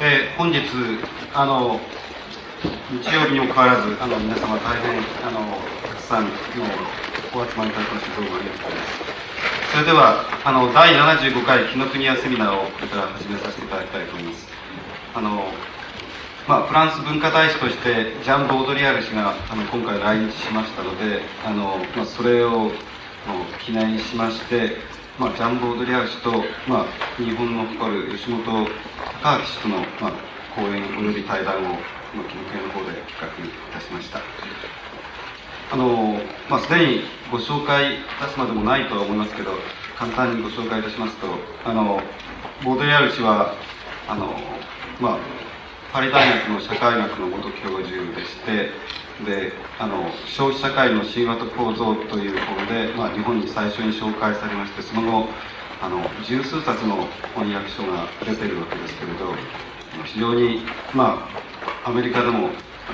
[0.00, 0.60] で本日
[1.32, 1.80] あの
[2.90, 5.56] 日曜日にもかかわらずあの皆様大変あの
[5.88, 6.30] たくさんの
[7.32, 9.72] お集まりいただきましてどうもありがとうございます。
[9.72, 14.46] それではあの第75回紀ノ国屋セミナーをこれから始めさせていただきたいと思います。
[15.14, 15.44] あの
[16.46, 22.70] まあ、フランス文化大使としてジャン・ボードリアル氏があの今回来日しましたのであの、まあ、それを
[23.64, 24.76] 記念しまして、
[25.18, 26.30] まあ、ジャン・ボドリア氏と、
[26.68, 28.68] まあ、日本の誇る吉本隆
[29.24, 30.12] 明氏との、まあ、
[30.54, 31.78] 講演および対談を、まあ、
[32.28, 34.20] 記録の方で企画いたしました。
[35.72, 36.20] あの、
[36.50, 37.00] まあ、すでに
[37.32, 39.52] ご紹介いたすまでもないとは思いますけど
[39.96, 41.26] 簡単にご紹介いたしますと
[41.64, 42.00] あの
[42.62, 43.54] ボードリアル氏は
[44.06, 44.36] あの、
[45.00, 45.18] まあ、
[45.92, 48.70] パリ大学の社会学の元教授でして
[49.24, 55.28] であの消費社会の神話と構造という本で、まあ、日本に最初に紹介されましてその後
[55.80, 59.32] あの十数冊の翻訳書が出てるわけですけれど
[60.04, 60.60] 非常に
[60.94, 61.26] ま
[61.84, 62.50] あアメリカでも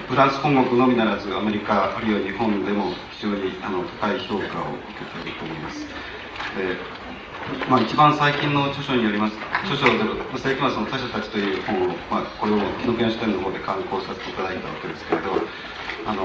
[0.08, 4.48] フランス本国のみならずアメリカあるいは日本でも非常にあの高い評価を受
[4.98, 5.86] けていると思います。
[6.56, 7.02] で
[7.68, 9.98] まあ、一番最近の著書によります著書で
[10.38, 15.32] 世紀末の他者たちという本を、まあ、これを紀ノ国書店の方で刊行させていただいたわけですけれど
[16.06, 16.24] あの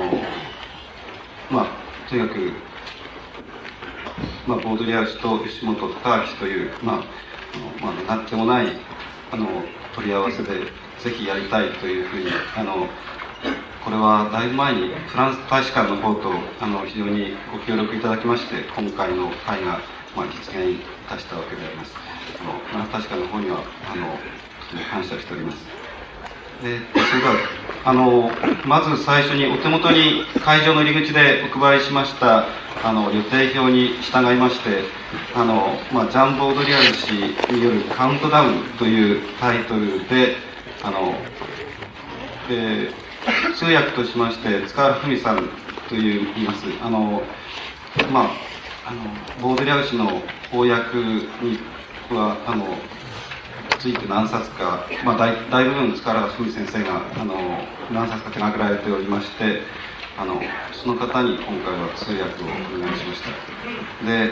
[1.50, 2.52] まあとにかく、
[4.47, 8.67] まあ、ボードリアル氏と吉本隆明という、まああのまあ、なってもない
[9.31, 9.47] あの
[9.95, 10.66] 取り合わせで
[11.00, 12.25] ぜひやりたいというふうに
[12.56, 12.88] あの
[13.84, 19.80] これはだいぶ前にフランス大使館の方とあの非常にご協力いただきまして今回の会が、
[20.16, 21.94] まあ、実現いたしたわけであります。
[22.39, 24.08] あのフランス大使館の方にはあの
[24.59, 25.77] とても感謝しております。
[26.61, 27.36] でそれでは
[27.86, 28.30] あの
[28.66, 32.45] まず最初にお手元に会場の入り口でお配りしました
[32.83, 34.83] あの予定表に従いまして
[35.35, 37.13] あの、まあ、ジャンボ・ードリアル氏
[37.53, 40.35] による「カウントダウン」というタイトルで
[40.83, 41.16] あの、
[42.50, 45.50] えー、通訳としまして塚原文さん
[45.89, 46.66] という言います。
[46.83, 47.23] あの
[48.12, 48.57] まあ
[48.90, 49.01] あの
[49.41, 51.28] ボードリアル氏の翻訳に
[52.09, 52.66] はあの
[53.79, 57.35] ついて何冊か、まあ、大大部分塚原文先生があの
[57.91, 59.61] 何冊か手がけられておりまして
[60.17, 60.41] あの
[60.73, 64.05] その方に今回は通訳をお願いしました。
[64.05, 64.31] で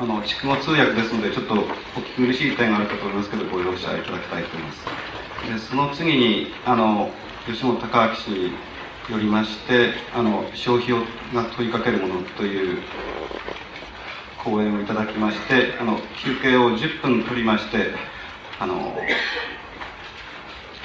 [0.00, 1.56] あの筑後通訳ですのでちょっとお
[2.00, 4.86] 聞き苦しい点があるかと思いますけどご容赦いただきたいと思います。
[5.52, 7.10] でその次にあの
[7.46, 8.52] 吉本隆明氏に
[9.10, 11.00] よりましてあの消費を
[11.34, 12.82] が問いかけるものという
[14.44, 17.90] 講演をいただきましてあの休憩を10分取りまして
[18.60, 19.06] あの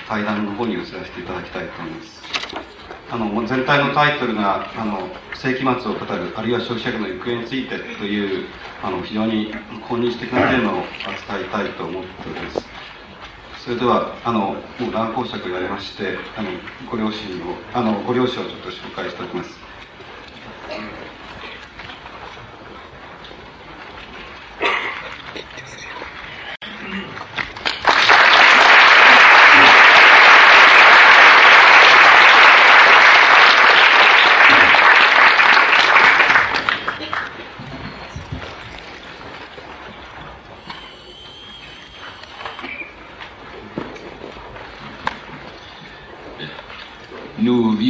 [0.07, 2.23] 対談の方に移らせていただきたいと思います。
[3.09, 12.71] あの全体のタイトルがあの世紀末を語るあるいは消費者の行方についてというあの非常に今日的なテーマを扱いたいと思っております。
[13.55, 19.63] それではあのもう乱講釈やりましてあのご両親をあのご両親をちょっと紹介しておきます。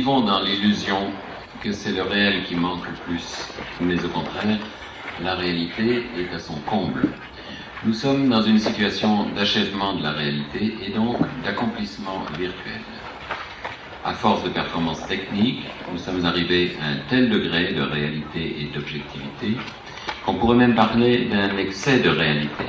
[0.04, 0.98] Vivons dans l'illusion
[1.64, 3.48] que c'est le réel qui manque le plus,
[3.80, 4.60] mais au contraire,
[5.24, 7.04] la réalité est à son comble.
[7.86, 11.16] Nous sommes dans une situation d'achèvement de la réalité et donc
[11.46, 12.82] d'accomplissement virtuel.
[14.04, 18.76] À force de performances techniques, nous sommes arrivés à un tel degré de réalité et
[18.76, 19.56] d'objectivité
[20.26, 22.66] qu'on pourrait même parler d'un excès de réalité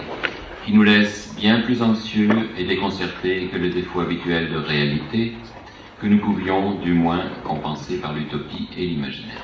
[0.65, 5.33] qui nous laisse bien plus anxieux et déconcertés que le défaut habituel de réalité
[6.05, 9.41] que nous pouvions du moins compenser par l'utopie et l'imaginaire.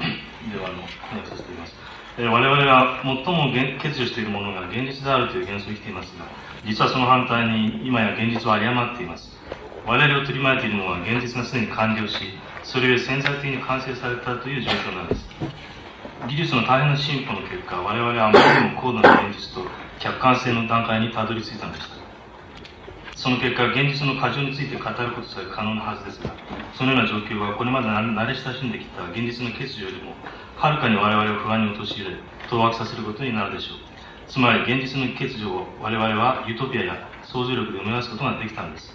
[2.18, 6.24] 我々が最も欠如しているものが現実であるという幻想を生きていますが、
[6.64, 9.38] 実はその反対に今や現実は有り余っています。
[9.86, 12.16] 我々を取り巻いているのは現実がすでに完了し、
[12.64, 15.28] それより潜在的に完成されたという状況なんです。
[16.26, 19.68] 技術の大変な進歩の結果、我々はあまりにも高度な現実と
[20.00, 21.95] 客観性の段階にたどり着いたのです。
[23.26, 26.30] その結果、現実の過剰について語ることさえ可能なはずですが、
[26.78, 30.14] そのような状況はこれまで慣れ親しんできた現実の欠如よりも、
[30.54, 33.78] はるかに我々を不安に陥れ、当惑させることになるでしょう。
[34.28, 38.94] つまり、現実の欠如を我々はユートピアや想像力で埋め合わすことができたんです。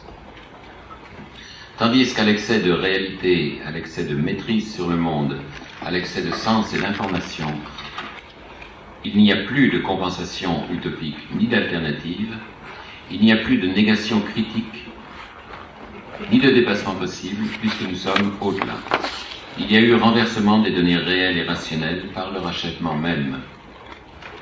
[1.77, 5.41] Tandis qu'à l'excès de réalité, à l'excès de maîtrise sur le monde,
[5.83, 7.47] à l'excès de sens et d'information,
[9.03, 12.37] il n'y a plus de compensation utopique ni d'alternative,
[13.13, 14.85] Il n'y a plus de négation critique,
[16.31, 18.77] ni de dépassement possible, puisque nous sommes au-delà.
[19.59, 23.39] Il y a eu renversement des données réelles et rationnelles par leur achèvement même.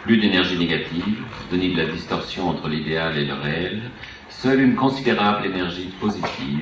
[0.04, 1.18] Plus d'énergie négative,
[1.52, 3.82] ni de la distorsion entre l'idéal et le réel,
[4.30, 6.62] seule une considérable énergie positive,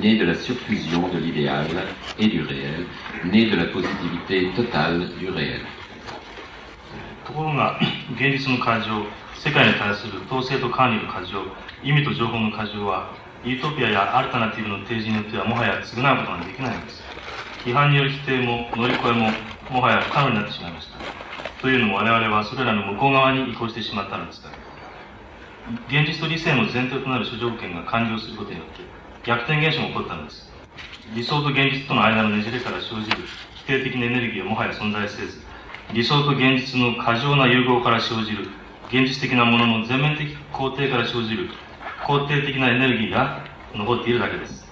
[0.00, 1.66] née de la surfusion de l'idéal
[2.18, 2.86] et du réel,
[3.30, 5.60] née de la positivité totale du réel.
[9.42, 11.42] 世界に対する統制と管理の過剰
[11.82, 13.10] 意味と情報の過剰は
[13.42, 17.02] ユートピアやアルタナティブの提示によってはもはや償うことができないのです。
[17.66, 19.34] 批判による否定も乗り越えも
[19.68, 20.94] もはや不可能になってしまいました。
[21.60, 24.42] というのも我々はそれらの向こう側に移行してしまったのです。
[24.42, 24.54] から
[25.90, 28.86] 現実と理性の前提となる諸条件が完了することによって
[29.26, 30.52] 逆転現象が起こったのです。
[31.16, 35.42] 理想と現実との間のねじれから生じる否定的なエネルギーはもはや存在せず
[35.92, 38.61] 理想と現実の過剰な融合から生じる
[38.91, 41.49] 現実的なものの全面的肯定から生じる
[42.05, 43.43] 肯定的なエネルギーが
[43.75, 44.65] 残っているだけです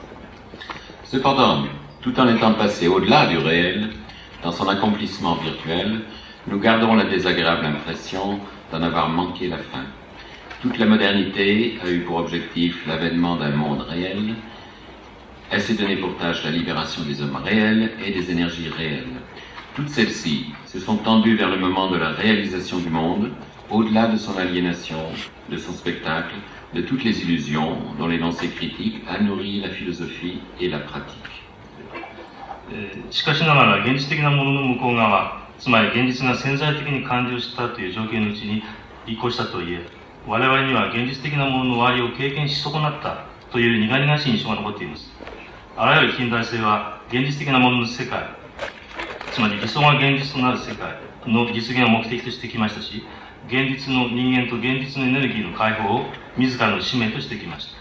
[1.06, 1.68] Cependant,
[2.02, 3.92] tout en étant passé au-delà du réel,
[4.44, 6.02] dans son accomplissement virtuel,
[6.48, 8.40] nous gardons la désagréable impression
[8.72, 9.86] d'en avoir manqué la fin.
[10.62, 14.36] Toute la modernité a eu pour objectif l'avènement d'un monde réel.
[15.52, 19.22] Elle s'est donnée pour tâche la libération des hommes réels et des énergies réelles.
[19.76, 23.32] Toutes celles-ci se sont tendues vers le moment de la réalisation du monde,
[23.71, 24.99] au-delà de son aliénation,
[25.49, 26.35] de son spectacle,
[26.75, 31.17] de toutes les illusions dont l'énoncé critique a nourri la philosophie et la pratique.
[33.11, 38.63] しかしながら現実的なものの向こう側つまり現実が潜在的に完了したという条件のうちに
[39.09, 39.89] 移行したといえ
[40.29, 45.11] 我々には現実的なものの終わりを経験し損なったという苦々しい印象が残っています
[45.77, 48.37] あらゆる近代性は現実的なものの世界
[49.33, 50.95] つまり理想が現実となる世界
[51.27, 53.03] の実現を目的としてきましたし
[53.47, 56.05] 現実の人間と現実のエネルギーの解放を
[56.37, 57.81] 自らの使命としてきました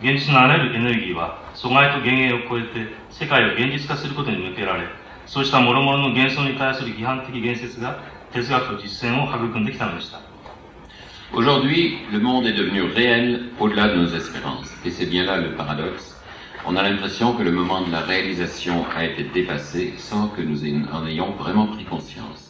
[0.00, 4.86] 現実のあらゆるエネルギーは阻害と幻影を超えて世界を現実化することに向けられ
[5.26, 7.98] そうした諸々の幻想に対する批判的言説が
[8.32, 10.20] 哲学と実践を育んできたのでした
[11.34, 14.72] Aujourd'hui, le monde est devenu réel au-delà de nos espérances.
[14.86, 16.18] Et c'est bien là le paradoxe.
[16.66, 20.62] On a l'impression que le moment de la réalisation a été dépassé sans que nous
[20.90, 22.47] en ayons vraiment pris conscience.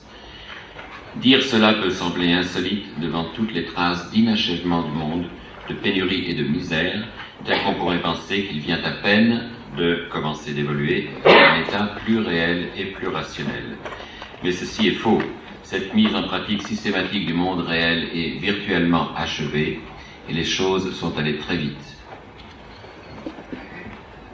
[1.17, 5.25] Dire cela peut sembler insolite devant toutes les traces d'inachèvement du monde,
[5.69, 7.07] de pénurie et de misère,
[7.45, 12.19] bien qu'on pourrait penser qu'il vient à peine de commencer d'évoluer vers un état plus
[12.19, 13.77] réel et plus rationnel.
[14.44, 15.21] Mais ceci est faux.
[15.63, 19.79] Cette mise en pratique systématique du monde réel est virtuellement achevée
[20.29, 21.94] et les choses sont allées très vite.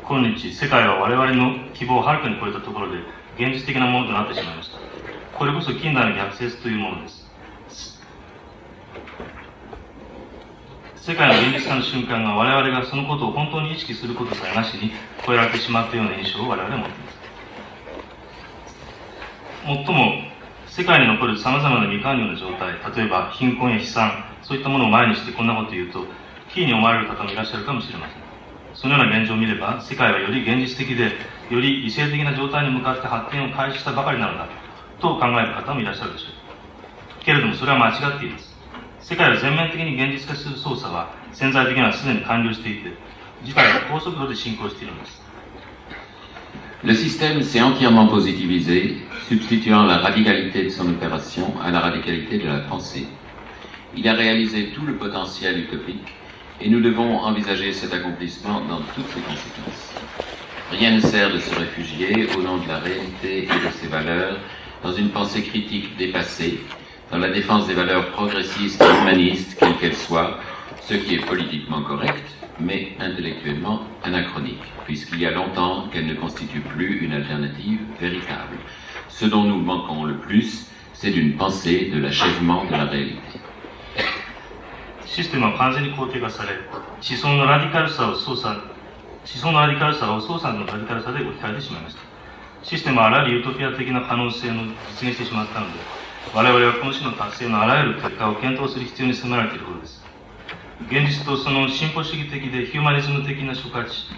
[0.09, 2.97] 今日世界は我々の希望をはるかに超えたところで
[3.37, 4.82] 現実的なものとなってしまいました
[5.38, 7.24] これこそ近代の逆説というものです。
[11.04, 14.90] 世界の現実化の瞬間が我々がそのことを本当に意識することさえなしに
[15.26, 17.10] 超えられてしまったような印象を我々は持っていま
[19.84, 20.12] す最も
[20.66, 26.06] 世界に残る様々な未完了な状態例えば貧困や悲惨そういったものを前にしてこんなことを言うと
[26.54, 28.16] キーに思われる方もいらっしゃるかもしれません
[28.72, 31.12] そのような現状を見れば世界はより現実的で
[31.50, 34.48] より理性的な状態に向かって発展を開始したばかりなのだ
[34.99, 36.25] と考える方もいらっしゃるでしょ
[37.21, 38.55] うけれどもそれは間違っています
[38.99, 42.93] 世界を全面的に現実化する操作は潜在的にはすでに完了していて
[43.43, 45.29] 事態は高速度で進行しているのです
[46.81, 52.47] Le système s'est entièrement positivisé, substituant la radicalité de son opération à la radicalité de
[52.47, 53.05] la pensée.
[53.97, 56.15] Il a réalisé tout le potentiel utopique
[56.61, 59.93] et nous devons envisager cet accomplissement dans toutes ses conséquences.
[60.71, 64.37] Rien ne sert de se réfugier au nom de la réalité et de ses valeurs
[64.83, 66.59] dans une pensée critique dépassée,
[67.11, 70.37] dans la défense des valeurs progressistes et humanistes, quelles qu'elles soient,
[70.81, 72.23] ce qui est politiquement correct,
[72.59, 78.57] mais intellectuellement anachronique, puisqu'il y a longtemps qu'elle ne constitue plus une alternative véritable.
[79.07, 83.39] Ce dont nous manquons le plus, c'est d'une pensée de l'achèvement de la réalité.
[85.09, 86.53] システムは完全に肯定化され
[87.01, 88.63] 思想のラディカルさを操作思
[89.25, 92.02] 想のラディカルさを操作のラディカルさで置き換えてしまいました
[92.64, 95.78] システムはあらゆるユートピア的な可能性の実現してしまったので
[96.32, 100.02] 我々はこの種の達成のあらゆる結果を検討する必要に迫られていることです。
[100.88, 104.08] 現実とその進歩主義的でヒューマニズム的な諸価値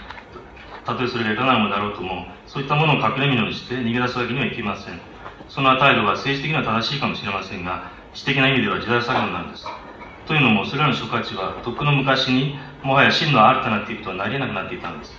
[0.84, 5.00] たとえそれがいかなるものだろうともそういったものを隠れ蓑にして逃げ出すわけにはいきません。
[5.48, 9.66] その態度は政治的には正しいかもしれませんが知的な意味では時代錯誤なんです。
[10.26, 15.12] というのもそれらの諸価値はとっくの昔にもはや真のアルタナティブとはなり得なくなっていたのです。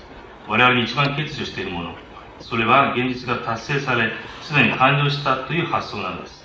[0.47, 2.06] 我々に一番欠如しているもの
[2.40, 4.12] それは現実が達成され
[4.42, 6.42] すでに完了したという発想なのです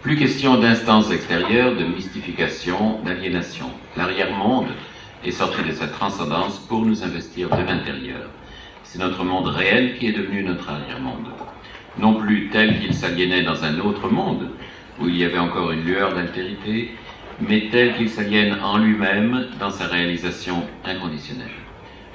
[0.00, 3.66] Plus question d'instances extérieures, de mystification, d'aliénation.
[3.96, 4.68] L'arrière-monde
[5.24, 8.30] est sorti de sa transcendance pour nous investir de l'intérieur.
[8.84, 11.26] C'est notre monde réel qui est devenu notre arrière-monde.
[11.98, 14.52] Non plus tel qu'il s'aliénait dans un autre monde,
[15.00, 16.92] où il y avait encore une lueur d'altérité,
[17.40, 21.61] mais tel qu'il s'aliène en lui-même dans sa réalisation inconditionnelle.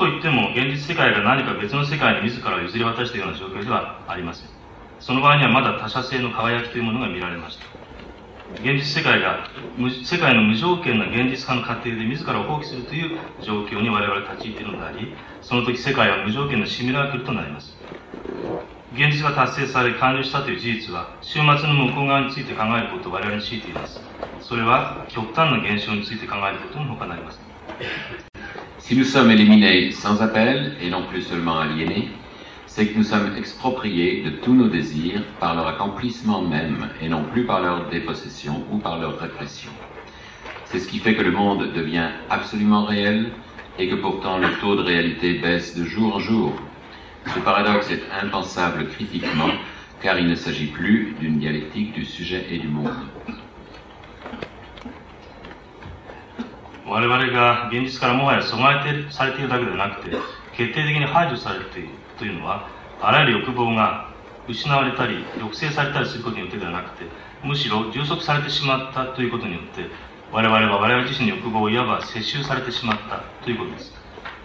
[0.00, 4.48] と言っても、現実世界が何か別の世界に自らを譲り渡したような状況ではありません。
[4.98, 7.66] その場合にはまだ他者性の輝きというものが見られました。
[8.54, 9.46] 現実世界が
[10.02, 17.76] 世界の無条件な現実化の過程で自らを放棄するという状況に我々は立ち入っているのでありその時世界は無条件のシミュラークルとなります
[18.92, 24.00] 現実が達成され完了したという事実は終末の向こう側について考えることを我々に強いています
[24.40, 28.29] それは極端な現象について考えることに他なりません
[28.80, 32.08] Si nous sommes éliminés sans appel et non plus seulement aliénés,
[32.66, 37.24] c'est que nous sommes expropriés de tous nos désirs par leur accomplissement même et non
[37.24, 39.70] plus par leur dépossession ou par leur répression.
[40.64, 43.32] C'est ce qui fait que le monde devient absolument réel
[43.78, 46.52] et que pourtant le taux de réalité baisse de jour en jour.
[47.34, 49.50] Ce paradoxe est impensable critiquement
[50.00, 52.94] car il ne s'agit plus d'une dialectique du sujet et du monde.
[56.90, 60.16] 我々が現実からもはや阻害されているだけでなくて
[60.56, 61.88] 決定的に排除されている。
[62.20, 62.68] というのは
[63.00, 64.12] あらゆる欲望が
[64.46, 67.06] 失われたり抑制されたりすることによってではなくて
[67.42, 69.86] むしろ充足されてしまったということによって
[70.30, 73.94] 我々は我々自身の欲望をいわば接収されてしまったということです。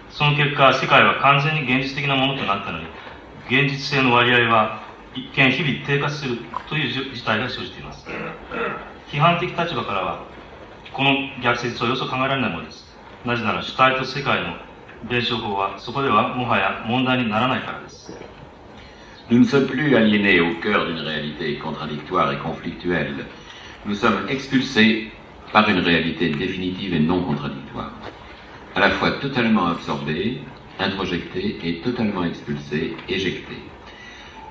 [0.10, 2.86] その結果世界は完全に現実的なものとなったのに
[3.50, 6.38] 現実性の割合は一見日々低下する
[6.70, 8.08] という事態が生じています。
[9.12, 10.35] 批判的立場からは
[10.95, 12.87] この逆説はよそ考えられないものです
[13.25, 14.57] なぜなら主体と世界の
[19.31, 23.25] Nous ne sommes plus aliénés au cœur d'une réalité contradictoire et conflictuelle.
[23.87, 25.11] Nous sommes expulsés
[25.55, 27.93] par une réalité définitive et non contradictoire.
[28.75, 30.43] À la fois totalement absorbés,
[30.79, 33.63] introjectés et totalement expulsés, éjectés.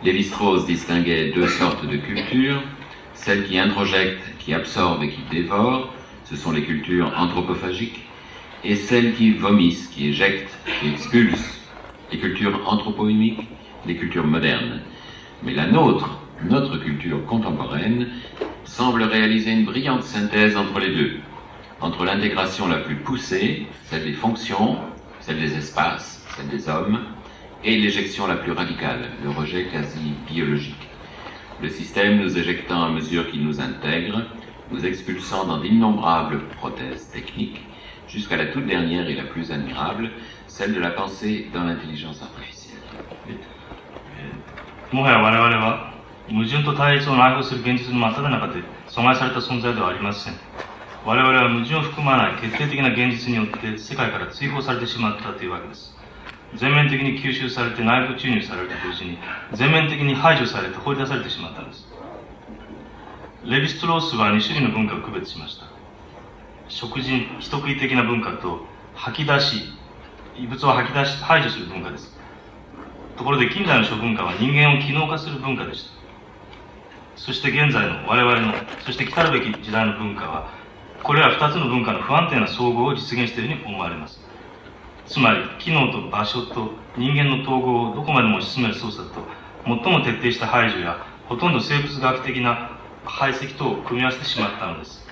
[0.04, 2.64] Lévi-Strauss distinguait deux sortes de cultures,
[3.14, 5.93] celles qui introjectent, qui absorbent et qui dévorent,
[6.35, 8.01] ce sont les cultures anthropophagiques,
[8.65, 11.61] et celles qui vomissent, qui éjectent, qui expulsent,
[12.11, 13.47] les cultures anthroponymiques,
[13.87, 14.81] les cultures modernes.
[15.45, 18.09] Mais la nôtre, notre culture contemporaine,
[18.65, 21.13] semble réaliser une brillante synthèse entre les deux,
[21.81, 24.79] entre l'intégration la plus poussée, celle des fonctions,
[25.21, 26.99] celle des espaces, celle des hommes,
[27.63, 30.89] et l'éjection la plus radicale, le rejet quasi biologique.
[31.63, 34.23] Le système nous éjectant à mesure qu'il nous intègre,
[34.71, 37.61] nous expulsant dans d'innombrables prothèses techniques,
[38.09, 40.11] jusqu'à la toute dernière et la plus admirable,
[40.47, 42.81] celle de la pensée dans l'intelligence artificielle.
[44.93, 45.95] もはや我々は
[46.29, 50.35] 矛盾と対立を内包する現実の真っ只中で阻害された存在ではありません。
[51.05, 55.95] 我々は矛盾を含まない決定的な現実によって世界から追放されてしまったというわけです。
[56.55, 59.19] 全面的に吸収されて内部注入されると同時に
[59.53, 61.84] 全面的に排除されて放り出されてしまったんです。
[63.47, 65.67] レヴィストロースは2種類の文化を区別しました。
[66.69, 69.65] 食人、人食い的な文化と吐き出し、
[70.35, 72.17] 異物を吐き出し、排除する文化です。
[73.19, 75.91] ところで近代の諸文化は人間を機能化する文化でした。
[77.17, 78.55] そして現在の我々の、
[78.87, 80.51] そして来たるべき時代の文化は、
[81.03, 84.23] これら二つの文化の不安定な総合を実現しているように思われます。
[85.05, 89.21] つまり、機能と場所と人間の統合をどこまでも推し進める操作と、
[89.67, 90.97] 最も徹底した排除や、
[91.29, 92.74] ほとんど生物学的な
[93.05, 95.05] 排斥とを組み合わせてしまったのです。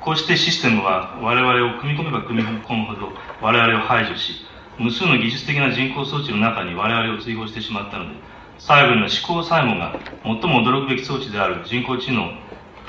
[0.00, 4.44] こうしてシステムは我々を組み込めば組み込むほど我々を排除し、
[4.78, 8.16] 無数の技術的な人工装置の中に我々を追放してしまったので、
[8.58, 12.32] 最後には思考さえもが最も驚くべき装置である人工知能、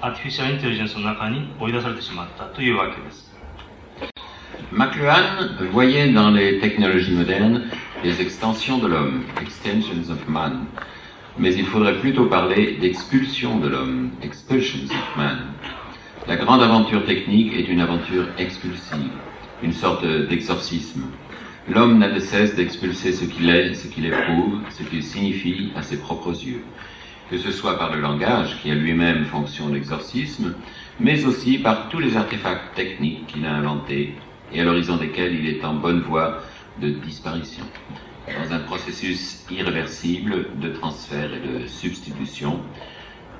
[0.01, 3.31] アーティフィシャルインテリジェンスの中に追い出されてしまったというわけです。
[4.71, 7.69] McLuhan voyait dans les technologies modernes
[8.03, 10.67] les extensions de l'homme, extensions of man.
[11.37, 15.39] Mais il faudrait plutôt parler d'expulsion de l'homme, expulsions of man.
[16.27, 19.11] La grande aventure technique est une aventure expulsive,
[19.63, 21.01] une sorte d'exorcisme.
[21.67, 25.81] L'homme n'a de cesse d'expulser ce qu'il est, ce qu'il éprouve, ce qu'il signifie à
[25.81, 26.63] ses propres yeux.
[27.31, 30.53] Que ce soit par le langage, qui a lui-même fonction d'exorcisme,
[30.99, 34.13] mais aussi par tous les artefacts techniques qu'il a inventés
[34.53, 36.41] et à l'horizon desquels il est en bonne voie
[36.79, 37.63] de disparition,
[38.27, 42.59] dans un processus irréversible de transfert et de substitution,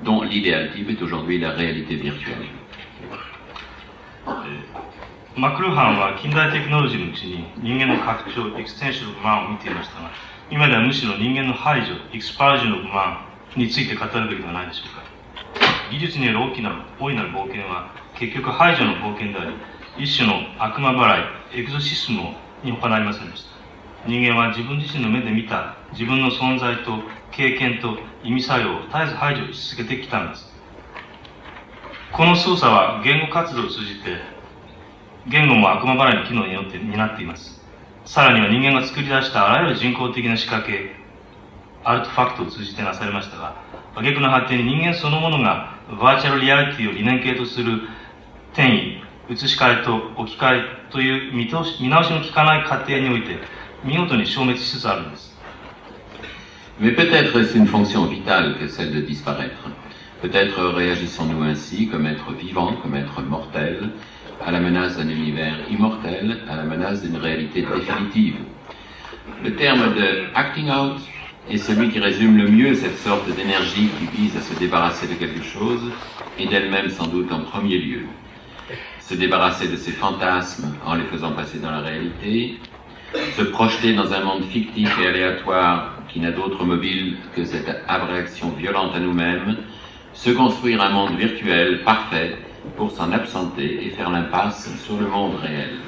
[0.02, 2.48] dont l'idéal type est aujourd'hui la réalité virtuelle.
[5.36, 10.12] マクルハンは近代テクノロジーのうちに人間の拡張、エクステンションマンを見ていましたが、
[10.48, 13.26] 今ではむしろ人間の排除、エクスパージョンのマ
[13.56, 15.02] ンについて語るべきではないでしょうか。
[15.90, 19.56] 技術による大きな、大いなる冒険は結局排除の冒険であり、
[20.04, 21.20] 一種の悪魔払
[21.56, 23.53] い、エクゾシスムに他なりませんでした。
[24.06, 26.98] 人間は自分自身の目で見た自分の存在と
[27.30, 30.52] 経験と意味作用を絶えず排除し続けてきたんです。
[32.12, 34.20] この操作は言語活動を通じて、
[35.26, 37.60] 言語も悪魔払いの機能によって担っています。
[38.04, 40.94] さらには人間が作り出したあらゆる人工的な仕掛け、
[41.82, 43.56] アルトファクトを通じてなされましたが、
[43.94, 47.88] 挙句の発展に人間そのものがバーチャルリアリティを理念系とする
[48.52, 53.38] 転移、移し替えと置き換えという見通し見直しの効かない過程において、
[53.83, 55.29] 見事に消滅しつつあるんです。
[56.79, 59.69] Mais peut-être est-ce une fonction vitale que celle de disparaître.
[60.21, 63.89] Peut-être réagissons-nous ainsi comme être vivant, comme être mortel,
[64.45, 68.35] à la menace d'un univers immortel, à la menace d'une réalité définitive.
[69.43, 71.01] Le terme de acting out
[71.49, 75.15] est celui qui résume le mieux cette sorte d'énergie qui vise à se débarrasser de
[75.15, 75.91] quelque chose,
[76.37, 78.05] et d'elle-même sans doute en premier lieu.
[78.99, 82.59] Se débarrasser de ses fantasmes en les faisant passer dans la réalité,
[83.36, 88.50] se projeter dans un monde fictif et aléatoire qui n'a d'autre mobile que cette abréaction
[88.50, 89.56] violente à nous-mêmes,
[90.12, 92.36] se construire un monde virtuel parfait
[92.76, 95.78] pour s'en absenter et faire l'impasse sur le monde réel.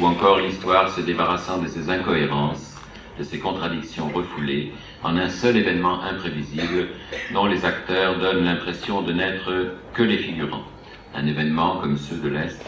[0.00, 2.74] Ou encore l'histoire se débarrassant de ses incohérences,
[3.18, 4.72] de ses contradictions refoulées,
[5.02, 6.88] en un seul événement imprévisible
[7.32, 10.64] dont les acteurs donnent l'impression de n'être que les figurants.
[11.14, 12.60] Un événement comme ceux de l'Est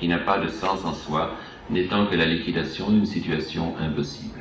[0.00, 1.30] qui n'a pas de sens en soi,
[1.70, 4.32] n'étant que la liquidation d'une situation impossible.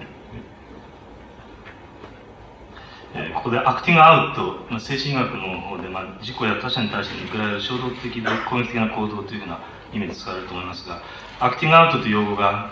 [3.34, 9.60] ここでアクティングアウト、精神医学の方で、まあ、自己や他者に対して向けられる衝動的で攻撃的な行動というふうな
[9.91, 11.01] 意味で使われると思いますが、
[11.39, 12.71] アクティングアウトという用語が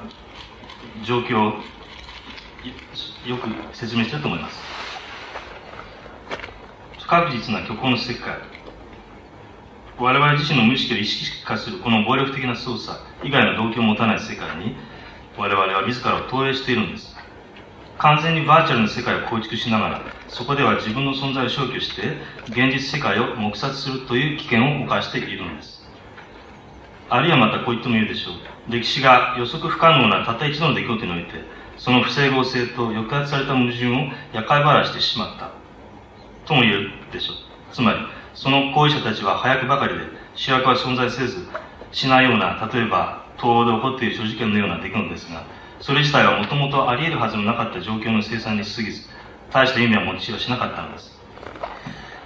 [1.03, 1.53] 状況を
[3.27, 4.62] よく説明していると思います。
[6.99, 8.38] 不確実な虚構の世界、
[9.97, 14.75] 我々自身の無意識を意識化するこの暴力的な操作以外の動機を持たない世界に
[15.38, 17.15] 我々は自らを投影しているんです。
[17.97, 25.86] 完全にバーチャルな世界を構築しながら、そこでは自分の存在を消去して、現実世界を黙殺するという危険を冒しているのです。
[27.10, 28.71] あるいはまたこう言ってもいいでしょう。
[28.71, 31.43] 歴史が予測不可能なたった一度の出来事において、
[31.77, 33.91] その不整合性と抑圧された矛盾を
[34.34, 35.51] 夜会払いしてしまった。
[36.45, 37.36] とも言えるでしょう。
[37.73, 37.99] つまり、
[38.34, 40.01] その行為者たちは早くばかりで、
[40.36, 41.47] 主役は存在せず、
[41.92, 45.44] しないような、例えば、東欧で起こっている所持権のような出来事ですが、
[45.80, 49.02] それ自体はもともとあり得るはずのなかった状況の生産に過ぎず、
[49.52, 51.14] 大した意味は持ちはしなかったのです。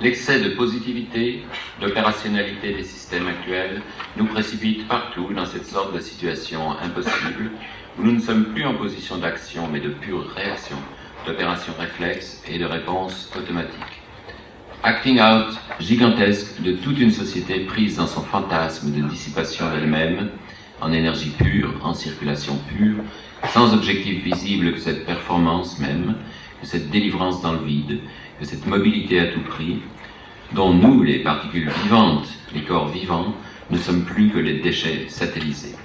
[0.00, 1.42] L'excès de positivité,
[1.80, 3.82] d'opérationnalité des systèmes actuels
[4.16, 7.50] nous précipite partout dans cette sorte de situation impossible
[7.98, 10.76] où nous ne sommes plus en position d'action mais de pure réaction,
[11.26, 14.01] d'opération réflexe et de réponse automatique.
[14.82, 20.30] Acting out gigantesque de toute une société prise dans son fantasme de dissipation d'elle-même,
[20.80, 23.02] en énergie pure, en circulation pure,
[23.48, 26.16] sans objectif visible que cette performance même,
[26.60, 28.00] que cette délivrance dans le vide,
[28.38, 29.82] que cette mobilité à tout prix,
[30.52, 33.34] dont nous, les particules vivantes, les corps vivants,
[33.70, 35.76] ne sommes plus que les déchets satellisés.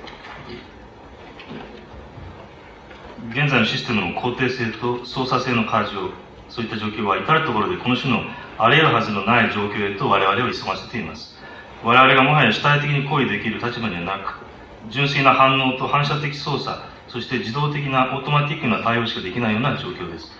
[3.32, 6.12] 現在のシステムの肯定性と操作性の過剰、
[6.50, 8.22] そういった状況は至るところでこの種の
[8.61, 11.39] あり得るはずのない状況へと我々を急がせています。
[11.85, 14.35] 我々がもはや主体的に行為できる立場にはなく、
[14.91, 20.33] 純粋な反応と反射的操作、そして自動的なオートマティックな対応しかできないような状況です。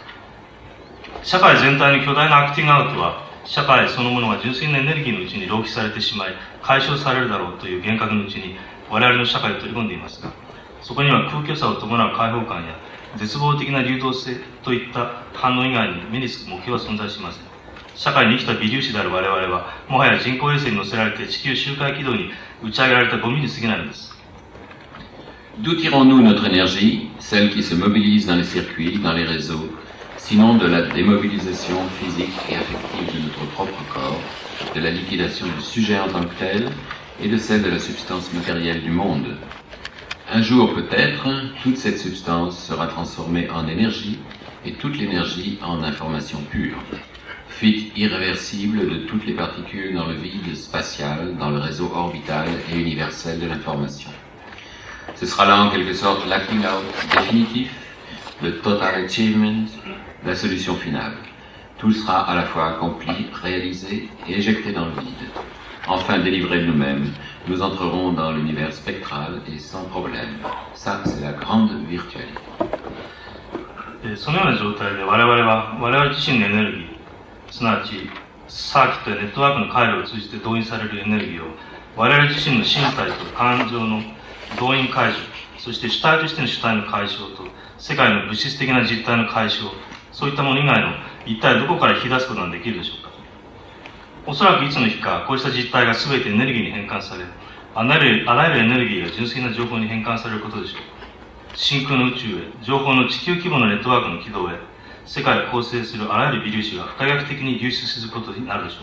[1.23, 8.57] 社会全体の巨大なアクティングアウトは、社会そのものが純粋なエネルギーのうちに浪費されてしまい、解消されるだろうという幻覚のうちに
[8.91, 10.33] 我々の社会を取り込んでいますが、
[10.83, 12.75] そこには空虚さを伴う開放感や
[13.17, 17.48] 絶望的な流動性といった反応以外に目につく目標は存在しません。
[17.98, 22.32] 社会に生きた微粒子である我々は、もはや人工衛星に乗せられて地球周回軌道に
[22.64, 24.14] 打ち上げられたゴミに過ぎないのです。
[25.60, 29.70] D'où tirons-nous notre énergie, celle qui se mobilise dans les circuits, dans les réseaux,
[30.18, 34.20] sinon de la démobilisation physique et affective de notre propre corps,
[34.74, 36.72] de la liquidation du sujet en tant que tel,
[37.22, 39.38] et de celle de la substance matérielle du monde
[40.32, 41.28] Un jour peut-être,
[41.62, 44.18] toute cette substance sera transformée en énergie,
[44.66, 46.78] et toute l'énergie en information pure.
[47.58, 52.80] fuite irréversible de toutes les particules dans le vide spatial, dans le réseau orbital et
[52.80, 54.10] universel de l'information.
[55.16, 56.84] Ce sera là en quelque sorte l'acting out
[57.16, 57.72] définitif,
[58.42, 59.66] le total achievement,
[60.26, 61.14] la solution finale.
[61.78, 65.30] Tout sera à la fois accompli, réalisé et éjecté dans le vide.
[65.88, 67.12] Enfin délivrés de nous-mêmes,
[67.48, 70.38] nous entrerons dans l'univers spectral et sans problème.
[70.74, 72.40] Ça, c'est la grande virtualité.
[74.04, 76.97] でそのような状態で我々は我々自身のエネルギー
[77.51, 78.11] すなわち
[78.49, 81.49] サーキットやネットワークの回路を通じて動員されるエネルギーを
[81.97, 84.03] 我々自身の身体と感情の
[84.59, 85.25] 動員解消
[85.59, 87.45] そして主体としての主体の解消と
[87.79, 89.71] 世界の物質的な実態の解消
[90.13, 90.95] そういったもの以外の
[91.27, 93.09] 一体どこから引き出すことができるでしょうか。
[94.27, 97.25] おそらくいつの日かこうした実態が全てエネルギーに変換され
[97.75, 100.81] あらゆるあらゆるエネルギーが純粋な情報に変換されることでしょう。
[101.55, 104.59] 真空の宇宙へ情報の地球規模のネットワークの軌道へ
[105.09, 108.81] 世界を構成するあらゆる微粒子が不可逆的に流出することになるでしょ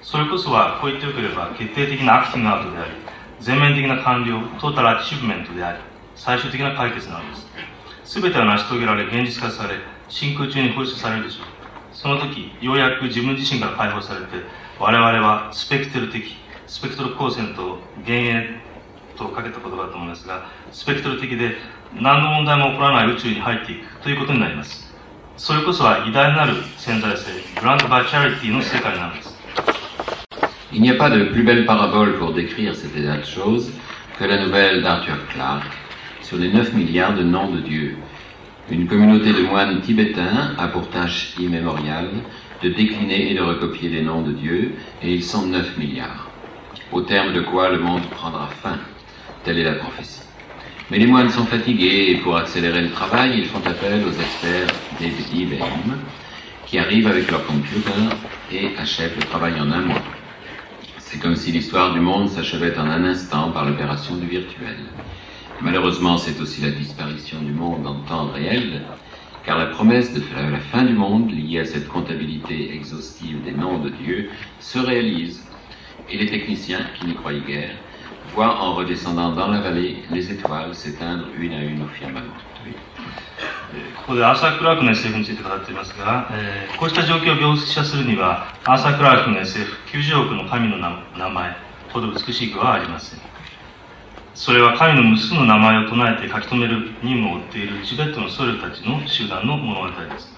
[0.00, 2.92] それこそはこう言ってよければ決定的なアクティングアウトであり
[3.38, 5.82] 全面的な完了トータルアチーブメントであり
[6.16, 7.46] 最終的な解決なのです。
[8.22, 9.76] 全ては成し遂げられ現実化され
[10.08, 11.46] 真空中に放出されるでしょう。
[11.92, 14.32] その時ようやく自分自身から解放されて
[14.80, 16.24] 我々はスペクテル的
[16.66, 18.60] スペクトル光線と幻影
[19.18, 21.56] とかけた言葉だと思いますがスペクトル的で
[21.92, 24.87] 何の問題も起こらない宇宙に入っていくということになります。
[25.37, 29.33] それこそは偉大なる潜在性グランドバーチャリティの世界なんです
[30.71, 33.71] Il n'y a pas de plus belle parabole pour décrire cet état de choses
[34.17, 35.71] que la nouvelle d'Arthur Clarke
[36.21, 37.97] sur les 9 milliards de noms de Dieu.
[38.71, 42.09] Une communauté de moines tibétains a pour tâche immémoriale
[42.63, 44.73] de décliner et de recopier les noms de Dieu,
[45.03, 46.29] et ils sont 9 milliards.
[46.91, 48.77] Au terme de quoi le monde prendra fin.
[49.43, 50.21] Telle est la prophétie.
[50.89, 54.67] Mais les moines sont fatigués et pour accélérer le travail, ils font appel aux experts
[55.06, 55.92] d'IBM
[56.66, 57.90] qui arrivent avec leur computer
[58.52, 60.02] et achèvent le travail en un mois.
[60.98, 64.76] C'est comme si l'histoire du monde s'achevait en un instant par l'opération du virtuel.
[65.60, 68.82] Malheureusement, c'est aussi la disparition du monde en temps réel,
[69.44, 73.78] car la promesse de la fin du monde liée à cette comptabilité exhaustive des noms
[73.78, 74.30] de Dieu
[74.60, 75.48] se réalise.
[76.10, 77.76] Et les techniciens, qui n'y croyaient guère,
[78.24, 82.34] voient en redescendant dans la vallée les étoiles s'éteindre une à une au firmament.
[83.96, 91.56] ここでアーサー・クラークの SF について語っていますが、えーこうした状況を描写するにはアーサー・クラークの SF90 億の神の名前
[91.92, 93.20] ほど美しい句はありません。
[94.34, 100.32] それは神の無数の名前を唱えて書き留める任務を負っているチベットの僧侶たちの集団の物語です。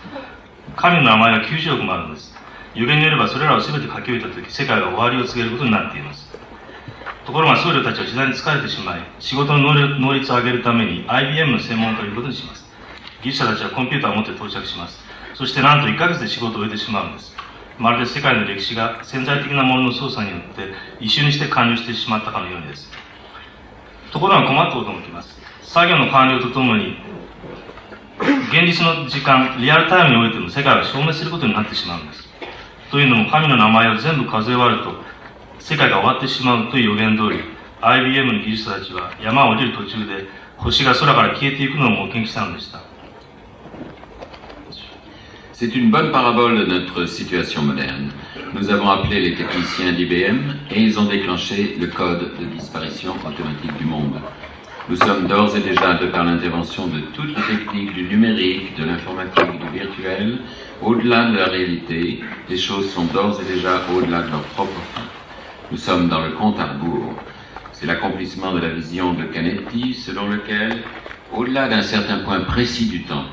[0.76, 2.34] 神の名前は90億もあるのです。
[2.74, 6.30] 予言によればそれらを全て書き終えた時世界は終わりを告げることになっています。
[7.26, 12.69] ところが僧侶たちは次第に疲れてしまい仕事の能力能率を上げるために IBM の専門家ということにします。
[13.22, 14.98] 技術者たちはコンピューターを持って到着します。
[15.35, 17.37] そしてなんと1ヶ月で仕事を終えてしまうんです。
[17.78, 22.90] まるで世界の歴史が潜在的なものの操作によって一瞬にして完了してしまったかのようにです。
[24.12, 25.40] ところが困ったことも起きます。
[25.62, 26.96] 作業の完了とともに
[28.50, 32.28] 現実の時間リアルタイムにおいても世界は消滅することになってしまうんです。
[32.90, 34.94] というのも神の名前を全部数え終わると
[35.59, 37.40] 世界が終わってしまうという予言通り
[37.80, 40.26] IBM の技術者たちは山を降りる途中で
[40.59, 42.89] 星が空から消えていくのを目撃したのでした。
[45.60, 48.08] C'est une bonne parabole de notre situation moderne.
[48.54, 53.76] Nous avons appelé les techniciens d'IBM et ils ont déclenché le code de disparition automatique
[53.76, 54.14] du monde.
[54.88, 58.86] Nous sommes d'ores et déjà, de par l'intervention de toutes les techniques du numérique, de
[58.86, 60.38] l'informatique, du virtuel,
[60.80, 65.04] au-delà de la réalité, les choses sont d'ores et déjà au-delà de leur propre fin.
[65.70, 67.12] Nous sommes dans le compte à rebours.
[67.72, 70.84] C'est l'accomplissement de la vision de Canetti selon lequel,
[71.36, 73.26] au-delà d'un certain point précis du temps,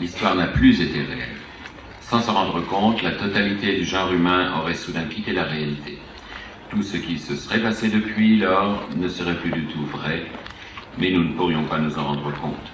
[0.00, 1.37] l'histoire n'a plus été réelle.
[2.07, 5.99] Sans s'en rendre compte, la totalité du genre humain aurait soudain quitté la réalité.
[6.69, 10.25] Tout ce qui se serait passé depuis lors ne serait plus du tout vrai,
[10.97, 12.71] mais nous ne pourrions pas nous en rendre compte.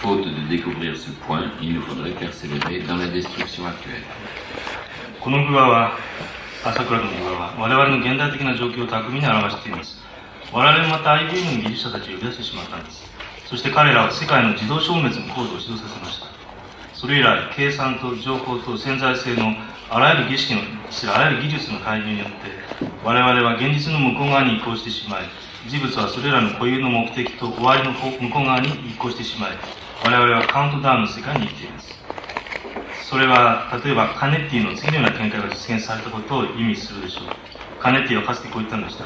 [0.00, 4.04] Faute de découvrir ce point, il nous faudrait persévérer dans la destruction actuelle.
[5.20, 5.98] この具合は
[6.64, 10.02] 朝倉君の具合は我々の現代的な状況を巧みに表しています
[10.50, 13.04] 我々もまた IBM の技術者たちを呼び出してしまったんです
[13.44, 16.23] そして彼らは世界の自動消滅のコードを指導させました
[16.95, 19.53] それ以来計算と情報と潜在性の
[19.89, 20.61] あらゆる儀式の
[21.13, 22.35] あらゆる技術の介入によって
[23.03, 25.23] 我々は現実の向こう側に移行してしまい
[25.69, 29.51] 事物はそれらの固有の目的と終わりの向こう側に移行してしまい
[30.03, 31.95] 我々はカウントダウンの世界に生きています。
[33.09, 37.23] それは例えばカネッティの次のような見解が実現されたことを意味するでしょう。
[37.79, 39.05] カネッティはかつてこう言ったんでした。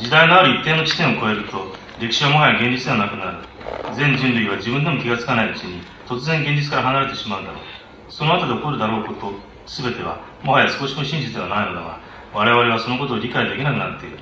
[0.00, 3.51] 時代のある一定の地点を超えると歴史はもはや現実ではなくなる。
[3.94, 7.62] 全人類は自分でも気がつかないうちに突然現実から離れてしまうだろう
[8.08, 9.32] その後で起こるだろうこと
[9.66, 12.00] 全てはもはや少しも真実ではないのだが
[12.32, 14.18] 我々はそのことを理解できなくなっている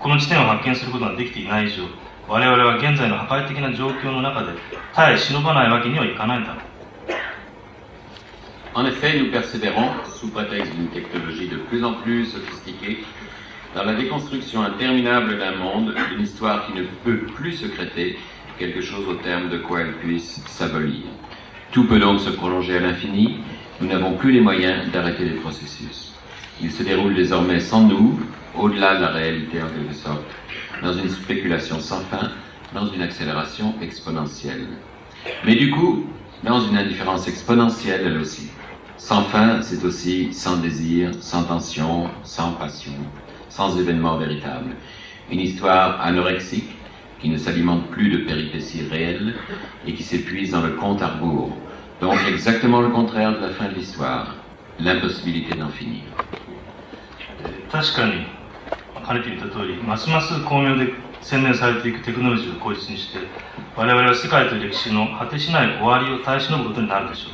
[0.00, 1.84] この地点を発見することができていない以上
[2.28, 4.60] 我々は現在の破壊的な状況の中で絶
[5.12, 6.76] え忍ばないわけにはいかないんだろう
[8.74, 13.06] En effet, nous persévérons, sous prétexte d'une technologie de plus en plus sophistiquée,
[13.74, 18.18] dans la déconstruction interminable d'un monde, d'une histoire qui ne peut plus secréter
[18.58, 21.04] quelque chose au terme de quoi elle puisse s'abolir.
[21.72, 23.38] Tout peut donc se prolonger à l'infini,
[23.80, 26.14] nous n'avons plus les moyens d'arrêter les processus.
[26.62, 28.18] Il se déroule désormais sans nous,
[28.54, 30.24] au-delà de la réalité en quelque sorte,
[30.82, 32.30] dans une spéculation sans fin,
[32.74, 34.66] dans une accélération exponentielle.
[35.44, 36.06] Mais du coup,
[36.42, 38.50] dans une indifférence exponentielle elle aussi.
[38.96, 42.92] Sans fin, c'est aussi sans désir, sans tension, sans passion,
[43.50, 44.70] sans événement véritable.
[45.30, 46.70] Une histoire anorexique
[47.20, 49.34] qui ne s'alimente plus de péripéties réelles
[49.86, 51.56] et qui s'épuise dans le compte à rebours.
[52.00, 54.36] Donc exactement le contraire de la fin de l'histoire,
[54.78, 56.02] l'impossibilité d'en finir.
[57.70, 58.36] 確かに
[59.06, 63.20] かねて言った通りますます巧妙で洗練されていくテクノロジーを口実にして
[63.76, 67.28] 我々は世界と歴史の果てしない終わりを耐え忍ぶことになるでしょ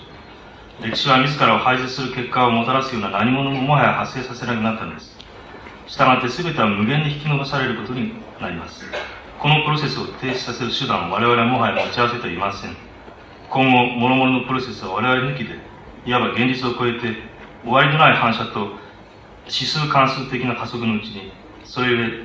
[0.83, 5.17] う歴史は自らを排除する結果をもたらすような何者ももはや発生させなくなったのです
[5.87, 8.85] したがって全ては無限に引き延ばされることになります
[9.43, 12.77] このプロセスを停止させる手段を我々はもはや持ち合わせていません。
[13.51, 15.59] 今後諸々のプロセスは我々抜きで
[16.07, 17.17] いわば現実を超えて
[17.65, 18.69] 終わりのない反射と
[19.47, 21.33] 指数関数的な加速のうちに
[21.65, 22.25] それゆえ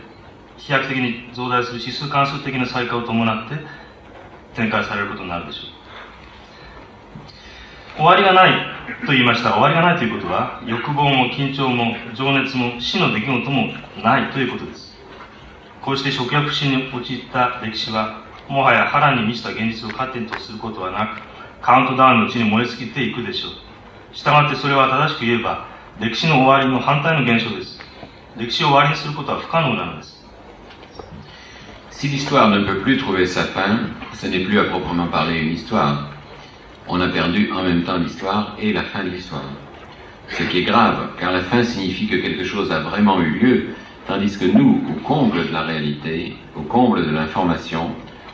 [0.58, 3.56] 飛躍的に増大する指数関数的な再化を伴って
[4.54, 5.62] 展開されることになるでしょ
[7.96, 7.98] う。
[7.98, 8.52] 終わりがない
[9.08, 9.54] と言いました。
[9.54, 14.87] 終わりがないということは欲望も緊張も情熱も死の出来事もないということです。
[15.88, 21.22] こうして食欲不振に陥った歴史はもはや波乱に満ちた現実を糧とすることはなく
[21.64, 23.48] カウントダウンのうちに燃え尽きていくでしょ
[24.12, 25.66] うしたがってそれは正しく言えば
[25.98, 27.80] 歴史の終わりの反対の現象です
[28.36, 30.18] 歴史を終わりにすることは不可能なのです
[31.90, 33.80] Si l'histoire ne peut plus trouver sa fin,
[34.14, 36.10] ce n'est plus à proprement parler une histoire.
[36.88, 39.50] On a perdu en même temps l'histoire et la fin de l'histoire.
[40.28, 43.76] Ce qui est grave, car la fin signifie que quelque chose a vraiment eu lieu,
[44.08, 47.92] tandis que nous, au comble de la réalité, au comble de l'information,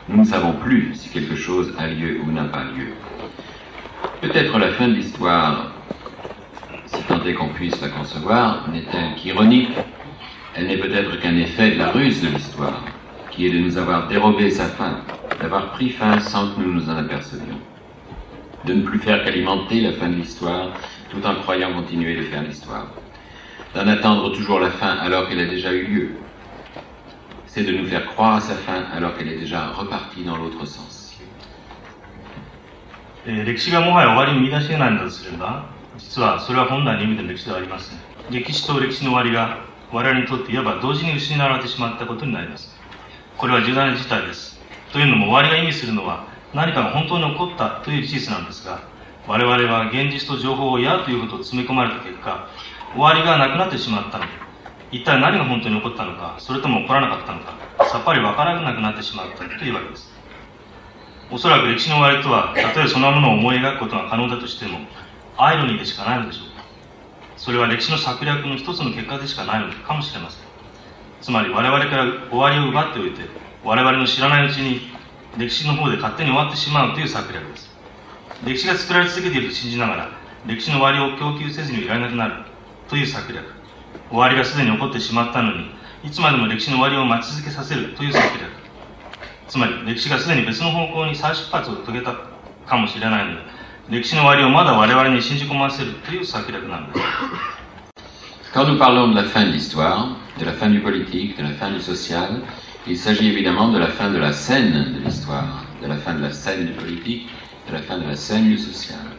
[0.08, 2.92] nous ne savons plus si quelque chose a lieu ou n'a pas lieu.
[4.20, 5.72] Peut-être la fin de l'histoire,
[6.86, 9.70] si tant est qu'on puisse la concevoir, n'est-elle qu'ironique.
[10.54, 12.84] Elle n'est peut-être qu'un effet de la ruse de l'histoire
[13.30, 15.00] qui est de nous avoir dérobé sa fin,
[15.40, 17.58] d'avoir pris fin sans que nous nous en apercevions,
[18.64, 20.68] de ne plus faire qu'alimenter la fin de l'histoire
[21.10, 22.86] tout en croyant continuer de faire l'histoire,
[23.74, 26.10] d'en attendre toujours la fin alors qu'elle a déjà eu lieu.
[27.46, 30.64] C'est de nous faire croire à sa fin alors qu'elle est déjà repartie dans l'autre
[30.66, 31.00] sens.
[33.26, 35.64] 歴史がもはや終わりに見出し得ないんだとすれば
[35.96, 37.98] 実はそれは本来の意味での歴史ではありません.
[38.30, 42.76] 歴史と歴史の終わりが我々にとっていわば同時に失われてしまったことになります
[43.38, 44.60] これは重大な事態です
[44.92, 48.82] というのも終わりが意味するのは何かが本当に起こったという事実なんですが
[49.26, 52.46] 我々は現実と情報をやということを詰め込まれた結果
[52.94, 54.24] 終わりがなくなってしまったの。
[54.24, 54.30] で
[54.92, 57.56] 一体何が本当に起こったのかそれとも起こらなかったのか
[57.88, 60.12] さっぱりわからなくなってしまったというわけです。
[61.30, 64.78] おそらく歴史の終わりとはたとえそのものを思い描くことが可能だとしても
[65.36, 66.44] アイロニーでしかないのでしょう
[67.36, 70.40] それは歴史の策略の一つの結果でしかないのかもしれません。
[71.20, 73.22] つまり我々から終わりを奪っておいて
[73.64, 74.92] 我々の知らないうちに
[75.36, 77.74] 歴史の方で勝手に終わってしまうという策略です。
[78.44, 80.10] 歴史が作られ続けていると信じながら
[80.46, 82.53] 歴史の終わりを供給せずにいられなくなる。
[82.88, 83.44] という策略
[84.10, 85.70] 終わりがすでに起こってしまったのに
[86.04, 88.50] いつまでも歴史の終わりを待ち続けさせるという策略
[89.48, 92.14] つまり歴史がすでに別の方向に再出発を遂げた
[92.66, 93.40] かもしれないので
[93.88, 97.00] 歴史の終わりをまだ我々に信じ込ませるという策略なんです
[98.52, 101.50] Quand nous parlons de la fin de l'histoire, de la fin du politique, de la
[101.54, 102.40] fin du social,
[102.86, 106.22] il s'agit évidemment de la fin de la scène de l'histoire, de la fin de
[106.22, 107.28] la scène du politique,
[107.66, 109.13] de la fin de la scène du social.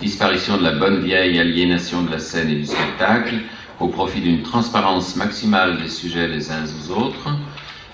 [0.00, 3.36] Disparition de la bonne vieille aliénation de la scène et du spectacle
[3.80, 7.28] au profit d'une transparence maximale des sujets les uns aux autres,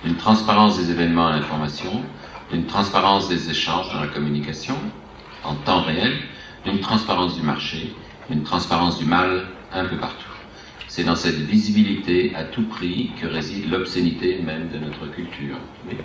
[0.05, 2.03] d'une transparence des événements à l'information,
[2.51, 4.75] d'une transparence des échanges dans la communication
[5.44, 6.12] en temps réel,
[6.64, 7.94] d'une transparence du marché,
[8.29, 10.27] d'une transparence du mal un peu partout.
[10.88, 15.57] C'est dans cette visibilité à tout prix que réside l'obscénité même de notre culture.
[15.88, 15.96] Oui.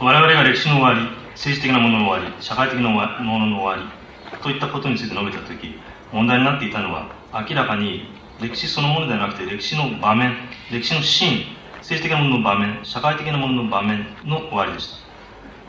[0.00, 1.00] 我々が歴史の終わり
[1.32, 3.98] 政治的なものの終わり社会的なものの終わり
[4.41, 5.75] といったことについて述べた時
[6.11, 8.05] 問題になっていたのは明らかに
[8.41, 10.35] 歴史そのものではなくて歴史の場面
[10.71, 15.03] 歴史のシーン政治的なものの場面社会的なものの場面の終わりでした。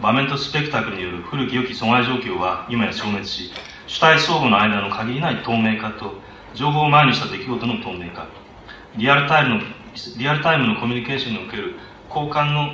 [0.03, 3.50] 場面とスペクタクルによる古き良き阻害状況は今や消滅し
[3.87, 6.14] 主体相互の間の限りない透明化と
[6.55, 8.27] 情報を前にした出来事の透明化
[8.96, 9.62] リアルタイムの
[10.18, 11.74] リアルタイムのコミュニケーションにおける
[12.09, 12.72] 交換の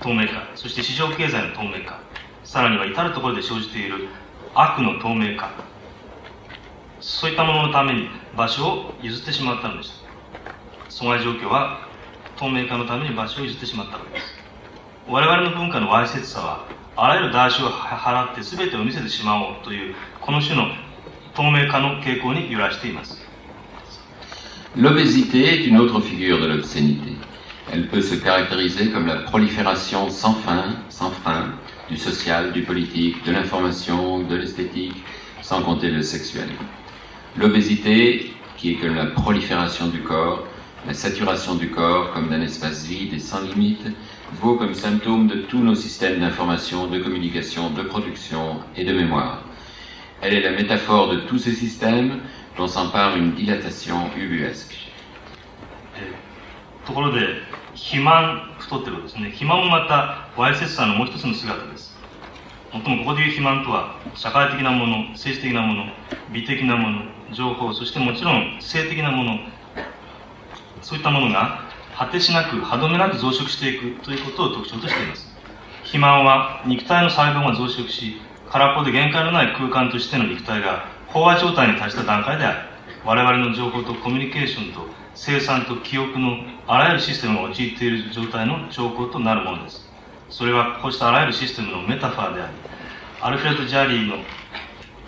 [0.00, 2.00] 透明化そして市場経済の透明化
[2.44, 4.08] さらには至る所で生じている
[4.58, 5.50] 悪の透明化。
[7.00, 11.86] そういったもののために場所を譲ってしまったのでした阻害状況は
[12.36, 14.24] 透明化のために場所を譲ってしまったわけです。
[15.08, 16.66] 我々の文化のわいせつさは
[16.96, 20.68] あらゆる代償を払って全てを見せてしまおうというこの種の
[21.34, 23.24] 透明化の傾向に揺らしています。
[24.74, 27.16] L'obésité est une autre figure de l'obscénité.
[27.72, 31.54] Elle peut se caractériser comme la prolifération sans fin, sans frein,
[31.89, 35.03] du social, du politique, de l'information, de l'esthétique,
[35.41, 36.49] sans compter le sexuel.
[37.37, 40.45] L'obésité, qui est comme la prolifération du corps,
[40.87, 43.85] la saturation du corps comme d'un espace vide et sans limite,
[44.41, 49.43] vaut comme symptôme de tous nos systèmes d'information, de communication, de production et de mémoire.
[50.21, 52.19] Elle est la métaphore de tous ces systèmes
[52.57, 54.87] dont s'empare une dilatation ubuesque.
[56.85, 57.27] ところで
[57.76, 59.26] 肥満太ってるですね。
[59.26, 61.94] 肥満もまたわいせつさのもう一つの姿です。
[62.72, 65.84] もっともここでいう肥満とは社会的なもの政治的なもの
[66.32, 69.38] 美的なもの情報そしてもちろん性的なもの
[70.80, 71.60] そういったものが
[71.96, 75.28] 果てしなく歯止めなく増殖していくということを特徴としています。
[75.82, 82.68] 肥満は肉体の細胞が増殖し空っぽで限界のない空間としての肉体が飽和状態に達した段階である。
[83.04, 89.80] 我々の情報とコミュニケーションと生産と記憶のあらゆるシステムが陥っている状態の兆候となるものです
[90.28, 92.52] それはこうしたあらゆるシステムのメタファーであり
[93.22, 94.22] アルフレッド・ジャーリーの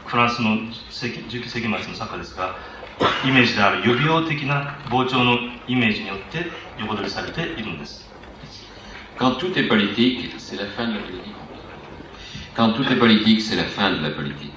[0.07, 2.57] フランスの19世紀末の作家ですが
[3.25, 5.37] イメージである予備用的な膨張の
[5.69, 6.47] イメージによって
[6.81, 8.09] 横取りされているんです
[9.19, 11.35] Quand tout est politique, c'est la fin de la politique.
[12.55, 14.55] Quand tout est politique, c'est la fin de la politique,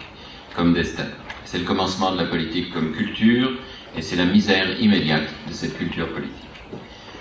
[0.56, 1.06] comme destin.
[1.46, 3.50] C'est le commencement de la politique comme culture,
[3.96, 6.50] et c'est la misère immédiate de cette culture politique.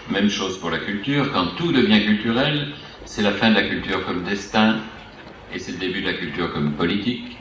[0.08, 2.72] Même chose pour la culture, quand tout devient culturel,
[3.04, 4.80] c'est la fin de la culture comme destin,
[5.52, 7.38] et c'est le début de la culture comme politique,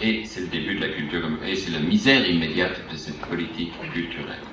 [0.00, 3.20] et c'est le début de la culture comme, et c'est la misère immédiate de cette
[3.26, 4.44] politique culturelle.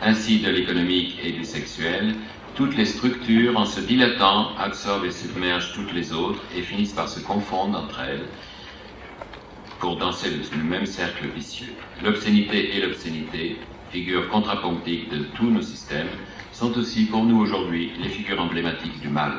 [0.00, 2.14] Ainsi de l'économique et du sexuel,
[2.54, 7.08] toutes les structures, en se dilatant, absorbent et submergent toutes les autres et finissent par
[7.08, 8.28] se confondre entre elles
[9.78, 11.74] pour danser le même cercle vicieux.
[12.02, 16.08] L'obscénité et l'obscénité, figures contrapuntiques de tous nos systèmes,
[16.52, 19.32] sont aussi pour nous aujourd'hui les figures emblématiques du mal.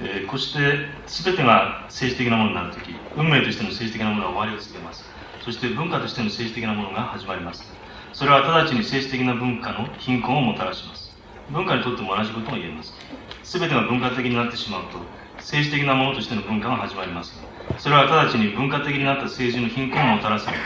[0.00, 0.60] えーこうして
[1.06, 7.76] 全てが政治的なものになるとき運命としての政治的なものは終わりを告げますそして文化としての政治的なものが始まります
[8.12, 11.18] それは直ちに政治的な文化の貧困をもたらします
[11.50, 13.02] 文化にとっても同じことが言えます
[13.42, 14.98] 全てが文化的になってしまうと
[15.36, 20.46] 政治的なものとしての文化が始まりますそれは直ちに文化的になった政治の貧困をもたらす。
[20.46, 20.62] のです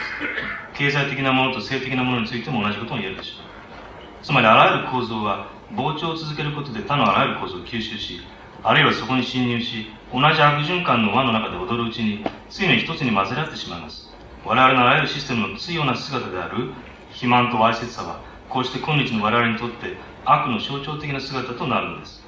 [0.75, 4.25] 経済的なものと性的なものについても同じことが言えるでしょう。
[4.25, 8.21] つまりあらゆる構造は膨張を続けることで他のあらゆる構造を吸収し
[8.63, 14.15] あるいはそこに侵入し同じ悪循環の輪の中で踊るうちについに一つに混ぜられてしまいます。
[14.45, 16.73] 我々のあらゆるシステムの対応な姿である
[17.11, 22.22] 肥満とわいせつさはこうして今日の我々にとって悪の象徴的な姿となるのです。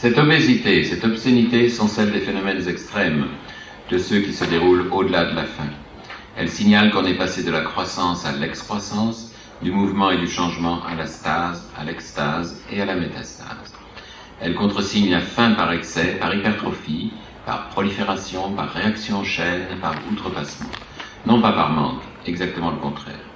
[0.00, 3.26] Cette obésité, cette obscénité sont celles des phénomènes extrêmes,
[3.90, 5.68] de ceux qui se déroulent au-delà de la fin.
[6.38, 10.82] Elles signalent qu'on est passé de la croissance à l'excroissance, du mouvement et du changement
[10.86, 13.74] à la stase, à l'extase et à la métastase.
[14.40, 17.12] Elles contresignent la fin par excès, par hypertrophie,
[17.44, 20.70] par prolifération, par réaction en chaîne, par outrepassement.
[21.26, 23.26] Non pas par manque, exactement le contraire.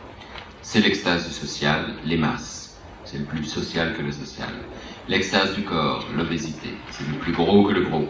[0.62, 2.80] C'est l'extase du social, les masses.
[3.04, 4.48] C'est le plus social que le social.
[5.06, 8.08] L'extase du corps, l'obésité, c'est le plus gros que le gros.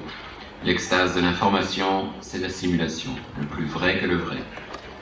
[0.63, 4.39] L'extase de l'information, c'est la simulation, le plus vrai que le vrai.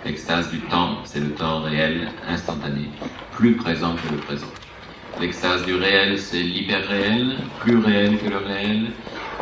[0.05, 2.89] L'extase du temps, c'est le temps réel, instantané,
[3.31, 4.55] plus présent que le présent.
[5.21, 8.93] L'extase du réel, c'est l'hyper-réel, plus réel que le réel.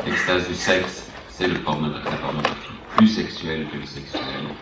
[0.05, 4.57] L'extase du sexe, c'est la pornographie, plus sexuel que le sexuel.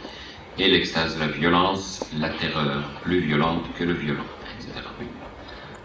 [0.59, 4.27] Et l'extase de la violence, la terreur, plus violente que le violent,
[4.59, 4.89] etc.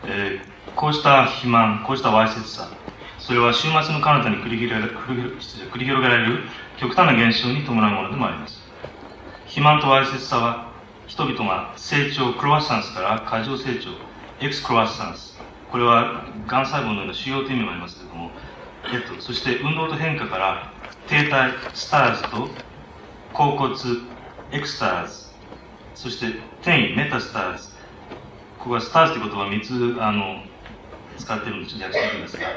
[0.05, 2.67] えーこうした肥満、こうしたわいせつさ、
[3.19, 5.21] それは週末の彼方に繰り広げられ繰り
[5.71, 6.43] 繰り広げられる
[6.77, 8.59] 極端な現象に伴うものでもあります。
[9.45, 10.73] 肥満とわいせつさは、
[11.05, 13.91] 人々が成長、クロワッサンスから過剰成長、
[14.43, 15.37] エクスクロワッサンス、
[15.71, 18.31] これはがん細胞のような腫瘍という意味もありますけれども、
[18.91, 20.73] えっと、そして運動と変化から
[21.07, 22.49] 停滞、スターズと
[23.31, 23.73] 甲骨、
[24.51, 25.31] エクスターズ、
[25.93, 27.69] そして転移、メタスターズ、
[28.57, 30.43] ここはスターズという言葉を3つあの
[31.17, 32.47] 使っているんです訳しているんですが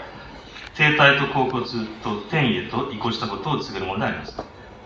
[0.76, 1.64] 停滞と甲骨
[2.02, 4.36] と転移へと移行したことを告げるものであります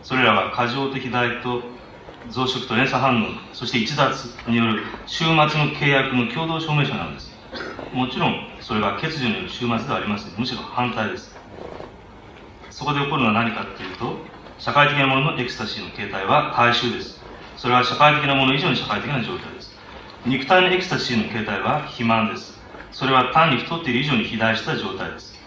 [0.02, 1.62] それらは過剰的代と
[2.28, 7.30] 増殖と連鎖反応、そして逸脱による終末の契約の共同証明書なのです。
[7.92, 10.38] もちろん、それは欠如による終末ではありません。
[10.38, 11.34] むしろ反対です。
[12.68, 14.18] そこで起こるのは何かというと、
[14.58, 17.20] 社会的なもののエクスタシーの形態は大衆です。
[17.56, 19.74] それは社会的なもの以上に社会的な状態です。
[20.26, 22.59] 肉体のエクスタシーの形態は肥満です。
[22.93, 25.38] それは単に太っている以上に肥大した状態です。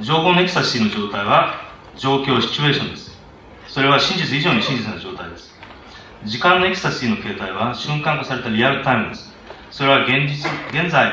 [0.00, 1.54] 情報のエクスタシーの状態は
[1.96, 3.18] 状況、シチュエーションです。
[3.68, 5.52] それは真実以上に真実な状態です。
[6.24, 9.32] 時間のエクスタシーの形態は瞬間化されたリアルタイムです。
[9.70, 11.10] それは現実、現在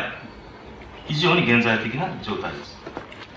[1.07, 2.77] 以上に現在的な状態です。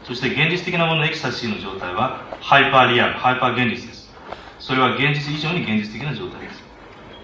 [0.05, 4.13] そして現実的なもののエクスタシーの状態はハイパーリアル、ハイパー現実です。
[4.59, 6.63] それは現実以上に現実的な状態です。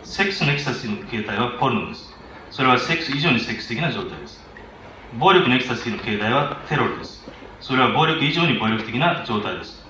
[0.04, 2.14] セックスのエクスタシーの形態はポルノです。
[2.50, 4.47] それはセックス以上にセックス的な状態です。
[5.19, 7.23] 暴力のエクスタシーの形態はテロルです。
[7.59, 9.83] それは暴力以上に暴力的な状態です。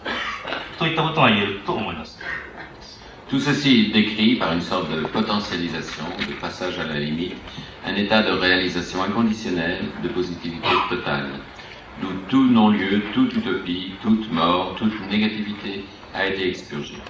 [0.78, 2.20] といったことが言えると思います。
[3.30, 7.36] Tout ceci décrit par une sorte de potentialisation, de passage à la limite,
[7.84, 11.30] un état de réalisation inconditionnelle, de positivité totale,
[12.00, 17.02] d'où tout non-lieu, toute utopie, toute mort, toute négativité a été expurgée.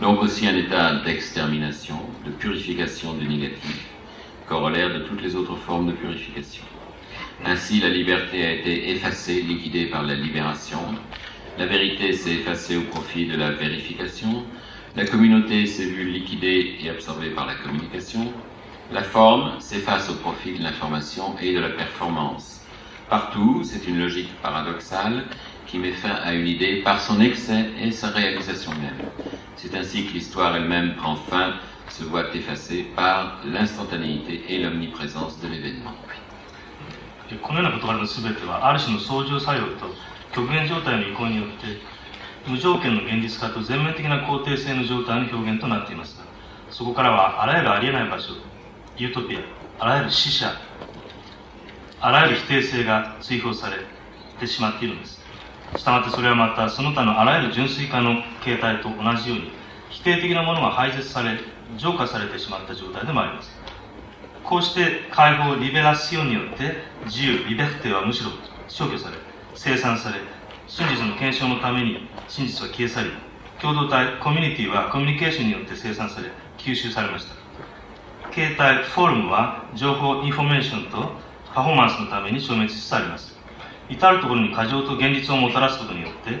[0.00, 3.88] Donc aussi un état d'extermination, de purification du négatif,
[4.46, 6.64] corollaire de toutes les autres formes de purification.
[7.43, 10.79] Ainsi, la liberté a été effacée, liquidée par la libération.
[11.57, 14.51] La vérité s'est effacée au profit de la vérification.
[14.95, 18.43] La communauté s'est vue liquidée et absorbée par la communication.
[18.91, 22.67] La forme s'efface au profit de l'information et de la performance.
[23.09, 25.25] Partout, c'est une logique paradoxale
[25.65, 29.09] qui met fin à une idée par son excès et sa réalisation même.
[29.55, 31.55] C'est ainsi que l'histoire elle-même prend fin,
[31.87, 36.10] se voit effacée par l'instantanéité et l'omniprésence de l'événement.
[37.37, 39.87] このような事柄の全てはある種の相乗作用と
[40.33, 41.79] 極限状態の移行によって
[42.49, 46.25] 無条件の現実化と全面的な肯定性の状態の表現となっていますが
[46.69, 48.33] そこからはあらゆるありえない場所
[48.97, 49.39] ユートピア
[49.79, 50.51] あらゆる死者
[51.99, 53.77] あらゆる否定性が追放され
[54.39, 55.21] てしまっているのです。
[55.77, 59.51] したがってそれはまたその他のあらゆる純粋化の形態と同じように
[59.89, 61.39] 否定的なものが排絶され
[61.77, 63.50] 浄化されてしまった状態でもあります。
[64.43, 68.31] こうして解放リベラシオンによって自由リベフテはむしろ
[68.67, 69.17] 消去され
[69.55, 70.19] 生産され
[70.67, 73.11] 真実の検証のために真実は消え去り
[73.61, 77.35] 共同体コミュニティはコミュニケーションによって生産され吸収されました。
[78.31, 81.11] 形態フォルムは情報インフォメーションと
[81.53, 83.37] パフォーマンスのために消滅しつつあります。
[83.89, 86.39] 至る所に過剰と現実をもたらすことによって思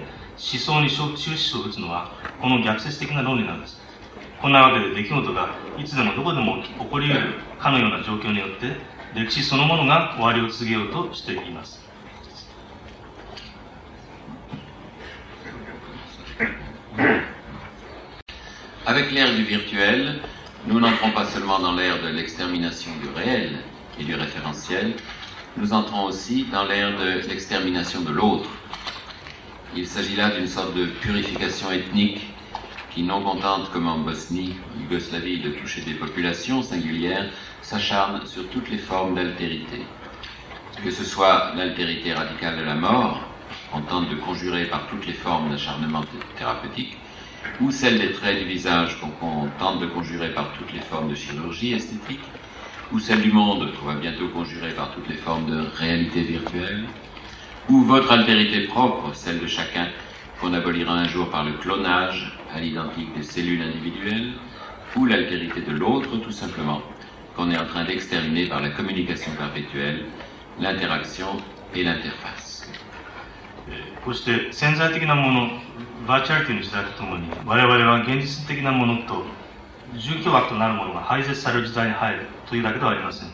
[0.59, 3.80] 想に終止符を打つのはこの逆説的な論理なんです。
[4.40, 8.76] こんなわけで出来事がいつでもどこでも起こり得るかのような状況によって
[9.14, 11.84] 歴史そのものが終わりを告げようとしています。
[18.86, 20.20] Avec l'ère du virtuel,
[20.68, 23.58] nous n'entrons pas seulement dans l'ère de l'extermination du réel
[23.98, 24.94] et du référentiel,
[25.56, 28.48] nous entrons aussi dans l'ère de l'extermination de l'autre.
[29.74, 32.29] Il s'agit là d'une sorte de purification ethnique
[32.93, 37.29] qui, non contente comme en Bosnie, Yougoslavie, de toucher des populations singulières,
[37.61, 39.81] s'acharne sur toutes les formes d'altérité.
[40.83, 43.21] Que ce soit l'altérité radicale de la mort,
[43.73, 46.03] on tente de conjurer par toutes les formes d'acharnement
[46.37, 46.97] thérapeutique,
[47.61, 51.15] ou celle des traits du visage qu'on tente de conjurer par toutes les formes de
[51.15, 52.19] chirurgie esthétique,
[52.91, 56.85] ou celle du monde qu'on va bientôt conjurer par toutes les formes de réalité virtuelle,
[57.69, 59.87] ou votre altérité propre, celle de chacun
[60.41, 64.33] qu'on abolira un jour par le clonage à l'identique des cellules individuelles,
[64.95, 66.81] ou l'altérité de l'autre tout simplement,
[67.35, 70.05] qu'on est en train d'exterminer par la communication perpétuelle,
[70.59, 71.37] l'interaction
[71.73, 72.69] et l'interface.
[74.03, 75.47] こうして潜在的なもの
[76.07, 79.23] バーチャリティの時代とともに我々は現実的なものと
[79.95, 83.29] 住居枠となるものが排絶される時代に入るというだけではありません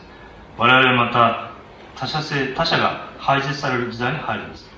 [0.58, 1.52] 我々はまた
[1.96, 4.68] 他者性他者が排絶される時代に入るんです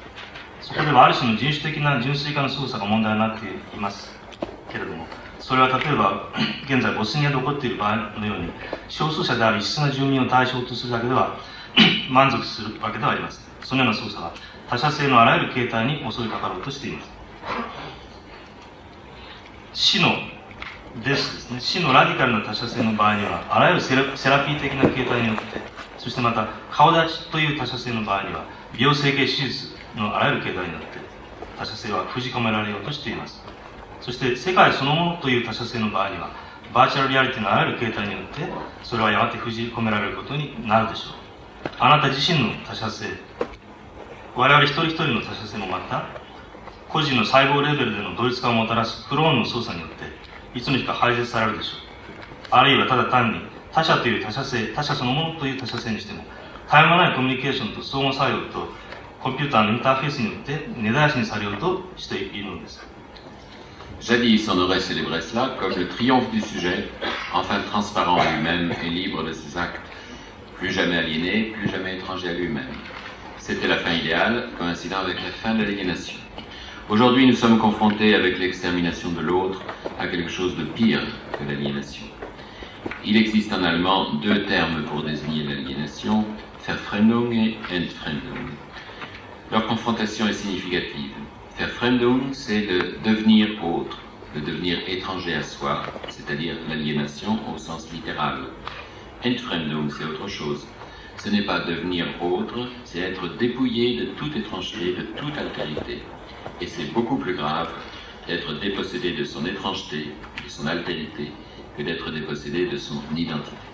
[0.61, 4.20] そこではある種の人種的な純粋化の操作が問題になっています
[4.71, 5.07] けれども
[5.39, 6.29] それは例えば
[6.65, 8.53] 現在ボスニアで起こっている場合のように
[8.89, 11.37] 少数者である異質な住民を対象とするだけでは
[12.11, 13.45] 満足するわけではありません。
[13.63, 14.33] そのような操作は
[14.69, 17.11] 他者性のあらゆる形態に襲いかかろうとしています。
[19.73, 20.09] 死の
[21.05, 21.61] デスですね。
[21.61, 25.43] 死のラディカルな他者性の場合にはあらゆるセラピー的な形態によって
[25.99, 30.99] そしてまた顔立ちという他者性の場合には美容整形手術のあらゆる形態になって
[31.57, 33.41] 他者性は封じ込められようとしています。
[34.01, 36.31] そして世界そのものという他者性の場合には
[36.73, 38.49] バーチャルリアリティのあらゆる形態によって
[38.83, 41.13] それはやがて封じ込められることになるでしょう。
[41.79, 43.07] あなた自身の他者性
[44.35, 46.07] 我々一人一人の他者性もまた
[46.89, 51.81] 個人の細胞レベルでの同一化をもたらすクローンの操作によっていつの日か排泄されるでしょう。
[52.51, 53.41] あるいはただ単に
[53.73, 56.25] 他者という他者性他者そのものという他者性にしても
[56.67, 58.69] 絶え間ないコミュニケーションと相互作用と
[59.21, 62.90] コンピューターのインターフェースによって根絶やしにされようとしているのです。
[64.01, 66.89] Jadis, on aurait célébré cela comme le triomphe du sujet,
[67.35, 69.79] enfin transparent à lui-même et libre de ses actes,
[70.57, 72.73] plus jamais aliéné, plus jamais étranger à lui-même.
[73.37, 76.17] C'était la fin idéale, coïncidant avec la fin de l'aliénation.
[76.89, 79.61] Aujourd'hui, nous sommes confrontés avec l'extermination de l'autre
[79.99, 81.03] à quelque chose de pire
[81.39, 82.07] que l'aliénation.
[83.05, 86.25] Il existe en allemand deux termes pour désigner l'aliénation,
[86.67, 88.49] Verfremdung et Entfremdung.
[89.53, 91.20] Leur confrontation est significative.
[91.60, 94.00] Verfremdung, c'est le devenir autre,
[94.34, 98.54] le devenir étranger à soi, c'est-à-dire l'aliénation au sens littéral.
[99.26, 100.76] Entfremdung, c'est autre chose.
[101.18, 106.18] Ce n'est pas devenir autre, c'est être dépouillé de toute étrangeté, de toute altérité.
[106.60, 107.74] Et c'est beaucoup plus grave
[108.28, 111.40] d'être dépossédé de son étrangeté, de son altérité,
[111.74, 113.68] que d'être dépossédé de son identité.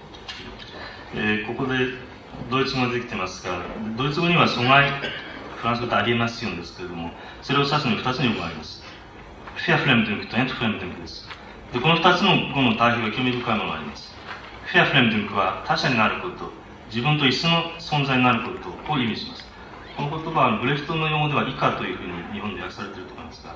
[1.13, 1.75] えーここで
[2.49, 5.01] ドイツ語が出てきてますが、ドイツ語には阻害、
[5.56, 7.10] フランス語とありえますようですけれども、
[7.42, 8.82] それを指すに2つの用語があります。
[9.56, 11.28] フェアフレムデンクとエントフレムデンクです。
[11.72, 14.14] で、この2つの語の対比が興味深いものがあります。
[14.66, 16.52] フェアフレムデンクは他者になること、
[16.88, 19.46] 自分と一緒の存在になることを意味します。
[19.96, 23.54] この言葉はブレフトの用語では以下というふうに日本で訳されていると思いますが、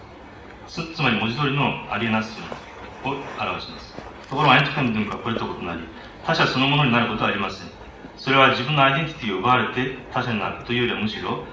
[0.67, 3.95] つつまり文字通りのアリエナションを表します。
[4.29, 5.81] ところがエントフレムデンクはこれと異なり、
[6.25, 7.69] 他者そのものになることはありません。
[8.17, 11.45] それは自分のアイデンティティを奪われて他者になるというよりはむしろ、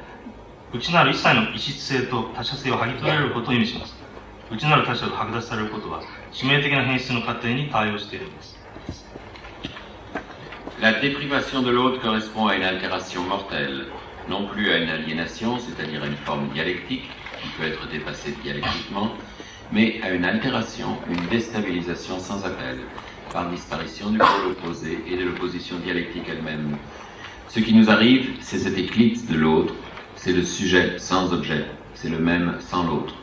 [0.72, 3.94] 内なる一切の異質性と他者性を剥ぎ取られることを意味します。
[4.50, 6.02] 内なる他者が剥奪されることは、
[6.32, 8.56] 致命的な変質の過程に対応しているんです。
[10.80, 13.86] La déprivation de l'autre correspond à une altération mortelle,
[14.28, 17.04] non plus à une aliénation, c'est-à-dire à une forme dialectique
[17.40, 19.12] qui peut être dépassée dialectiquement,
[19.70, 22.78] mais à une altération, une déstabilisation sans appel,
[23.32, 26.78] par disparition du pôle opposé et de l'opposition dialectique elle-même.
[27.48, 29.74] Ce qui nous arrive, c'est cette éclipse de l'autre,
[30.27, 31.63] c'est le sujet sans objet,
[31.95, 33.15] c'est le même sans l'autre.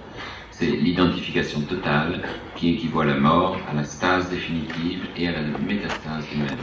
[0.51, 2.23] C'est l'identification totale
[2.57, 6.57] qui équivaut à la mort, à la stase définitive et à la métastase du même.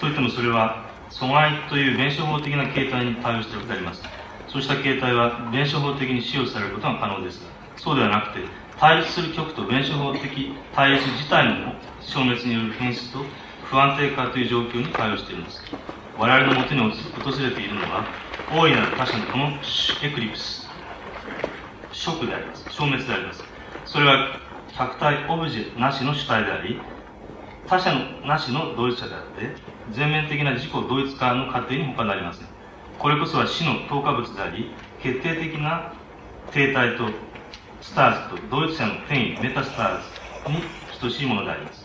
[0.00, 4.02] といってもそれは阻害という弁証法的な形態に対応しているわけであります
[4.48, 7.46] そうした形態は弁証法的に使用されることが可能ですが
[7.76, 8.40] そうではなくて
[8.80, 13.20] 対立する極と弁証法的対立自体の消滅による変質と
[13.70, 15.62] 不安定化という状況に対応しているんです
[16.18, 18.06] 我々のもとに訪れているのは
[18.52, 19.48] 大いなる他者のこの
[20.02, 20.68] エクリプス
[21.92, 22.64] ショックであります。
[22.70, 23.42] 消滅であります。
[23.86, 24.36] それは
[24.76, 26.80] 客体オブジェなしの主体であり
[27.66, 29.54] 他者のなしの同一者であって
[29.92, 32.46] 全面的な自己同一化の過程に他なりません。
[32.98, 35.94] これこそは死の透過物であり決定的な
[36.52, 37.08] 停滞と
[37.80, 40.00] スターズと同一者の転移メタスター
[40.46, 40.62] ズに
[41.00, 41.81] 等しいものであります。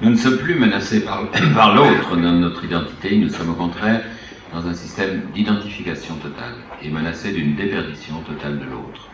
[0.00, 4.04] Nous ne sommes plus menacés par, par l'autre dans notre identité, nous sommes au contraire
[4.52, 9.08] dans un système d'identification totale et menacés d'une déperdition totale de l'autre.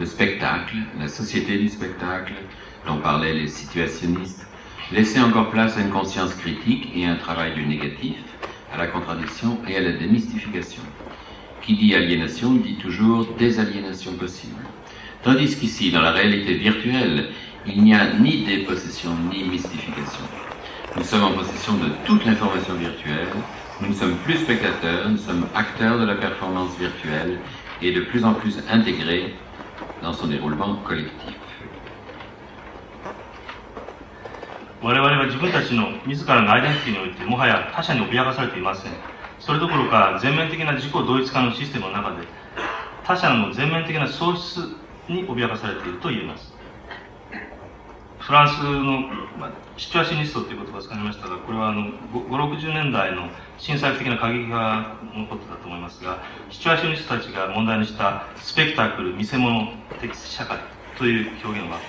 [0.00, 2.32] Le spectacle, la société du spectacle,
[2.84, 4.44] dont parlaient les situationnistes,
[4.92, 8.16] laissait encore place à une conscience critique et à un travail du négatif,
[8.74, 10.82] à la contradiction et à la démystification.
[11.62, 14.64] Qui dit aliénation dit toujours désaliénation possible.
[15.22, 17.28] Tandis qu'ici, dans la réalité virtuelle,
[17.65, 20.23] il n'y a ni dépossession ni mystification.
[20.95, 23.29] Nous sommes en possession de toute l'information virtuelle,
[23.81, 27.39] nous ne sommes plus spectateurs, nous sommes acteurs de la performance virtuelle
[27.81, 29.33] et de plus en plus intégrés
[30.01, 31.33] dans son déroulement collectif.
[34.83, 38.91] 我々は自分たちの自らのアイデンティティにおいてもはや他者に脅かされていません
[39.39, 42.27] それどころか全面的な自己同一化のシステムの中で
[43.05, 44.59] 他者の全面的な喪失
[45.07, 46.51] に脅かされていると言えます
[48.28, 49.08] フランスの、
[49.38, 59.72] まあ、シチュアシニストという言葉を使いましたがこれはあの560年代の震災的な過激化のことだと思いますがシチュアシニストたちが問題にしたスペクタクル見せ物
[60.02, 60.58] 的社会
[60.98, 61.80] という表現は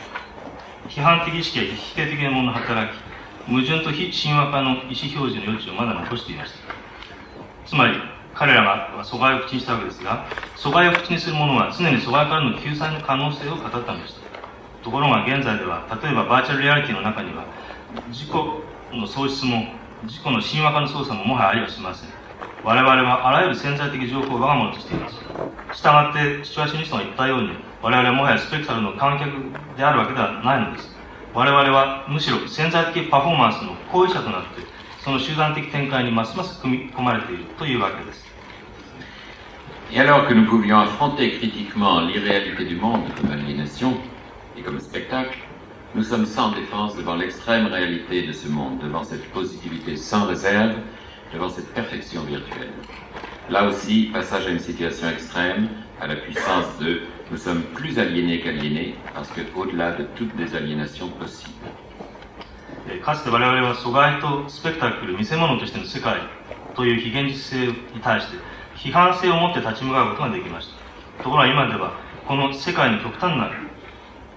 [0.87, 2.95] 批判的意識や否定的なものの働き
[3.45, 6.57] 矛盾と非神話化の意思表示の余地をまだ残していました。
[7.67, 7.97] つまり
[8.33, 10.25] 彼らが阻害を口にしたわけですが
[10.55, 14.28] 阻害を口にする者は常に阻害からの救済の可能性を語ったのでした。
[14.89, 17.45] ところが現在では例えばバーチャルリアリティの中には
[18.09, 18.29] 自己
[18.91, 19.67] の喪失も
[20.01, 22.09] 自己の神話化の操作ももはやありはしません。
[22.63, 25.15] 我々はあらゆる潜在的情報を我が物としています。
[25.77, 27.49] したがってシチュアシニストが言ったように
[27.83, 29.29] 我々はもはやスペクタルの観客
[29.77, 30.89] であるわけではないのです。
[31.35, 34.65] 我々はむしろ潜在的パフォーマンスの行為者となって
[35.03, 38.25] その集団的展開にますます組み込まれているというわけです。
[39.91, 43.93] Et alors que nous pouvions affronter critiquement l'irréalité du monde comme aliénation
[44.58, 45.38] et comme spectacle,
[45.94, 50.74] nous sommes sans défense devant l'extrême réalité de ce monde, devant cette positivité sans réserve,
[51.32, 52.72] devant cette perfection virtuelle.
[53.50, 55.68] Là aussi, passage à une situation extrême,
[56.00, 60.54] à la puissance de nous sommes plus aliénés qu'aliénés, parce que au-delà de toutes les
[60.54, 61.52] aliénations possibles.
[62.86, 66.20] えーかつて我々は阻害とスペクタクル、見せ物としての世界
[66.74, 68.36] という非現実性に対して
[68.76, 71.22] 批判性を持って立ち向かうことができました。
[71.24, 71.92] ところが今では、
[72.26, 73.48] この世界の極端な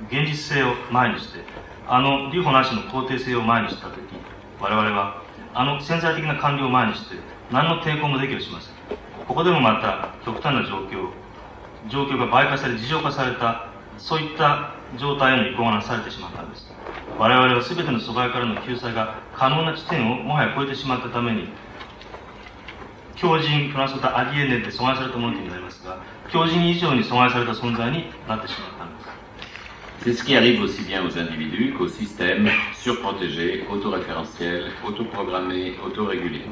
[0.08, 1.40] 現実性を前にして、
[1.86, 3.98] あの留保なしの肯定性を前にしたとき、
[4.60, 5.22] 我々は
[5.54, 7.16] あの潜在的な官僚を前にして
[7.50, 8.74] 何の抵抗もできるしません。
[9.26, 11.10] ここでもまた極端な状況、
[11.88, 16.72] 状況が媒介され、事情化された、そういった状態への移行がなされてしまったんです。
[17.18, 21.48] 我々は全ての阻害からの救済が可能な地点をもはや超えてしまったために、
[23.16, 25.98] 強靭プランスまたアリエネで阻害されたものとになりますが、
[26.30, 28.71] 強靭以上に阻害された存在になってしまったんです。
[30.04, 36.42] C'est ce qui arrive aussi bien aux individus qu'aux systèmes surprotégés, autoréférentiels, autoprogrammés, autorégulés.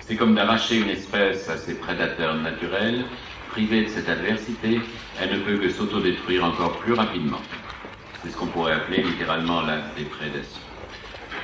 [0.00, 3.06] C'est comme d'arracher une espèce à ses prédateurs naturels,
[3.48, 4.78] privée de cette adversité,
[5.18, 7.40] elle ne peut que s'autodétruire encore plus rapidement.
[8.22, 10.60] C'est ce qu'on pourrait appeler littéralement la déprédation.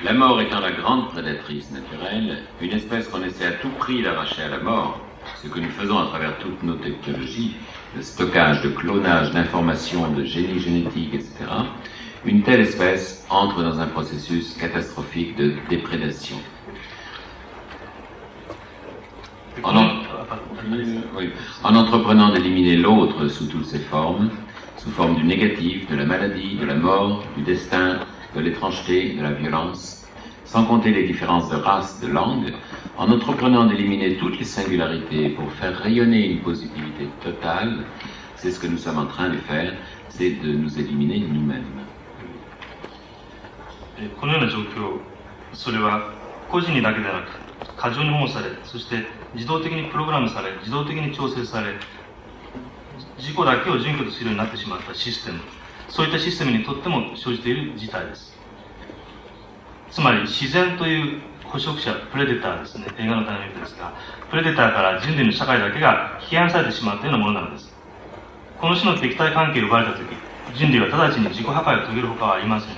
[0.05, 4.43] La mort étant la grande prédatrice naturelle, une espèce qu'on essaie à tout prix d'arracher
[4.43, 5.08] à la mort,
[5.43, 7.57] ce que nous faisons à travers toutes nos technologies,
[7.97, 11.45] de stockage, de clonage, d'informations, de génie génétique, etc.,
[12.25, 16.37] une telle espèce entre dans un processus catastrophique de déprédation.
[19.65, 19.75] En,
[21.75, 24.31] entreprenant d'éliminer l'autre sous toutes ses formes,
[24.77, 28.01] sous forme du négatif, de la maladie, de la mort, du destin,
[28.37, 30.07] de l'étrangeté, de la violence,
[30.45, 32.53] sans compter les différences de race, de langue,
[32.99, 37.85] en entreprenant d'éliminer toutes les singularités pour faire rayonner une positivité totale,
[38.35, 39.73] c'est ce que nous sommes en train de faire,
[40.09, 41.65] c'est de nous éliminer nous-mêmes.
[44.21, 45.01] このような状況、
[45.53, 46.13] それは
[46.49, 51.75] 個人にだけでなく、過剰に保護され、そして自動的にプログラムされ、自動的に調整され、
[53.19, 55.41] 自己だけを準拠とするようになってしまったシステム、
[55.89, 58.37] そういったシステムにとっても生じている事態です。
[59.91, 63.95] つまり自然という捕食者、プレデターですね、映画のタイミングですが、
[64.31, 67.73] プレデターから人類の社会だけが批判されてしまったようなものなのです。
[68.61, 70.09] この種の敵対関係を奪われたとき、
[70.55, 72.77] 人類は直ちに自己破壊を遂げるほかはありません。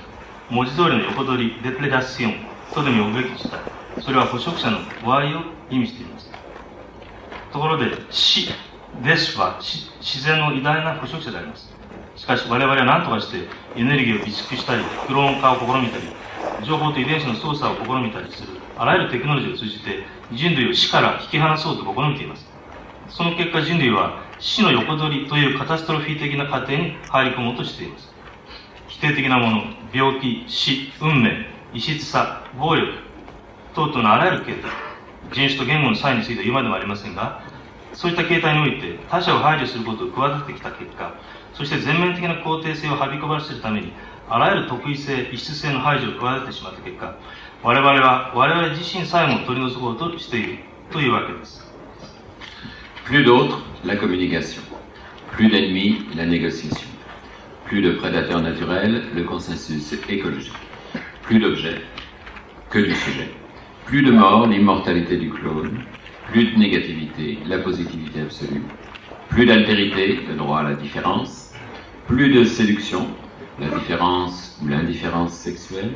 [0.49, 2.35] 文字通りの横取り、デプレダシオン
[2.73, 3.59] とでも呼ぶべき事態。
[4.01, 6.31] それは捕食者の終わりを意味しています。
[7.51, 8.49] ところで、死、
[9.03, 11.73] デスは自然の偉大な捕食者であります。
[12.15, 16.03] しかし我々は何とかしてエネルギーを備蓄したり、クローン化を試みたり、
[16.65, 20.01] 情報と遺伝子の操作を試みたりする、あらゆるテクノロジーを通じて
[20.33, 22.47] 人類を死から引き離そうと試みています。
[23.09, 28.11] その結果人類は死の横取りというカタストロフィー的な過程に入り込もうとしています。
[28.87, 29.63] 否定的なもの、
[29.93, 32.91] 病気、死、運命、異質さ、暴力、
[33.75, 34.71] 等々のあらゆる形態、
[35.31, 37.43] 人種と言語の際については言うまでもありませんが、
[37.93, 41.13] そういった形態において他者を排除することを企ててきた結果、
[41.53, 43.93] そして全面的な肯定性をはびこばらせるために、
[44.27, 47.13] あらゆる得意性、異質性の排除を企ててしまった結果、
[47.62, 50.58] 我々は我々自身さえも取り除こうとしている
[50.92, 51.64] というわけです。
[53.06, 54.62] Plus d'autres, la communication.
[55.32, 56.88] Plus d'ennemis, la négociation.
[57.66, 60.52] Plus de prédateurs naturels, le consensus écologique.
[61.22, 61.82] Plus d'objets
[62.70, 63.30] que du sujet.
[63.86, 65.84] Plus de mort, l'immortalité du clone.
[66.32, 68.62] Plus de négativité, la positivité absolue.
[69.28, 71.52] Plus d'altérité, le droit à la différence.
[72.08, 73.06] Plus de séduction,
[73.60, 75.92] la différence ou l'indifférence sexuelle.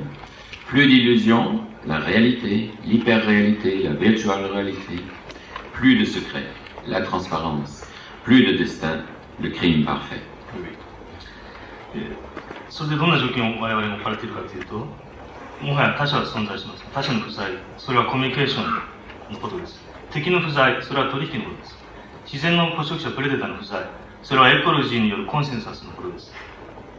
[0.68, 5.03] Plus d'illusion, la réalité, l'hyper-réalité, la virtual réalité.
[5.74, 6.45] Plus de secret,
[6.88, 7.86] la transparence.
[8.24, 9.03] Plus de destin,
[9.39, 10.22] le crime parfait.
[11.95, 12.36] えー
[12.70, 14.86] それでどんな状況に我々が置かれているかというと、
[15.61, 16.84] もはや他者は存在します。
[16.93, 19.80] 他者の不在、それはコミュニケーションのことです。
[20.11, 21.78] 敵の不在、それは取引のことです。
[22.26, 23.82] 自然の捕食者プレデターの不在、
[24.24, 26.34] それはエコロジーによるコンセンサスのことです。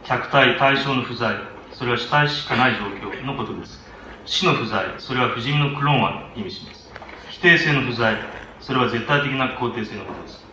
[0.03, 1.35] 客体、対象の不在、
[1.77, 3.79] それは主体しかない状況のことです。
[4.25, 6.91] 死の不在、それは不死身のクローンを意味します。
[7.29, 8.17] 否定性の不在、
[8.59, 10.43] それは絶対的な肯定性のことです。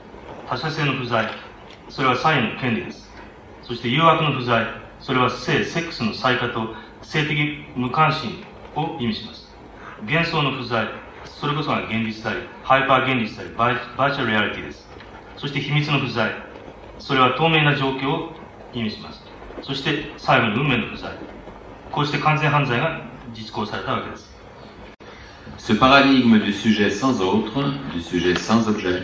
[0.44, 1.26] 他者性の不在、
[1.88, 3.10] それは差異の権利です。
[3.62, 4.66] そして誘惑の不在、
[5.00, 8.44] それは性、セックスの最下と性的無関心
[8.74, 9.48] を意味します。
[10.02, 10.86] 幻想の不在、
[11.24, 14.86] それこそが現実体、ハイパー現実体、バイバーチャルリアリティです。
[15.38, 16.34] そして秘密の不在、
[16.98, 18.34] それは透明な状況を
[18.74, 19.23] 意味します。
[19.61, 21.11] そして最後に運命の不在。
[21.91, 24.29] こうして完全犯罪が実行されたわけです
[25.57, 29.03] Ce paradigme du sujet sans autre, du sujet sans objet,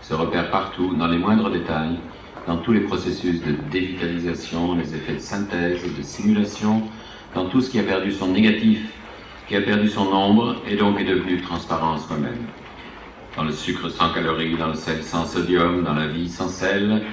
[0.00, 2.00] se repère partout, dans les moindres détails,
[2.46, 6.90] dans tous les processus de dévitalisation, les effets de synthèse, de simulation,
[7.34, 9.02] dans tout ce qui a perdu son négatif,
[9.46, 12.52] qui a perdu son ombre et donc est devenu transparent en soi-même.
[13.36, 17.06] Dans le sucre sans calories, dans le sel sans sodium, dans la vie sans sel,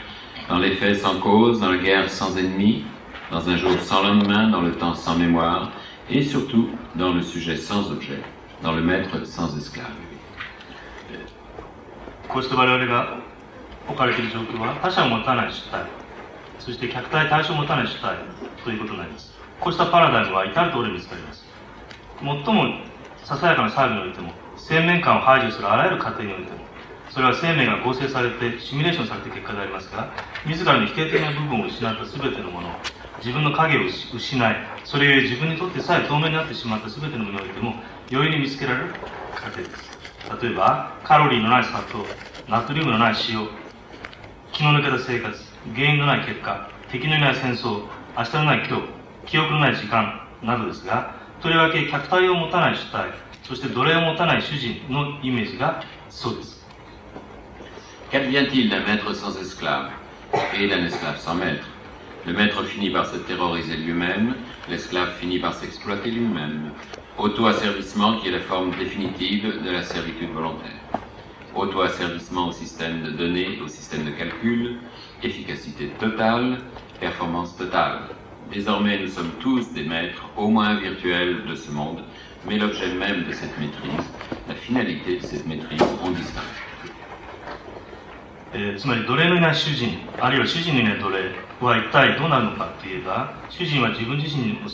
[0.49, 2.83] dans l'effet sans cause, dans la guerre sans ennemi,
[3.31, 5.71] dans un jour sans lendemain, dans le temps sans mémoire,
[6.09, 8.21] et surtout dans le sujet sans objet,
[8.61, 9.87] dans le maître sans esclave.
[12.29, 13.19] こうして我々が
[13.87, 15.85] 置かれている状況は他者を持たない主体
[16.57, 18.17] そして客体対象を持たない主体
[18.63, 21.45] ということになりますこうしたパラダイムは至る所に見つかります
[22.19, 22.43] 最も
[23.23, 26.57] ささやかな騒ぎにおいても生命感を排除するあらゆる過程においても
[27.10, 30.12] それは生命が合成されてシミュレーションされた結果でありますが
[30.46, 32.70] 自らの否定的な部分を失った全てのもの
[33.18, 37.74] 自分の影を失いそれゆえ自分にとってさえ透明になってしまった全てのものにおいても
[38.10, 38.94] 容易に見つけられる
[39.34, 39.98] 過程です。
[40.42, 42.04] 例えばカロリーのない砂糖
[42.48, 43.48] ナトリウムのない塩
[44.52, 45.38] 気の抜けた生活
[45.74, 47.86] 原因のない結果敵のいない戦争
[48.16, 48.82] 明日のない今日
[49.26, 53.10] 記憶のない時間などですがとりわけ客体を持たない主体
[53.42, 56.57] そして奴隷を持たない主人のイメージがそうです。
[58.10, 59.90] Qu'advient-il d'un maître sans esclave
[60.58, 61.68] et d'un esclave sans maître
[62.26, 64.34] Le maître finit par se terroriser lui-même,
[64.70, 66.70] l'esclave finit par s'exploiter lui-même.
[67.18, 70.80] Auto-asservissement qui est la forme définitive de la servitude volontaire.
[71.54, 74.78] Auto-asservissement au système de données, au système de calcul,
[75.22, 76.60] efficacité totale,
[77.00, 78.08] performance totale.
[78.50, 82.02] Désormais, nous sommes tous des maîtres, au moins virtuels, de ce monde,
[82.46, 84.06] mais l'objet même de cette maîtrise,
[84.48, 86.67] la finalité de cette maîtrise ont disparu.
[88.52, 94.68] えーつまり奴隷のいない主人あるいは主人のいない奴隷は一体どうなるのかといえば主人は自分自身の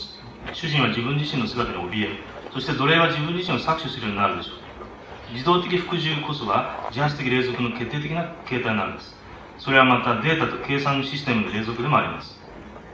[0.51, 5.33] 主人は自分自身の姿に怯えそして奴隷は自分自身を搾取するようになるでしょう。
[5.33, 9.19] 自動的服従こそが自発的隷属の決定的な形態なんです。
[9.57, 12.39] それはまたデータと計算システムの隷属でもあります。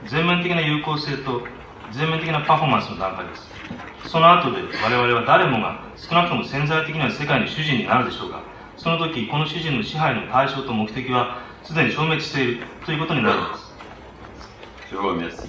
[0.03, 1.59] 全面的な有効性と
[1.89, 3.55] 全面的なパフォーマンスの段階です。
[4.03, 8.50] その後で我々は誰もが少なくとも潜在的には世界の主人になるでしょうが
[8.81, 15.47] その時この主人の支配の対象と目的はすでに消滅しているということになるんです.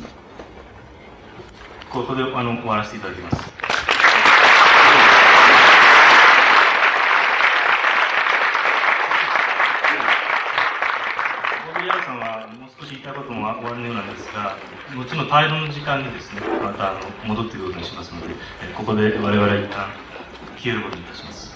[1.89, 3.37] ここであの終わらせていただきます。
[12.05, 14.59] さんはもう少し言いたいことも終わりのようなんですが、
[14.95, 19.89] 後の対論の時間にですね、またあの戻ってくることにしますので、えここで我々は一旦
[20.59, 21.53] 消えることにいたします。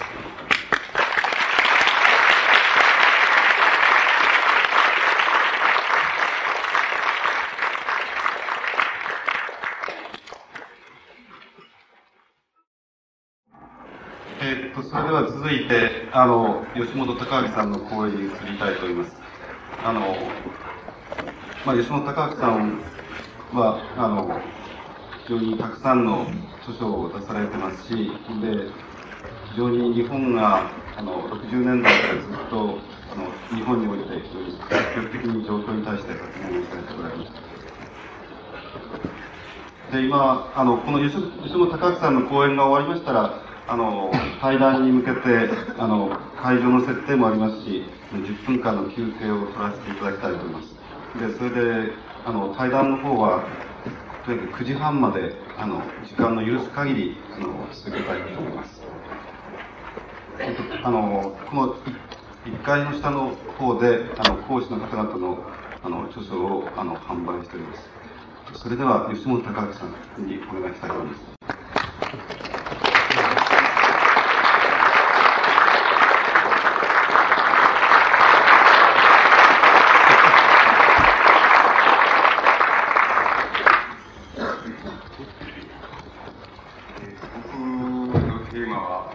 [14.38, 19.22] えーっと、それでは続いて、あの、吉本隆明さんの講演に移りたいと思います。
[19.82, 20.46] あの、
[21.64, 22.94] まあ、吉本隆明さん
[23.52, 24.54] は、あの、
[25.18, 28.72] 非常にたくさんの著書を出されてますし、で、
[29.42, 37.32] 非常に日本が、あの、60年代からずっと、あの、日本において非常に積極的に状況に対して発言をされておられます。
[39.90, 50.76] で、今、あの、この吉吉本隆明さんの講演が終わりましたら、あの、対談に向けて、あの、会場の設定もありますし、10分間の休憩を取らせていただきたいと思います。
[51.14, 51.92] で、それで、
[52.24, 53.48] あの、対談の方は、
[54.24, 58.82] とにかく9時半まで、あの、時間の許す限り、あの、続けたいと思います。
[60.84, 61.74] あの、この
[62.44, 65.38] 1階の下の方で、あの、講師の方々の、
[65.82, 67.90] あの、著書を、あの、販売しております。
[68.62, 71.36] それでは、吉本隆明さんにお願いしたいと思います。
[87.36, 89.12] 僕のテーマは、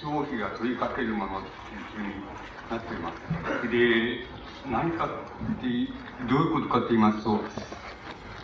[0.00, 2.28] 消費が問いかけるものっていうふうに
[2.68, 3.14] なっていま
[3.62, 3.68] す。
[3.68, 4.28] で、
[4.64, 5.66] 何かって、
[6.20, 7.50] どういうことかと言いますと、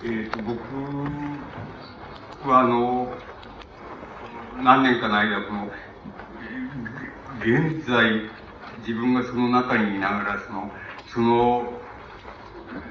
[0.02, 0.74] えーと僕
[2.42, 3.22] はあの、
[4.54, 5.70] 何年かの間、この、
[7.38, 8.30] 現在、
[8.76, 11.82] 自分がその中にいながら、その、その、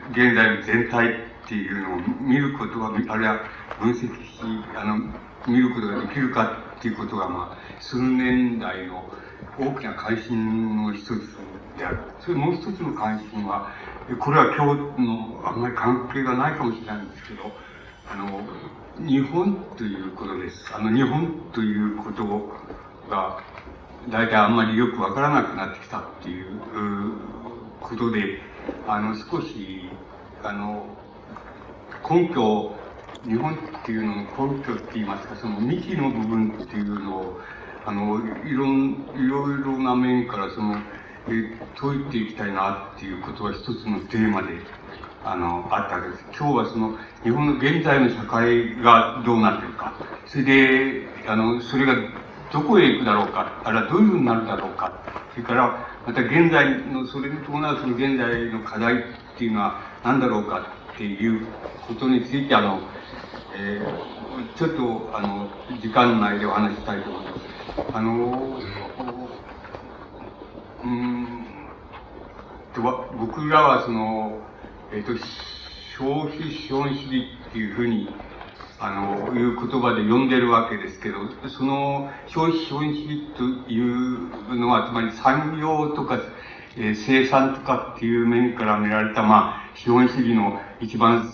[0.10, 1.12] 現在の全体っ
[1.48, 3.42] ていうのを見ることが、あるいは
[3.78, 4.98] 分析し、あの、
[5.46, 9.04] 見ることができるかっていうことが、まあ、数年代の
[9.60, 11.10] 大きな関心の一つ
[11.78, 11.98] である。
[12.20, 13.72] それもう一つの関心は、
[14.20, 17.52] これは今日のあんまり関係がないかもしれないんですけど、
[18.10, 18.42] あの、
[18.98, 20.72] 日本ということです。
[20.74, 22.54] あの、日本ということ
[23.10, 23.42] が、
[24.10, 26.60] 大体あんまりよくわからなくなってきたっていう
[27.80, 28.42] ことで、
[28.88, 29.90] あの、少し、
[30.44, 30.86] あの、
[32.08, 32.76] 根拠、
[33.24, 37.42] 日本っていうのの根拠って言いますか、その幹の部分っていうのを、
[37.86, 40.78] あの、いろん、いろいろな面からその、
[41.28, 44.50] え解いていきたいなっていうことが一つのテーマで、
[45.24, 46.26] あの、あったわけです。
[46.38, 49.94] 今日はその、日本の現在の社会がどうなってるか、
[50.26, 51.96] それで、あの、それが
[52.52, 54.94] どこへ行くだろうか、あるいはどういうふうになるだろうか、
[55.32, 58.98] それから、また現在の、それに伴うその現在の課題っ
[59.38, 60.60] ていうのは何だろうか
[60.94, 61.48] っていう
[61.88, 62.80] ことについて、あの、
[63.54, 65.50] えー、ちょっと、あの、
[65.82, 67.51] 時間内でお話したいと思います。
[67.94, 68.60] あの、
[70.84, 71.46] うん、
[73.18, 74.40] 僕らはその、
[74.92, 75.26] えっ、ー、と、
[75.98, 78.10] 消費資本主義っていうふうに、
[78.80, 81.18] あの、いう言葉で呼んでるわけですけど、
[81.50, 86.20] その消費資本主義というのは、つまり産業とか、
[86.76, 91.32] えー、生産とかっていう面から見られた、まあ、資本主義の一番、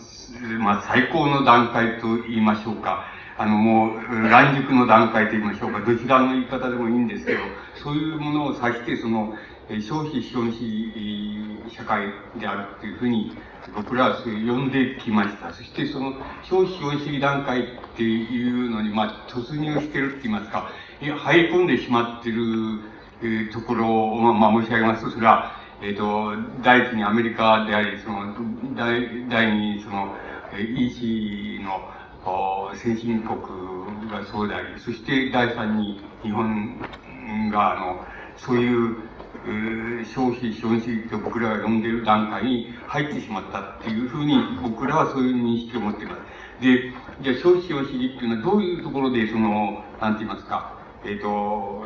[0.60, 3.17] まあ、最高の段階と言いましょうか。
[3.38, 5.82] あの、もう、乱熟の段階と言いましょうか。
[5.82, 7.40] どちらの言い方でもいいんですけど、
[7.84, 9.36] そういうものを指して、その、
[9.70, 12.08] 消費資本主義社会
[12.40, 13.32] であるというふうに、
[13.76, 15.54] 僕らはそれ呼んできました。
[15.54, 16.14] そしてその
[16.44, 17.66] 消費資本主義段階っ
[17.96, 20.72] ていうのに、まあ、突入してるって言いますか、
[21.02, 22.80] 入り込んでしまってる、
[23.22, 26.34] え、ところを、まあ、申し上げますと、それは、えっ、ー、と、
[26.64, 28.34] 第一にアメリカであり、その、
[28.76, 29.02] 第
[29.52, 30.16] 二にその、
[30.56, 31.97] EC の、
[32.76, 33.40] 先進国
[34.10, 36.80] がそうであり、そして第三に日本
[37.52, 38.06] が、あの、
[38.36, 38.98] そういう、
[40.06, 46.22] 消費資本主義と僕らが呼んでいる段階に入ってしまったっていうふうに僕らはそういう認識を持っています。
[46.62, 51.86] で、じゃあ消費資本主義っていうのはどういうところでその、なんて言いますか、えっ、ー、と、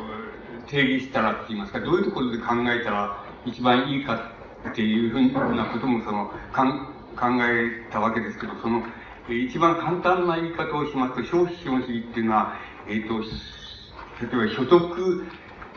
[0.66, 4.32] 定義したらって言いますか、どういうところで考えたら一番いいか
[4.70, 8.82] っていうふうなこともその、かん考えたわけですけど、その、
[9.28, 12.54] 一番簡単な言い方をしますと、消費資本主義っていうのは、
[12.88, 15.26] えっ、ー、と、例えば所得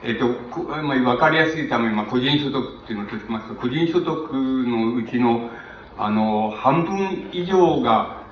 [0.04, 5.50] えっ、ー、と、まあ、わかりやすいために、まあ、個人所得っていうのをとしますと、個人所得のうちの、
[5.98, 8.24] あの、半分以上が、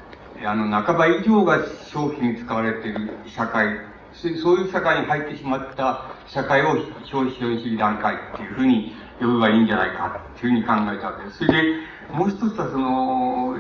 [0.45, 1.57] あの、半ば以上が
[1.91, 3.77] 消費に使われている社会、
[4.13, 11.37] そういう社会に入ってしまった社会を消費資本主義段階っていうふうに呼べばいいんじゃないかっていうふうに考えたわけです。
[11.39, 11.79] それで、
[12.11, 13.57] もう一つはその、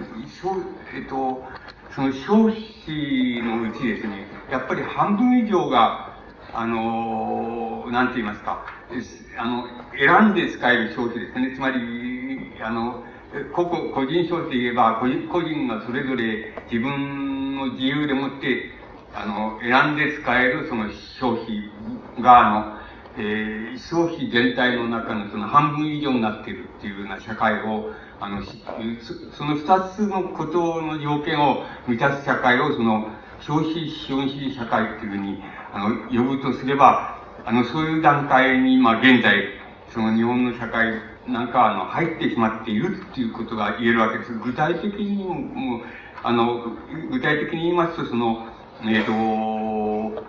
[0.95, 1.43] えっ、と、
[1.95, 6.17] その消費のうちですね、やっぱり半分以上が、
[6.53, 8.65] あの、なんて言いますか、
[9.37, 9.65] あの、
[9.97, 11.53] 選んで使える消費ですね。
[11.55, 13.03] つまり、あの、
[13.55, 18.71] 個々、個人消費で言えば、個人個人がそれぞれ自分の自由でもって、
[19.15, 20.89] あの、選んで使えるその
[21.19, 21.71] 消費
[22.21, 22.82] が、あの、
[23.15, 33.09] えー、消費全体の中のその半分以上になっているっていうような社会を、あの、その二つのことの条件を満たす社会を、その、
[33.39, 35.43] 消費資本主義社会っていうふうに、
[35.73, 39.43] あの、呼ぶとすれば、あの、そういう段階に、まあ、現在、
[39.89, 40.93] その日本の社会
[41.27, 44.33] なんか、あの、入ってしまっているっていうことが言えるわけです。
[44.33, 45.81] 具体的にも、もう、
[46.23, 46.63] あの、
[47.11, 48.47] 具体的に言いますと、その、
[48.83, 50.23] えっ、ー、と、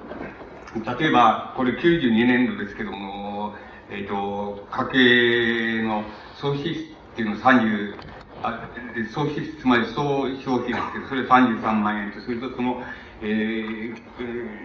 [0.83, 3.55] 例えば、これ92年度ですけども、
[3.91, 6.05] えっ、ー、と、家計の
[6.41, 6.75] 総支出っ
[7.15, 7.95] ていうの30、
[8.43, 8.69] あ
[9.13, 12.83] 総支出、つまり総消費ですけど、それ33万円と、それとその、
[13.23, 13.97] えー、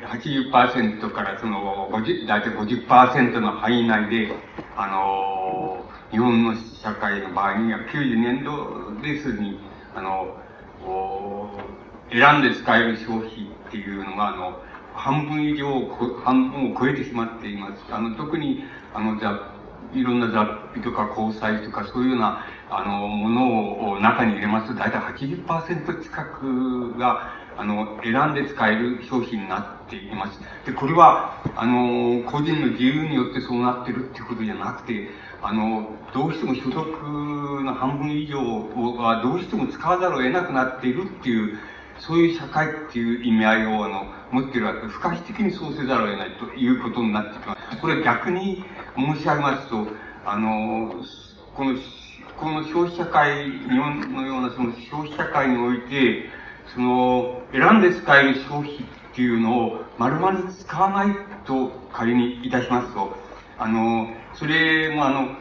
[0.07, 4.33] 80%からその50、大体50%の範囲内で、
[4.75, 9.59] あの、日本の社会の場合には90年度ですに、
[9.95, 10.35] あの、
[12.11, 13.29] 選んで使える消費
[13.67, 14.59] っていうのが、あの、
[14.99, 15.87] 半分以上、
[16.25, 17.83] 半分を超えてしまっています。
[17.89, 19.53] あの、特に、あの、じゃ
[19.93, 30.39] いろんな雑費とか交際とかそういうような、あの、ものを中に入れますと、大体80%近くが、あの、選んで使える商品になっています。
[30.65, 35.09] で、これは、あの、個人の自由によってそうなってるっていうことじゃなくて、
[35.41, 38.39] あの、どうしても所得の半分以上
[38.97, 41.57] はどうしても使わざるを得なくなっているっていう、
[41.99, 47.77] そういう社会っていう意味合いを、あの、持ってるわけで、不可避的にそうせざるを得ないということになってきます。
[47.81, 48.63] これ逆に
[48.95, 49.87] 申し上げますと、
[50.25, 50.93] あの、
[51.55, 51.75] この、
[52.39, 56.29] この消費社会、日本のようなその消費社会において、
[56.73, 58.77] その、選んで使える消費っ
[59.15, 63.17] ていうのを丸々使わないと仮にいたしますと、
[63.57, 65.35] あの、それもあの、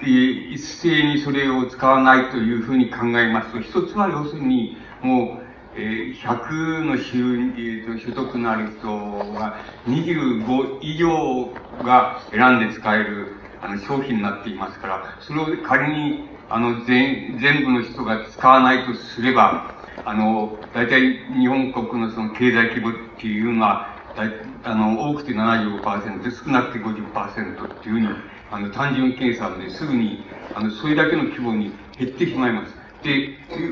[0.00, 5.41] 一斉にそれを使わないというふうに考えますと、一つは要するに、もう、
[5.74, 9.56] えー、100の収入、所得のある人が
[9.86, 11.48] 25以上
[11.82, 19.72] が選んで使えるあの商品になっていますから、それを仮にあの全全部の人が使わないとすれば、
[20.04, 24.24] あの、大体日本国のその経済規模っていうのは、だ
[24.64, 28.08] あの、多くて75%少なくて50%っていうふうに、
[28.50, 32.81] あの、単純計算ですぐに、あの、それだけの規模に減ってしまいます。
[33.02, 33.30] で、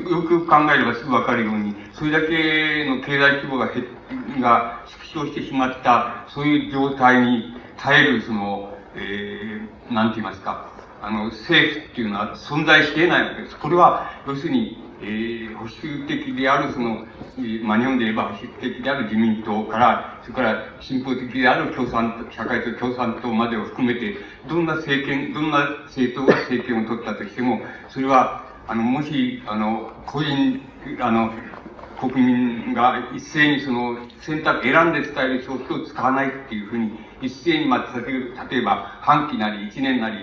[0.09, 3.85] よくよく考えればすぐわかるように、それだけの経済規模が減
[4.41, 10.69] が縮小してしまった、そういう状態に耐える、その、えー、なんて言いますか、
[11.01, 13.57] あの、政府っていうのは存在し得ないわけです。
[13.57, 17.05] これは、要するに、えー、保守的である、その、
[17.63, 24.17] まあ、日本で言えば保守的である自民党から、それから進歩的である共産党社会と共産党までを含めて、
[24.47, 30.61] どんな政権、どんな政党が政権を取ったとしても、それは、あの、もし、あの、個人、
[30.99, 31.31] あの、
[31.99, 37.99] 国民が一斉にその選択、選んで伝える消費を使わないっていうふうに、一斉に、まあ、
[38.49, 40.17] 例えば、半期なり一年なり、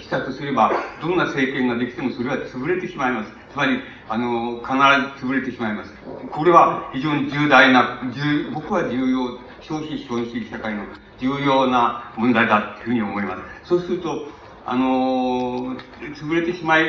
[0.00, 3.32] したとすれば、どんな政権ができてもそれは潰れてしまいます。
[3.52, 4.72] つまり、あの、必
[5.20, 5.92] ず潰れてしまいます。
[6.30, 10.84] これは非常に重大な、重僕は重要、消費資本主義社会の
[11.18, 13.68] 重要な問題だというふうに思います。
[13.68, 14.28] そうすると、
[14.66, 15.76] あの、
[16.16, 16.84] 潰れてしまい、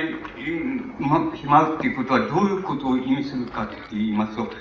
[0.97, 4.53] ま、しまうっていうことはどういうことを意味するかって言いますと、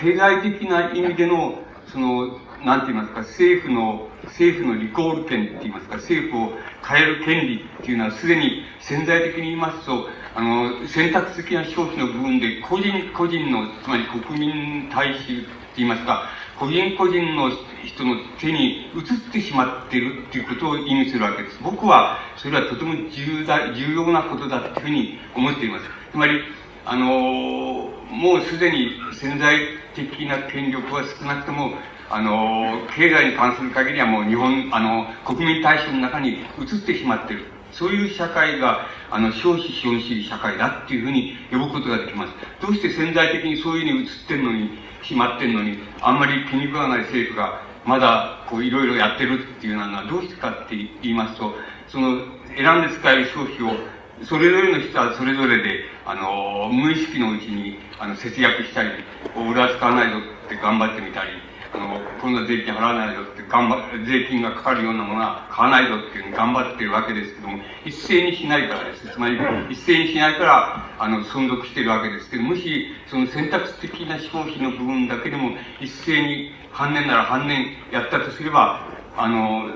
[0.00, 16.30] 経済的な意味での、その、なんて言いますか、政府の、政府のリコール権って言いますか、政府を変える権利っていうのはすでに潜在的に言いますと、あの、選択的な消費の部分で個人個人の、つまり国民大衆って言いますか、
[16.60, 17.50] 個人個人の
[17.86, 21.58] 人の手に移ってしまっているっていうことを意味するわけです。
[21.62, 25.84] 僕は、それはとても重大、重要なことだというふうに思っています。
[26.12, 26.38] つまり、
[26.84, 29.58] あの、もうすでに潜在
[29.94, 31.72] 的な権力は少なくとも、
[32.10, 37.44] あの、経済に関する限りはもう日本、あの、国民大衆の中に移ってしまっている。
[37.72, 42.32] そういう社会が、あの、消費資本主義社会だっていうふうに呼ぶことができます。
[42.60, 51.52] どうして潜在的にそういうふうに移ってるのに、決まってんのに、あんまり気に食わない政府が、まだ、こう、いろいろやってるっていうのは、どうしてかって言いますと、
[51.88, 52.22] その、
[52.56, 53.74] 選んで使える消費を、
[54.22, 58.90] それぞれの人はそれぞれで、あの、無意識のうちに、あの、節約したり、
[59.34, 61.30] 俺は使わないぞって頑張ってみたり、
[61.72, 69.08] あの、こんな税金払わないぞって頑張税金がかかるようなものは買わないぞっていうふうに頑張ってるわけですけども、一斉にしないからです。
[69.08, 69.38] つまり、
[69.70, 79.68] 一斉にしないから、あの、存続してるわけですけど、もし、その選択的な消費の部分だけでも、一斉に半年なら半年やったとすれば、あの、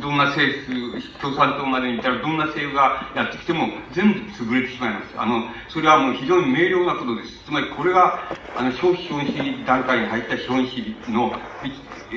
[0.00, 5.14] どんな政府、共産党までにいたらどんな政府がやってきても全部潰れてしまいます。
[5.16, 7.44] あの、それはもう非常に明瞭なことです。
[7.44, 8.20] つまりこれが、
[8.56, 11.32] あの、消費資本主義段階に入った資本主義の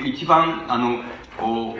[0.04, 1.00] 一番、あの、
[1.40, 1.74] お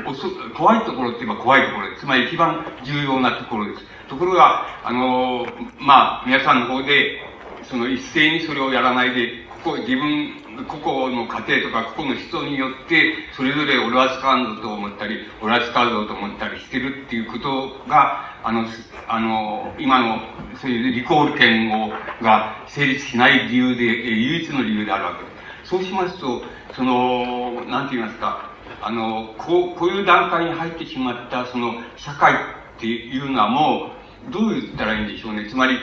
[0.57, 2.01] 怖いところって言えば怖いところです。
[2.01, 3.85] つまり一番重要なところです。
[4.09, 5.47] ところが、あの、
[5.79, 7.21] まあ、皆さんの方で、
[7.65, 18.67] その一斉にそれをやらないで、ここ自分個々の家庭とか個々の人によって、それぞれ俺は使うぞと思ったり、俺は使うぞと思ったりしてるっていうことが、あの、
[19.09, 20.21] あの、今の、
[20.61, 21.91] そういうリコール権を、
[22.23, 25.31] が成立しない理由で、唯一の理由であるわけで
[25.65, 25.71] す。
[25.71, 26.43] そうしますと、
[26.75, 28.51] その、なんて言いますか、
[28.83, 32.37] あの、こう、こういう段階に入ってしまった、その、社会っ
[32.79, 33.91] ていうのはも
[34.29, 35.49] う、どう言ったらいいんでしょうね。
[35.49, 35.79] つまり、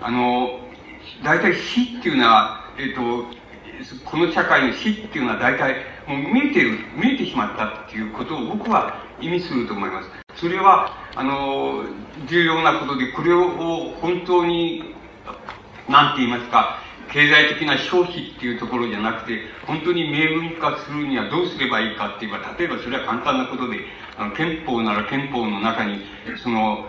[0.00, 0.60] あの、
[1.24, 3.24] 大体死っていうのは、えっ、と、
[4.04, 5.74] この社会の死っていうのは大体
[6.06, 10.08] もう見えてる、見えてしまったっていうことを僕は意味すると思います。
[10.36, 11.84] それは、あの、
[12.28, 13.48] 重要なことで、これを
[14.00, 14.94] 本当に、
[15.88, 16.78] なんて言いますか、
[17.12, 23.78] 経済的な消費っていうところじゃなくて、本当に明文化するにはどうすればいいかって言えば、例えばそれは簡単なことで、
[24.18, 26.04] あの憲法なら憲法の中に、
[26.42, 26.86] その、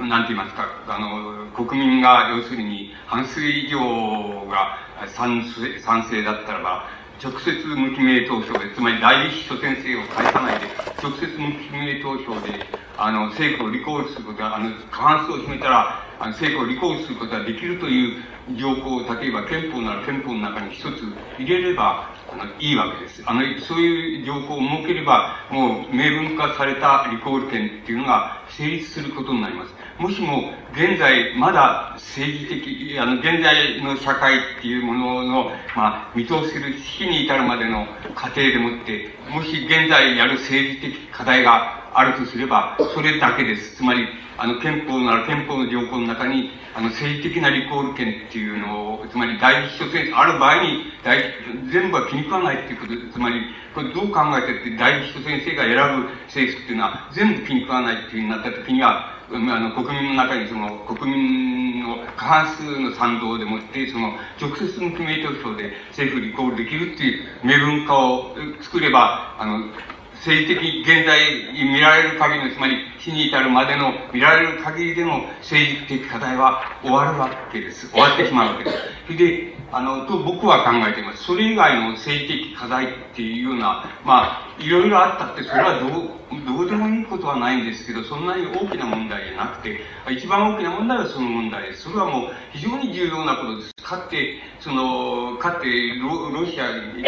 [0.00, 6.88] なんて言いますか、あの、国民が要するに半数以上が賛成賛成だったらば、
[7.22, 10.66] 直接無記名投票で、つまり代理秘書先生を返さないで、
[11.02, 12.64] 直接無記名投票で、
[12.96, 18.24] あの、政府をリコールすることは、あの、過半数を占めたら、あの政府をリコールすることができるという
[18.56, 21.02] 条項を、例えば憲法なら憲法の中に一つ
[21.38, 23.22] 入れれば、あの、いいわけです。
[23.24, 29.77] あの、そういう条項を設ければ、もう明文化されたリコール権っていうのが成立することになります。
[29.98, 35.44] もしも現在まだ政治的、あの、現在の社会っていうものの、
[35.74, 37.84] まあ、見通せる死に至るまでの
[38.14, 43.74] 過程でもって、もし現在やる政治的課題があるとすれば、それだけです。
[43.74, 51.24] つまり、あの、憲法なら憲法の条項の中に、あの、政治的なリコール権っていうのを、つまり第一秘書選ある場合に、第
[51.72, 53.42] 全部は気に食わないっていうことで、つまり、
[53.74, 69.66] これどう考えてって第一秘書先生が選ぶ政府っていうのは、全部気に食わないっていうふうになった時には、あの、国民の中にその、国民の過半数の賛同でもって、その、直接の記名投票で政府リコールできるっていう明文化を作れば、あの、
[70.14, 71.18] 政治的、現在
[71.54, 77.88] 見られる限りの、つまり死に至るまでの見られる限りでの政治的課題は終わるわけです。
[77.90, 78.76] 終わってしまうわけです。
[79.06, 81.24] それで、あの、と僕は考えています。
[81.24, 91.82] それ以外の政治的課題っていうような、まあ、いろいろあったって、それはどう、どうでもいいことはないんですけど、そんなに大きな問題じゃなくて、一番大きな問題はその問題です。
[91.82, 93.74] それはもう非常に重要なことです。
[93.82, 95.66] かって、その、かって
[95.96, 97.02] ロ、ロシアに、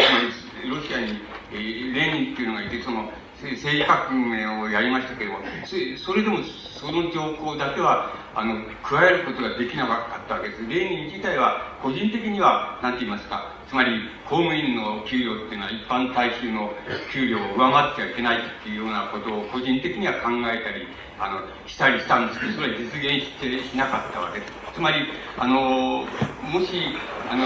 [0.67, 1.19] ロシアに、
[1.51, 3.11] えー、レーニンっていうのがいて、その、
[3.49, 5.39] 政治革命をやりましたけれども、
[5.97, 6.39] それでも
[6.81, 10.61] その条項だけは、あの、加えることができなかったわけです。
[10.67, 16.73] レーニン自体は、個人的には、なんて言いますか、つまり、公務員の給料っていうのは一般大衆の
[17.11, 20.87] 給料を上回ってはいけないっていうようなことを個人的には考えたり、
[21.19, 24.53] あの、したりしたんですけど、それは実現してしなかったわけです。
[24.73, 25.05] つまり、
[25.37, 26.05] あの、
[26.43, 26.95] もし、
[27.29, 27.45] あの、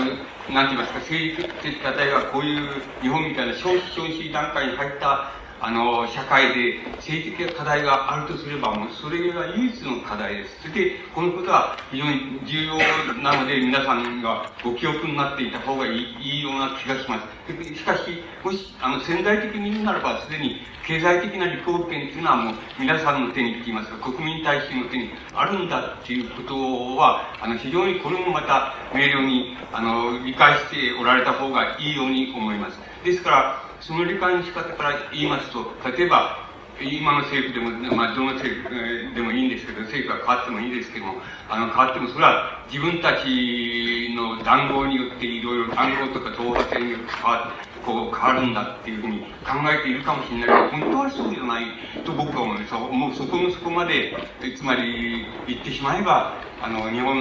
[0.53, 5.31] なんて言いますか、政治的課題がこういう日本みたいな消費消費段階に入った
[5.65, 10.61] あの、社会で政治的課題があるとすれば、もうそれが唯一の課題です。
[10.61, 12.77] それで、このことは非常に重要
[13.23, 17.73] なので、皆さんがご記憶になっていた方がいいような気がします。
[17.73, 26.53] しかし、もし、あの、潜在的に言うならば、すでに経済的な立法権というのはもう皆さんの手にって言いますか、国民大衆の手にあるんだっていうこと
[26.95, 32.79] は、あの、非常にこれもまた明瞭に、あの、理解しておられた方がいいように思います。
[33.03, 35.61] ですから、その理解の仕方から言いますと、
[35.95, 36.49] 例えば、
[36.81, 38.75] 今の政府でも、まあ、どの政府
[39.13, 51.65] でもいいんですけど、政府が変わってもいいですけども、あの、変わっても、それは自分たちの談合によっていろいろ談合とか党派性によって変わってこう変わるんだっていうふうに考えているかもしれないけど、本当はそうじゃない
[52.03, 54.17] と僕は思うんですもうそこのそこまで、
[54.57, 57.13] つまり言ってしまえば、あの、日本、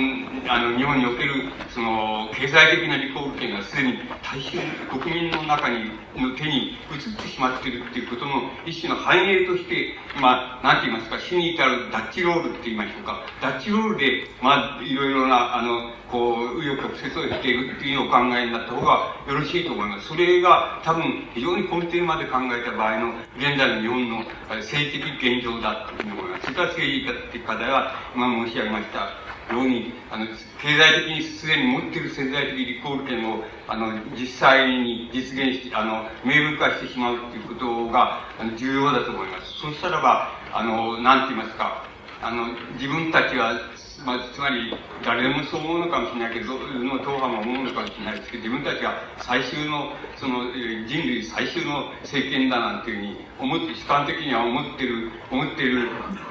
[0.48, 4.58] あの、日本における、その、経済的なリコール権がすでに大衆、
[4.88, 13.26] 国民の中に、の手に移ってしまっているっていうことの一種の反映として、まあ、なんて言いますか、死に至るダッチロールって言いましょうか。
[13.42, 20.08] ダッチロールで、まあ、いろいろな、あの、こう、右翼曲折をしているっていうお考えになった方がよろしいと思います。
[20.08, 20.53] それが
[20.84, 24.18] 多分非常に根底まで考えた場合の現在の日本の
[24.60, 26.42] 政治的現状だというふうに思います。
[26.44, 39.52] それから政治的課題は今申し上げましたように、あの、経済的にすでに持っている潜在的リコール権を、あの、実際に実現して、あの、明文化してしまうということが、あの、重要だと思います。
[39.60, 41.84] そしたらば、あの、なんて言いますか、
[42.22, 43.52] あの、自分たちは
[44.04, 50.52] まあ、つまり、誰でもそう思うのかもしれないけど、の党派も思うのかもしれないですけど、自分たちが最終の、その、
[50.86, 55.88] 人類最終の政権だなんていうふうに思って、主観的には思ってる、思ってる、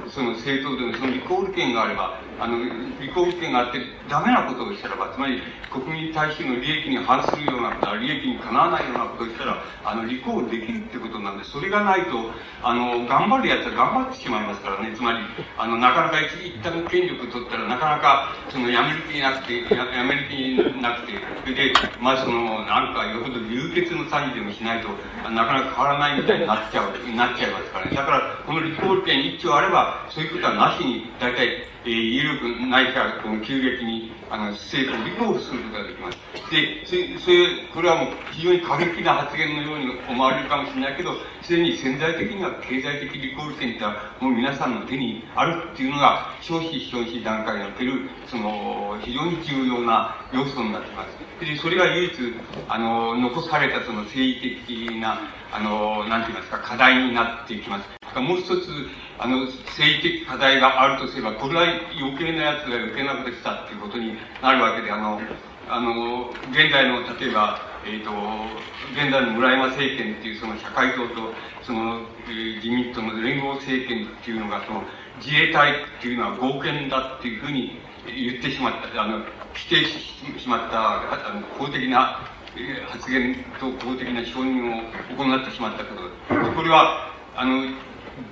[0.07, 2.57] その政党でのそのリコール権があれば、あの、
[2.99, 15.19] リコール権があってダメなことをしたらば、つまり、国民大衆の利益に反するようなことは、利益にかなわないようなことをしたら、あの、リコールできるってことなんで、それがないと、あの、頑張るやつは頑張ってしまいますからね、つまり、
[15.57, 24.89] あの、なかなか一旦権力取ったら、なかなか、その、やめる気なくて、ややめる気なくて、それで、まあ、その、なんか、よほど流血の詐欺でもしないと、
[25.29, 27.95] なかなか変わらないみたいになっちゃう、なっちゃいますからね。
[27.95, 36.17] だから、この立法権一丁あれば、そういうことはなしに、大体、えー、有力ないか、この急激に、あの、政府をリコールすることができます。
[36.49, 51.17] で、そそれ、これはもう非常に過激な発言のように思われるかもしれないけど、すでに潜在的には経済的リコール権ってはもう皆さんの手にあるっていうのが、消費消費段階における、その、非常に重要な要素になってます。
[51.45, 52.13] で、それが唯一、
[52.69, 55.19] あの、残されたその政治的な、
[55.53, 57.87] あの、なんて言いますか、課題になっていきます。
[58.19, 58.53] もう一つ、
[59.19, 61.63] あの、政治的課題があるとすれば、これは
[61.99, 65.21] 余計なやつが余計なことしたっていうことになるわけで、あの、
[65.69, 68.11] あの、現在の、例えば、えっ、ー、と、
[68.93, 74.83] 現在の村山政権っていうその社会党と、その、えー、自民党の連合政権っていうのが、その、
[75.21, 79.21] 自衛隊っていうのは合憲だっていうふうに言ってしまった、あの、
[79.53, 82.19] 否定してしまった、あの、公的な
[82.87, 84.83] 発言と公的な承認を
[85.17, 86.51] 行ってしまったこと。
[86.51, 87.63] これは、あの、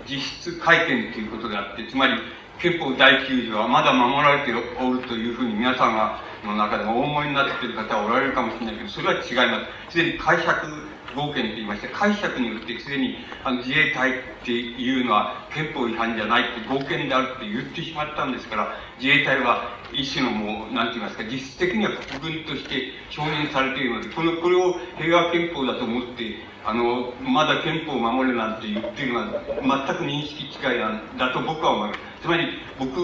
[0.07, 2.13] 実質改憲ということであって、つまり、
[2.59, 9.91] 憲法第9条はまだ守られておるというふうに皆さんがの中でもお思いになっている方はおられるかもしれないけど、それは違います。
[9.91, 10.67] すでに解釈
[11.15, 14.13] 合憲と言いまして、解釈によってすでにあの自衛隊っ
[14.43, 32.10] ていうのは憲法違反じゃないって合憲であるって言ってしまったんですから、自衛隊は一種のもう、なんて言いますか、実質的には国軍として承認されているので、この、これを平和憲法だと思って、あの、まだ憲法を守るなんて言ってるのは、全く認識違いなんだと僕は思います。
[32.21, 32.97] つまり、僕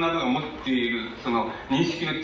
[0.00, 2.22] などが持っている、その、認識の違い、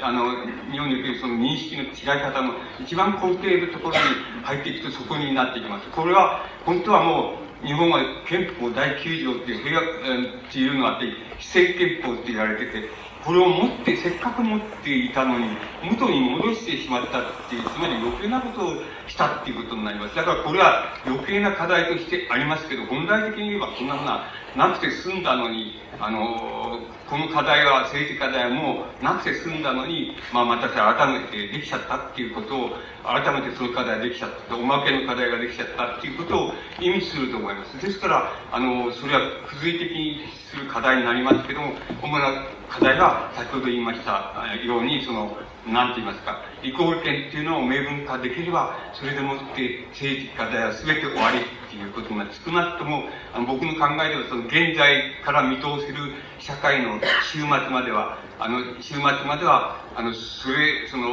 [0.00, 4.00] あの、日本におけるその認識の違い方の一番根底のところに
[4.44, 5.88] 入っていくとそこになっていきます。
[5.90, 7.34] これは、本当はも
[7.64, 7.98] う、日本は
[8.28, 11.06] 憲法第9条っていう平和、っていうのがあって、
[11.38, 12.88] 非戦憲法って言われてて、
[13.24, 15.48] これを持って、せっかく持っていたのに、
[15.82, 18.74] 元に戻してしまったっていう、つまり余計なことを
[19.08, 20.14] したっていうことになります。
[20.14, 24.24] だからこれは余計な課題としてありますけど、本来的に言えばこんなふうな、
[24.56, 32.70] なくて済んだのに、あの、この課題は、政治課題はもうなくて済んだのに、まあまた改めてできちゃったっていうことを、
[33.02, 37.80] 改めてその課題ができちゃった、おまけの課題ができちゃったっていうことを意味すると思います。
[37.80, 40.20] ですから、あの、それは付随的に
[40.50, 41.72] する課題になりますけども、
[42.02, 45.36] 主な課題が先ほど言いましたように、その、
[45.72, 56.98] なんて言いますか、イコール権っていうのを明文化できれば、それでもって政治課題は全て終わりっていうことが少なくとも、あの僕の考えではその現在から見通せる社会の
[57.30, 61.08] 終末までは、あの、終末までは、あの、それ、その、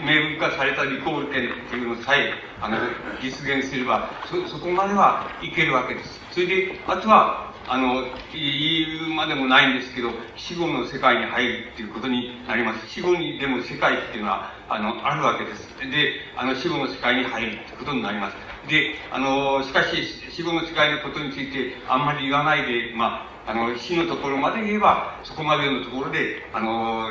[0.00, 2.78] 明文化されたリコール権っていうのさえ、あの、
[3.20, 6.20] 実現すれば、そ、そこまではいけるわけです。
[6.30, 12.88] それで、あとは、あの、言うまでもないんですけど、死後の世界に入るっていうことになります。
[12.88, 15.76] 死後にでも世界っていうのは、あの、あるわけです。
[15.78, 18.36] で、あの、死後の世界に入るってことになります。
[18.68, 19.96] で、あの、しかし、
[20.30, 27.10] 死後の世界のことについてあんまり言わないで、まあ、あの、死のところまで言えば、そこまでのところで、あの、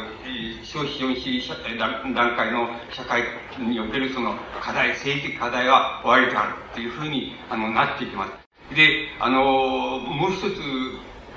[0.63, 3.23] 消費資主義段階の社会
[3.59, 8.44] におけるその課題、政治的課題は終わりであるっていうふうに、あの、なっていきます。
[8.73, 10.61] で、あの、もう一つ、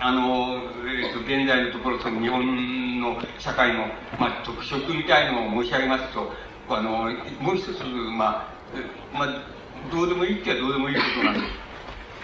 [0.01, 3.87] あの、えっ、ー、と、現在のところ、その日本の社会の、
[4.19, 6.33] まあ、特色みたいのを申し上げますと、
[6.71, 7.11] あの、
[7.41, 8.49] もう一つ、ま
[9.13, 9.43] あ、まあ、
[9.93, 11.45] どうでもいいってはどうでもいいことなんです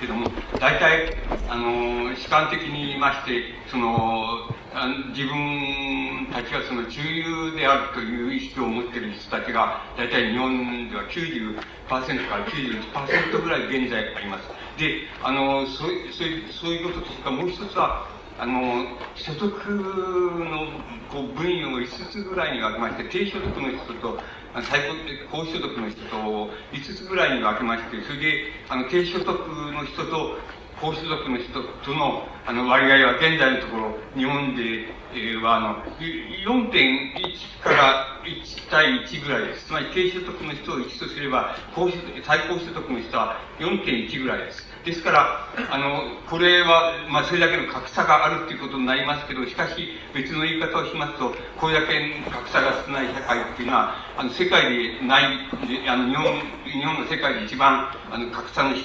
[0.01, 0.28] けども、
[0.59, 1.14] 大体、
[1.48, 14.63] あの、主観的に言いまして、そのあ、自分たちがその中流であるという意識を持っている人たちが、大体日本では90%から91%ぐらい現在あります。
[14.76, 18.06] で、あの、そうそうそういうこととか、もう一つは、
[18.36, 24.20] あの、所得のこう分野を5つぐらいに分けまして、低所得の人と、
[24.62, 24.80] 最
[25.30, 26.16] 高、高所得の人と
[26.72, 29.28] 5つぐらいに分けまして、それで、あの、低所得
[29.72, 30.38] の人と
[30.80, 34.62] 高所得の人とのあの割合は現在のところ、日本で、
[35.14, 39.66] えー、はあの4.1から1対1ぐらいです。
[39.66, 44.73] つまり低所得の人を1とすれば、高所最高所得の人は4.1ぐらいです。
[44.85, 55.24] ですから、あの、これは、まあ、それだけの格差があるっていうことになりますけど、しかし、別の言い方をしますと、これだけ格差が少ない社会っていうのは、あの、世界でない、
[55.89, 58.77] あの、日本、日本の世界で一番、あの、格差の、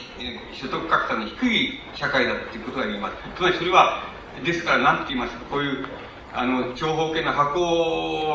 [0.53, 3.15] 所得格差の低い社会だっていうことが言います。
[3.35, 4.03] つまりそれは、
[4.43, 5.85] ですから、なんて言いますか、こういう、
[6.33, 7.59] あの、長方形の箱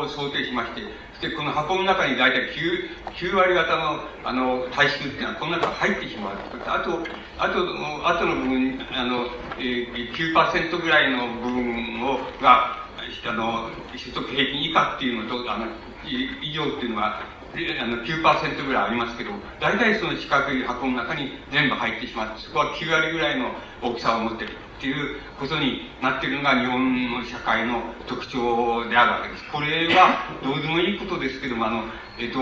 [0.01, 0.81] を想定しまして、
[1.21, 6.35] で、この箱の中に大体 9, 9割方の、あの、体質っていうのはこの中に入ってしまう。
[6.65, 6.99] あと、
[7.37, 9.27] あと、あとの部分、あの、
[9.57, 12.85] えー、9%ぐらいの部分を、が、
[13.27, 15.67] あの、所得平均以下っていうのと、あの、
[16.05, 17.21] 以上っていうのは、
[17.55, 19.31] あの9%ぐらいありますけど、
[19.61, 23.51] 大体その四角い箱の中に全部入ってしまって、そこは9割ぐらいの
[23.81, 24.51] 大きさを持ってる
[24.85, 29.43] っていうことになっているのが日本の社会の特徴であるわけです。
[29.51, 31.83] これはどうでもいいことですけども、あの、
[32.19, 32.39] えっと、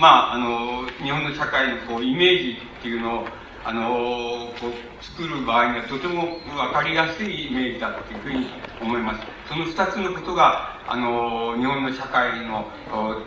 [0.00, 3.26] まあ、あの、日本の社会のこう、イメージっていうのを、
[3.64, 8.46] あの、こう、作る場合にはとてもわかりやすいイメージだっていうふうに
[8.80, 9.26] 思います。
[9.48, 12.66] その二つのことが、あの、日本の社会の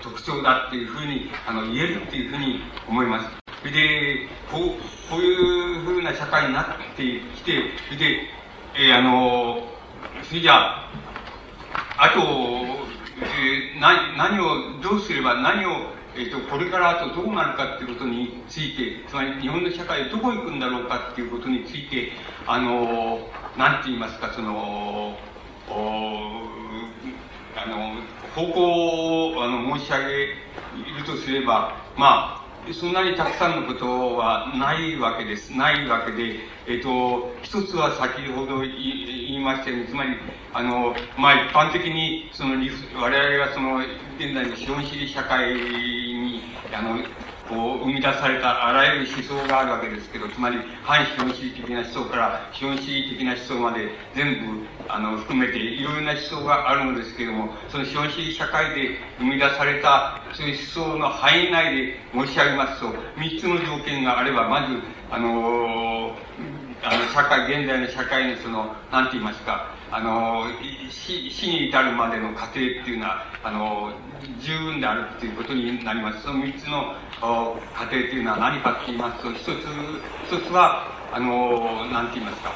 [0.01, 3.41] 特徴だっていうふうに、あの、言えるっていうふうに思います。
[3.61, 4.61] それで、こう、
[5.09, 7.03] こういうふうな社会になって
[7.35, 8.21] きて、それで、
[8.73, 9.67] えー、あの、
[10.23, 10.91] それじゃあ、
[11.97, 22.11] あと、えー、何、何を、どうすれば、何を、えっ、ー、と、これからあとどうなるかっていうことについて、つまり日本の社会どこ行くんだろうかっていうことについて、
[22.45, 23.19] あの、
[23.57, 25.15] なんて言いますか、その、
[27.55, 27.95] あの、
[28.35, 35.51] 方向をあの申し上げるとすれば、まあ、そんなにたくさんのことはないわけです。
[35.51, 40.15] ないわけで、えっ、ー、と、一つは先ほど言いましたように、つまり、
[40.53, 42.55] あの、まあ、一般的に、その、
[43.01, 46.99] 我々がその、現在の資本主義社会に、あの、
[47.51, 64.79] こう、生み出されたあらゆる思想があるわけですけど、つまり、反資本主義的な思想から資本主義的な思想まで全部、あの、含めていろいろな思想があるのですけども、その資本主義社会で生み出された、そういう思想の範囲内で申し上げますと、3つの条件があれば、まず、
[65.11, 66.15] あの
[66.83, 70.45] あの、社会、現在の社会のその、なんて言いますか、あの、
[70.89, 72.59] 死死に至るまでの過程って
[72.89, 73.93] いうのは、あの、
[74.39, 76.23] 十分であるっていうことになります。
[76.23, 79.49] その三つのお過程っていうのは何かって言いますと、一つ、
[80.23, 82.51] 一つは、あの、なんて言いますか、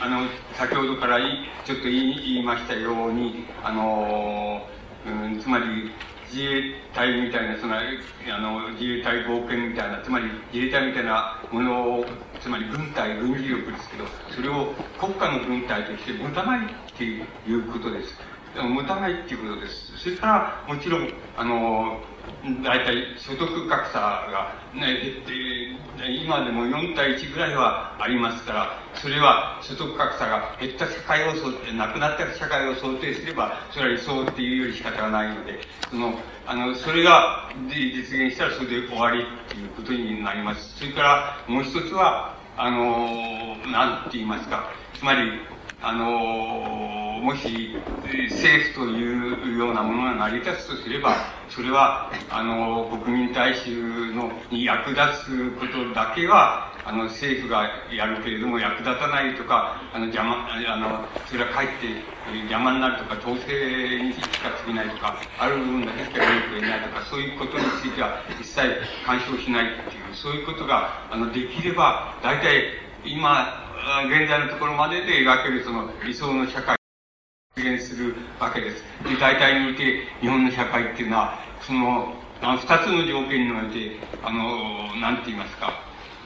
[0.00, 4.62] あの、先ほどからちょっと言い言いましたように、あの、
[5.04, 5.90] うん、つまり、
[6.36, 7.80] 自衛隊みたいな、その、あ
[8.38, 12.06] の、自衛隊冒険みたいな、つまり自衛隊みたいなものを、
[12.40, 17.22] つまり軍隊、軍事力ですけど、それを国家の軍隊として持たないってい
[17.54, 18.14] うことです。
[18.54, 19.96] 持たないっていうことです。
[19.96, 20.26] それか
[20.66, 21.08] ら、もちろん、
[21.38, 22.00] あの、
[22.62, 31.32] 大体所得格差が、ね、減って、今でも4対1ぐらいはありますから、それは所得格差が減った社会を
[31.74, 35.58] なくなった社会を想定すれば、それは理想っていうより仕方がないので、
[35.90, 36.14] その、
[36.46, 40.78] あの、それが実現したらそれで終わりっていうことになります。
[40.78, 45.40] それからもう一つは、あの、なんて言いますか、つまり、
[45.82, 47.76] あの、もし、
[48.30, 51.16] 政府というようなものが成り立つとすれば、
[51.48, 61.86] それは、あの、国民大衆のに役立つことだけは、あの、政府がやるけれども役立たないとか、あの、邪魔、あの、それはかえって
[62.46, 68.62] 邪魔になるとか、統制にしか過ぎないとか、ある部分だけしか良く得ないとか、そういうことについては一切
[69.04, 72.64] 干渉しないっていう、そういうことが、あの、できれば、大体、
[73.04, 76.76] 今、現在のところまでで描けるその理想の社会を
[77.54, 78.82] 実現するわけです。
[79.04, 85.70] で、大体において、日本の社会っていうのは、その、あの、二つの条件において、あの、なんて言いますか、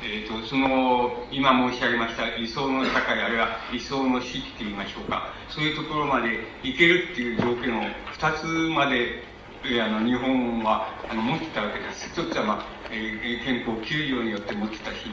[0.02, 9.22] えっ、ー、と、その、今申し上げました理想の社会、あるいは理想の死って言いましょうか、そういうところまで行けるっていう条件を二つまで、
[9.66, 12.08] えあの、日本は、あの、持ってたわけです。
[12.08, 15.04] 一つは、まあ、えー、憲法9条によって持ってたし、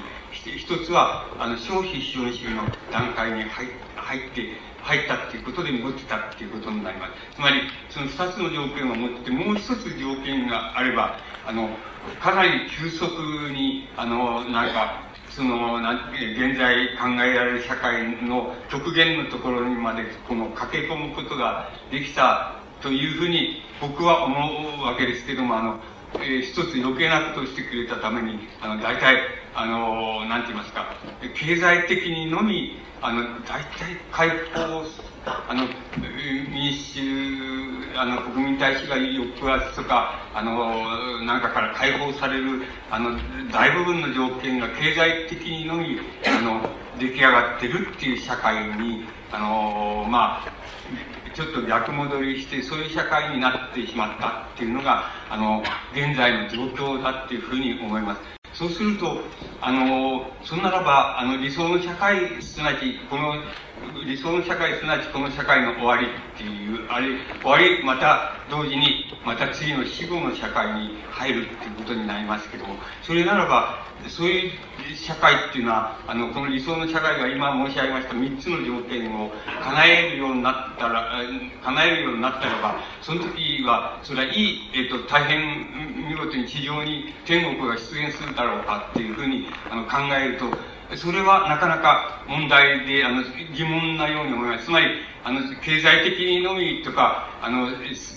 [0.55, 4.41] 一つは、あの、消費資本主義の段階に入入って、
[4.81, 7.35] 入ったっていうことで持ってたっていうことになります。
[7.35, 11.69] つまり、その二つの条件を持ってて、もう一つ条件があれば、あの、
[12.21, 13.09] かなり急速
[13.51, 24.35] に、あの、なんか、その、な現在考えられる社会の極限のところにまで、この駆け込むことができたというふうに僕は思
[24.79, 25.79] うわけですけども、あの、
[26.15, 29.19] えー、一つ余計なことをしてくれたために、あの、大体、
[29.53, 30.93] あの、なんて言いますか、
[31.35, 34.83] 経済的にのみ、あの、大体解放、
[35.49, 35.67] あの、
[36.51, 36.99] 民主、
[37.97, 43.17] あの、国民大使が抑圧とか、あの、なんかから解放される、あの、
[43.51, 46.61] 大部分の条件が経済的にのみ、あの、
[46.99, 50.66] 出来上がってるっていう社会に、あの、まあ、
[51.37, 55.61] ちょっと逆戻りして、そういう社会になってしまったっていうのが、あの、
[55.93, 58.21] 現在の状況だっていうふうに思います。
[58.53, 59.21] そうすると、
[59.61, 63.35] あの、そんならば、あの、理想の社会、すなわち、この、
[64.03, 67.09] 理想の社会、すなわちこの社会の終わりっていう、あれ、
[67.43, 74.51] 終わり、また同時に、また次の死後の社会に入るっていうことになりますけども、それならば、そういう
[74.95, 79.31] 社会っていうのは、あの、この理想の社会が今申し上げました3つの条件を
[79.63, 81.21] 叶えるようになったら、
[81.63, 90.45] 叶えるようになったらば、その時は、それはいい、えっ、と、大変見事に地上に天国が出現するだろうかっていうふうにあの考えると、
[90.95, 93.21] それはなかなか問題で、あの、
[93.53, 94.65] 疑問なように思います。
[94.65, 94.87] つまり、
[95.25, 97.67] あの、経済的にのみとか、あの、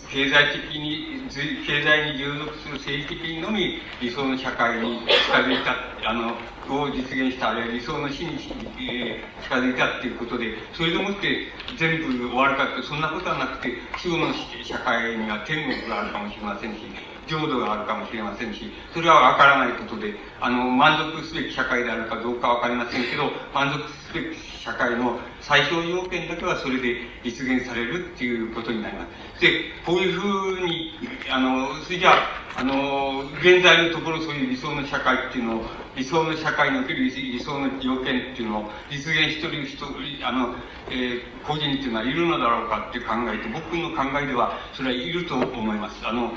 [0.08, 1.28] 経済的に、
[1.66, 5.74] 経済に従属する政治的にのみ理想の社会に近づいた、
[6.08, 6.38] あの、
[6.68, 8.38] を実現した、あるいは理想の死に、
[8.78, 29.40] え、近づいたっていうことで、それでもって全部終わるかって、そんなことはなくて、死後の社会には天国があるかもしれませんし、浄土があるかもしれませんし、それはわからないことで、あの、満足すべき社会であるかどうかわかりませんけど、満足すべき社会の最小要件だけはそれで実現されるっていうことになります。
[29.40, 30.92] で、こういうふうに、
[31.30, 35.64] あの、それじゃあ、あの、現在のところそういう理想の社会っていうのを、
[35.96, 39.86] 理想の社会における理想の要件っていうのを実現してる人、
[40.26, 40.54] あの、
[40.90, 46.06] えー、個人っていうのはいるのだろうかって考えて、僕の考えではそれはいると思います。
[46.06, 46.32] あの、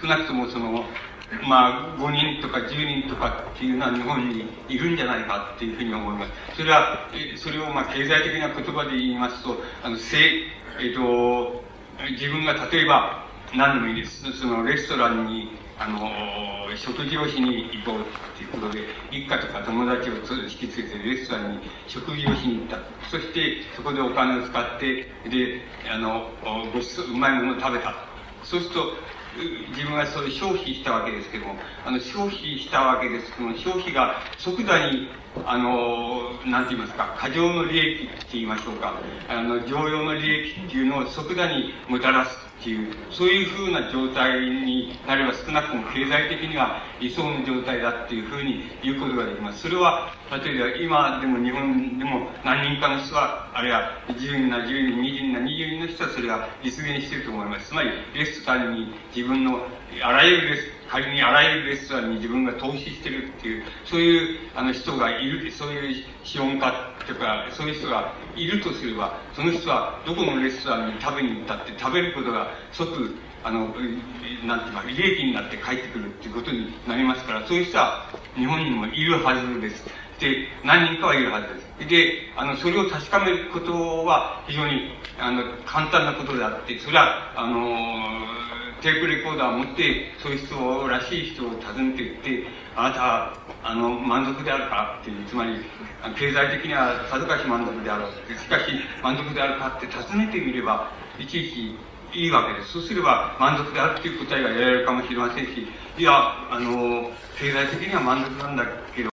[0.00, 0.84] 少なくともその、
[1.46, 6.32] まあ、5人とか10人とかっていうのは日本にいるんじゃないかっていうふうに思います。
[6.56, 10.16] それは、それをまあ経済的な言葉で言いますと、あの、せ
[10.80, 11.62] えっ、ー、と、
[12.12, 14.32] 自分が例えば何でもいいです。
[14.32, 16.10] そのレストランにあの、
[16.76, 18.04] 食事をしに行こうっ
[18.36, 18.80] ていうことで、
[19.12, 22.78] 一家とか友達を引きつけてレストランに食事をしに行った。
[23.08, 26.30] そして、そこでお金を使って、で、あの、
[26.74, 27.94] ごちそう、うまいものを食べた。
[28.42, 28.92] そうすると、
[29.70, 35.08] 自分はそれ消費したわけですけども、あの、消費したわけですけども、消費が即座に、
[35.46, 38.94] あの、なんて言いますか、過剰の利益って言いましょうか、
[39.28, 49.62] あの、常用の利益っていうのを即座にもたらすっていう、そういうふうな状態になれば少なくとも経済的には理想の状態だっていうふうに言うことができます。
[49.62, 57.68] それは、例えば今でも日本でも何人かの人は、あるいは10人な10人、20人な20人の人はそれは実現していると思います。
[57.68, 59.66] つまり、レストランに自分の
[60.02, 66.72] あらゆるレス仮にあらゆるレストランに自分が投資してるっていう、そういうあの人がいる、そういう資本家
[67.06, 73.74] とか、そういう人がいるとすれば、その人はどこのレストランに食べに行ったって食べることが即、あの、
[74.44, 79.84] なんていうか、利益になって帰ってくるっていうことになりますから、そういう人は日本にもいるはずです。
[80.18, 81.88] で、何人かはいるはずです。
[81.88, 88.38] で、あの、それを確かめることは非常に、あの、簡単なことであって、それは、あの
[88.82, 92.46] テープレコーダーを持って、そういう人らしい人を訪ねていって、
[92.76, 93.32] あなた、
[93.62, 95.58] あの、満足であるかっていう、つまり、
[96.16, 98.12] 経済的にはさぞかし満足であろう。
[98.12, 98.72] しかし、
[99.02, 101.76] 満足であるかって尋ねてみれば、いちいち
[102.12, 102.72] いいわけです。
[102.72, 105.66] そうすれば、満足であるっていう答えが得られるかもしれませんし、
[105.98, 106.12] いや、
[106.50, 108.64] あの、経済的には満足なんだ
[108.94, 109.10] けど、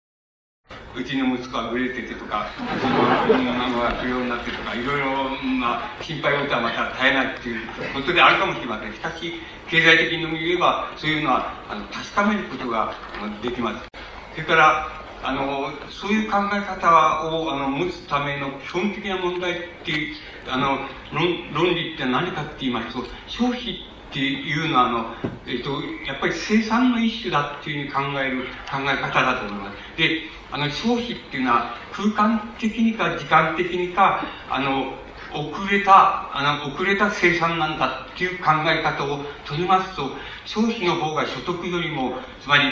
[0.99, 5.31] うちの息子はグレててとか、うちの孫が不良になってとか、いろいろ、
[5.61, 8.93] まあ、心配事はまた絶えないっていうことであるかもしれません。
[8.93, 12.93] しかし、経済的に言えば、そういうのは、あの、確かめることが
[13.41, 13.87] できます。
[14.33, 14.87] それから、
[15.23, 19.55] あの、そういう考え方を、あの、持つための基本的な問題っ
[19.85, 20.17] ていう、
[20.49, 25.15] あの、論論理って何かって言いますと、消費っていうのは、あの、
[25.47, 25.71] えっ、と、
[26.07, 29.99] やっぱり生産の一種だっていうふうに考える考え方だと思います。
[29.99, 34.95] で、あの、消費っていうのは、空間的にか時間的にか、あの、
[35.33, 40.11] 遅れた、あの、遅れた生産なんだっていう考え方を取りますと、
[40.45, 42.65] 消費の方が所得よりも、つまり、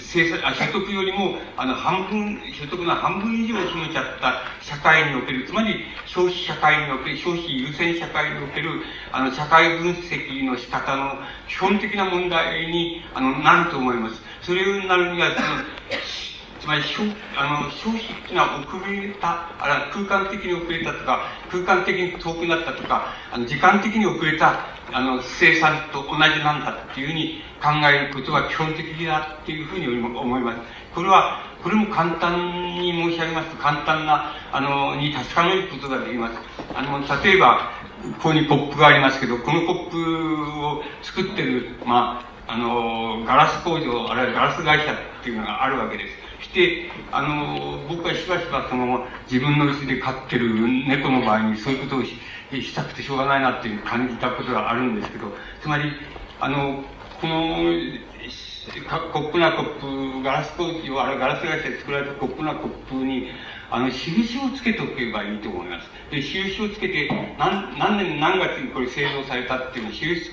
[0.00, 8.82] 生産、あ所得よりも、あの、半分、所得の半分以上を占めちゃった社会における、つまり、消費社会における、消費優先社会における、
[9.12, 11.18] あの、社会分析の仕方の
[11.48, 14.22] 基本的な問題に、あの、なると思います。
[14.42, 15.46] それになるには、その、
[16.60, 17.06] つまり消
[17.36, 30.58] あの消費っていうのは遅れたあ空間的に遅れたとか空間的に遠くなったとかあの時間的に遅れたあの生産と同じなんだっていうふうに考えることが基本的だっていうふうに思います。
[30.94, 36.34] これは、これも簡単に申し上げますと簡単な、あの、に確かめることができます。
[36.74, 37.72] あの、例えば、
[38.18, 46.25] ここにコップがありますけど、このコップを作ってる、まあ、あの、ガラス工場、あるいはガラス会社っていうのがあるわけです。
[47.12, 50.48] あの、僕はしばしばその、自分の家で飼ってる
[50.88, 55.92] 猫の場合にそういうことをしたくてしょうがないなっていう感じたことがあるんですけど、つまり、
[56.40, 56.84] あの、
[57.20, 57.72] この、
[59.12, 63.28] コップなコップ、ガラス工場、あれガラス会社で作られたコップなコップに、
[63.70, 65.88] あの、印をつけておけばいいと思います。
[66.10, 67.08] で、印をつけて、
[67.38, 70.32] 何、何年何月にこれ製造されたっていうのを印つ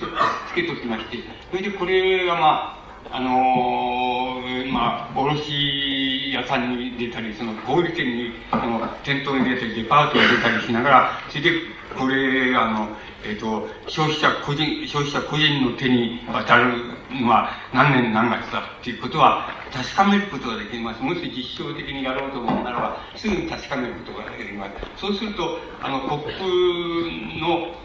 [0.55, 1.17] けておきまして、
[1.51, 2.82] それでこれがまあ、
[3.15, 11.51] あのー、まあ、卸屋さんに出たり、その小売店に、あの、店頭に出たり、デパートに出たりしながら、それで、
[11.95, 12.89] これ、あの、
[13.23, 16.73] えっ、ー、と、消費者個人、消費者個人の手に渡る
[17.11, 21.03] のは何年何月だっていうことは確かめることができます。
[21.03, 24.71] もし実証的にやろうと思うならば、すぐに確かめることができます。
[24.97, 27.75] そうすると、あの、コップの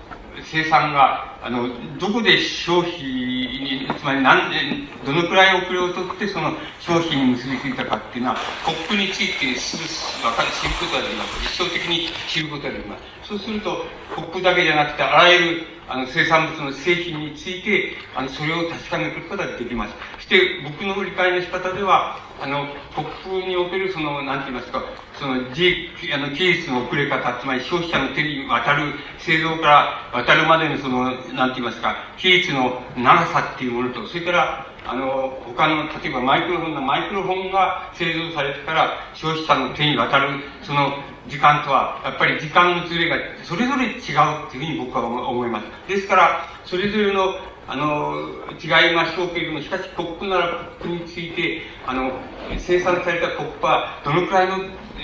[0.45, 11.41] 生産が、あの、どこで消費に、つまり何年、どのくらい遅れをとってその消費に結びついたかっていうのは、コップについてすぐ分かる、知ることができます。
[11.41, 13.03] 実証的に知ることができます。
[13.29, 19.95] そうすると、コップだけじゃなくて、あらゆるあの生産物の製品について、あの、それを確かめることができます。
[20.29, 24.85] そして、僕の理解の仕方では、あの、コップにおけるその、なんて言いますか、
[25.19, 40.29] その、じ、あの、技術の遅れ方、つまり消費者の手に渡る、製造から渡るまでのその、なんて言いますか、技術の長さっていうものと、それから、あの、他の、例えばマイクロフォンのマイクロフォンが製造されてから消費者の手に渡る、
[40.63, 40.93] その
[41.29, 44.17] 時間とは、やっぱり時間のずれがそれぞれ違うっていう
[44.51, 45.89] ふうに僕は思います。
[45.89, 47.35] ですから、それぞれの
[47.69, 50.49] あの、違いましょうけれども、しかしコップなら
[50.81, 52.13] コップについて、あの、
[52.59, 54.57] 生産されたコップはどのくらいの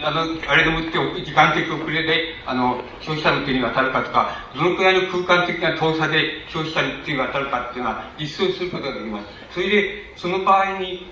[0.03, 9.27] あの、あれでもって時間的遅れで、あの、消費者の手に渡るかとか、どのくらいの空間的な遠さで消費者に手に渡るかっていうのは実装することができます。
[9.53, 11.07] それで、その場合に、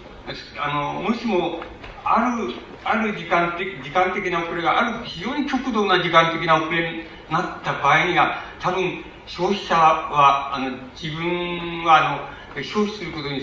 [0.58, 1.62] あの、もしも、
[2.04, 2.54] ある、
[2.84, 10.70] ある時間的、時間的な遅れがある、非常に極度な時間的な遅れになった場合には、多分、消費者は、あの、
[11.00, 12.12] 自分は、
[12.54, 13.38] あの、消費することに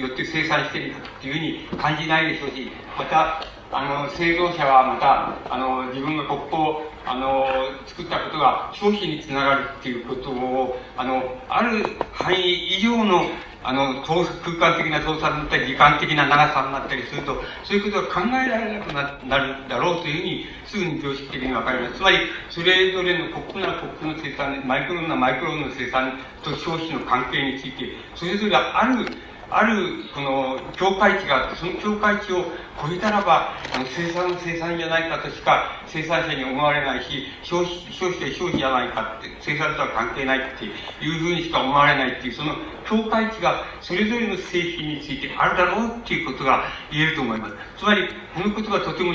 [0.00, 7.46] よって生産しているというふうに感じないでしょうし、また、あの、製造者はまた、あの、自分がコップを、あの、
[7.86, 13.24] 作ったことが消費につながるっていうことを、あの、ある範囲以上の、
[13.64, 14.20] あの、空
[14.58, 21.94] 間的な操作になったり、時間的な長さになったりすると、そういうことが考えられなくなるだろうというふうに、すぐに常識的にわかります。
[21.96, 22.18] つまり、
[22.50, 29.06] それぞれのコップならコップの生産、マイクロンなマイクロンの生産と消費の関係について、それぞれある
[29.50, 32.44] ある、この、境界値があって、その境界値を
[32.80, 42.56] 超えたらば、あの、生産生産じゃないかとしか生産者に思われないし、消費、消費者消費じゃないかって、生産とは関係ないっていうふうにしか思われないっていう、その
[42.88, 47.54] 境界値がそれぞれの製品についてあるだろうっていうことが言えると思います。
[47.78, 49.14] つまり、このことがとても、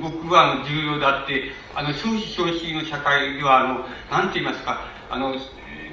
[0.00, 5.34] 僕は重要であって、あの、消費消費の社会では、あの、なんて言いますか、あの、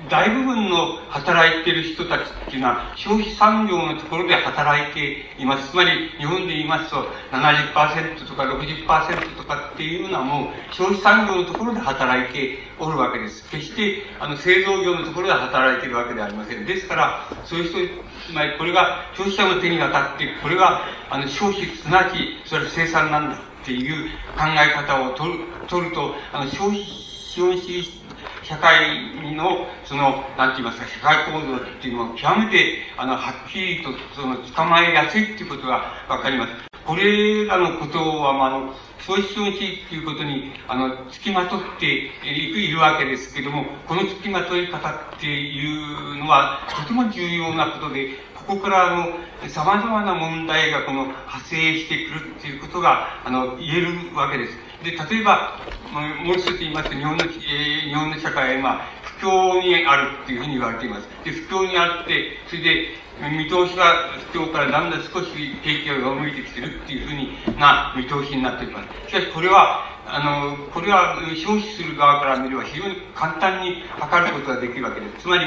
[0.10, 5.72] 大部分の働いてる人たちっていうのは、消費産業のところで働いています。
[5.72, 13.48] つまり、日本で言いますと、70%とか60%とかっていうのはもう、消費産業のところで働いておるわけです。
[13.50, 16.66] 決して、あの、製造業のところで働いてるわけではありません。
[16.66, 17.78] ですから、そういう人、
[18.28, 28.01] つまり、これが消費者の手に渡って、これが、あの、消費、すなわち、それは生産なんだっていう考え方を取る、取ると、あの、消費、資本主義
[28.44, 36.72] 社会の、その、なんて言いますか、社会構造っていうのは極めて、あの、はっきりと、その、捕まえやすいっていうことがわかります。
[36.86, 41.86] これらのことは、まあ、あの、消費資本主義っていうことに、あの、付きまとって
[42.24, 54.71] いるわけですけども、この付きまとい方っていうのは、とても重要なことで、ここからあの、様々な問題がこの派生してくるっていうことが、あの、言えるわけです。
[54.84, 55.62] で、例えば、
[56.24, 58.82] もう一つ言いますと、日本の、えー、日本の社会は今、
[59.20, 61.08] 不況にあるっていうふうに言われています。
[61.24, 62.88] で、不況にあって、それで、
[63.30, 65.30] 見通しが不況からだんだん少し
[65.64, 69.10] 景気が上向いてきてるっていうふうにな見通しになっています。
[69.10, 75.24] しかし、これは、あの、これは消費する側から見れば非常に簡単に測ることができるわけです。
[75.24, 75.46] つまり、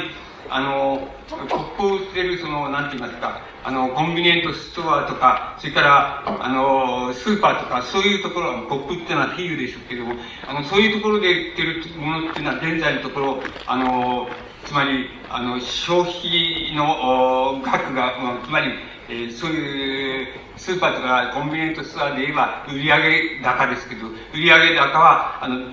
[0.49, 10.15] あの、国交を売ってる、その、なんて言いますか、あの、コンビニエントストアとか、それから、あの、スーパーとか、そういうところは、コップっていうのは比喩でしょうけども、
[10.47, 14.29] あの、そういうところで売ってるものっていうのは、現在のところ、あの、
[14.65, 18.71] つまり、あの、消費の額が、まあ、つまり、
[19.07, 20.27] えー、そういう
[20.57, 25.67] スーパーとかコンビニエントストアで言えば売上高ですけど、売上高は、あの、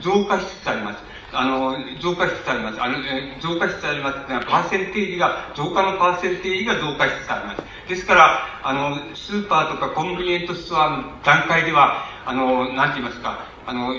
[0.00, 1.02] 増加しつつあります。
[1.32, 2.80] あの、増加しつつあります。
[2.80, 2.98] あの、
[3.40, 7.62] 増加しつつありますっていうのは、パーセンテージが、増加のパーセンテージが増加しつつあります。
[7.88, 13.94] ですから、あの、スーパーとかコンビニエントストアの段階では、あの、なんて言いますか、あの、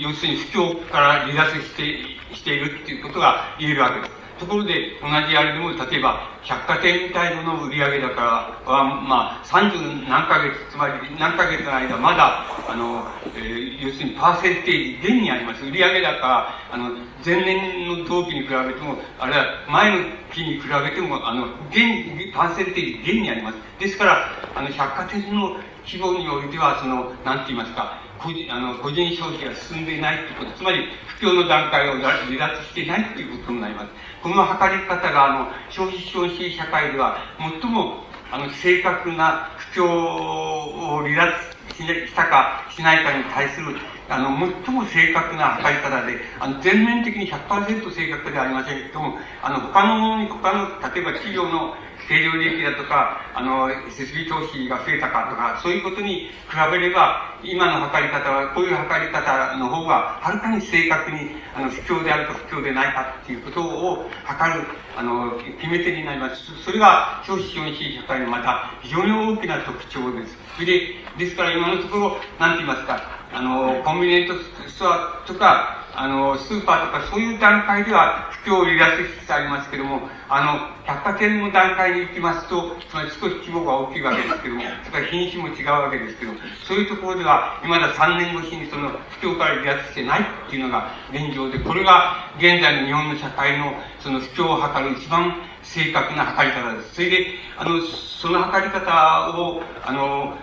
[0.00, 4.16] 要するに不況から離脱して、しているっていうことが言えるわけです。
[4.38, 15.64] ところで、同じあれでも、例えば、百貨店みたいなの売り上げだからは、まあ、三十何ヶ月、つまり何ヶ月の間、まだ、あの、えー、要するにパーセンテージ減にあります。
[15.64, 16.90] 売り上げ高、あの、
[17.24, 23.56] 前年の同期に比べても、あるいは前の期に比べても、あの、減、パーセンテージ減にあります。
[23.78, 25.56] ですから、あの、百貨店の
[25.86, 30.88] 規模においては、その、なんて言いますか、個人あの個人消費が進んでいないということ、つまり
[31.18, 33.88] 不況の段階を離脱していないということになります。
[34.22, 43.76] この測り方が、あの、消費消費社会では、最も、あの、正確な不況を離脱したかしないかに対する、
[44.08, 51.74] あの、最も正確な測り方で、あの、全面的に100%正確ではありませんけれども、あの、他の、他の、例えば企業の
[52.08, 64.66] 経常利益だとか、あの、設備投資が増えたかとか、そういうことに比べれば、今の測り方は、こういう測り方の方が、はるかに正確に、あの、不況であるか不況でないかっていうことを測る、
[64.96, 66.62] あの、決め手になります。
[66.64, 70.38] それが、消費資本主義社会のまた、非常に大きな特徴です。
[70.64, 74.34] で、ですから今のところ、なんて言いますか、あの、コンビニエント
[74.68, 86.32] ストアとか、あの、スーパーとかそういう段階では不況を離脱しつつありますけども、あの、百貨店の段階に行きますと、つまり少し規模が大きいわけですけども、それから品種も違うわけですけど、
[86.68, 88.90] そういうところでは、未だ3年越しにその
[89.20, 95.32] 不況から離脱してないっていうのが現状で、これが現在の日本の社会のその不況を図る一番
[95.62, 96.94] 正確な測り方です。
[96.94, 97.26] それで、
[97.56, 97.80] あの、
[98.20, 100.36] その測り方を、あの、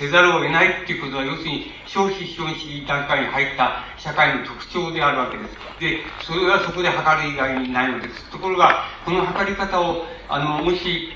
[0.00, 5.50] せざるを得ないっていうことは、要するに消費資本主義段階に入った社会の特徴であるわけです。
[5.78, 8.24] で、それはそこで測る以外にないのです。
[8.30, 11.10] ところが、この測り方を、あの、もし、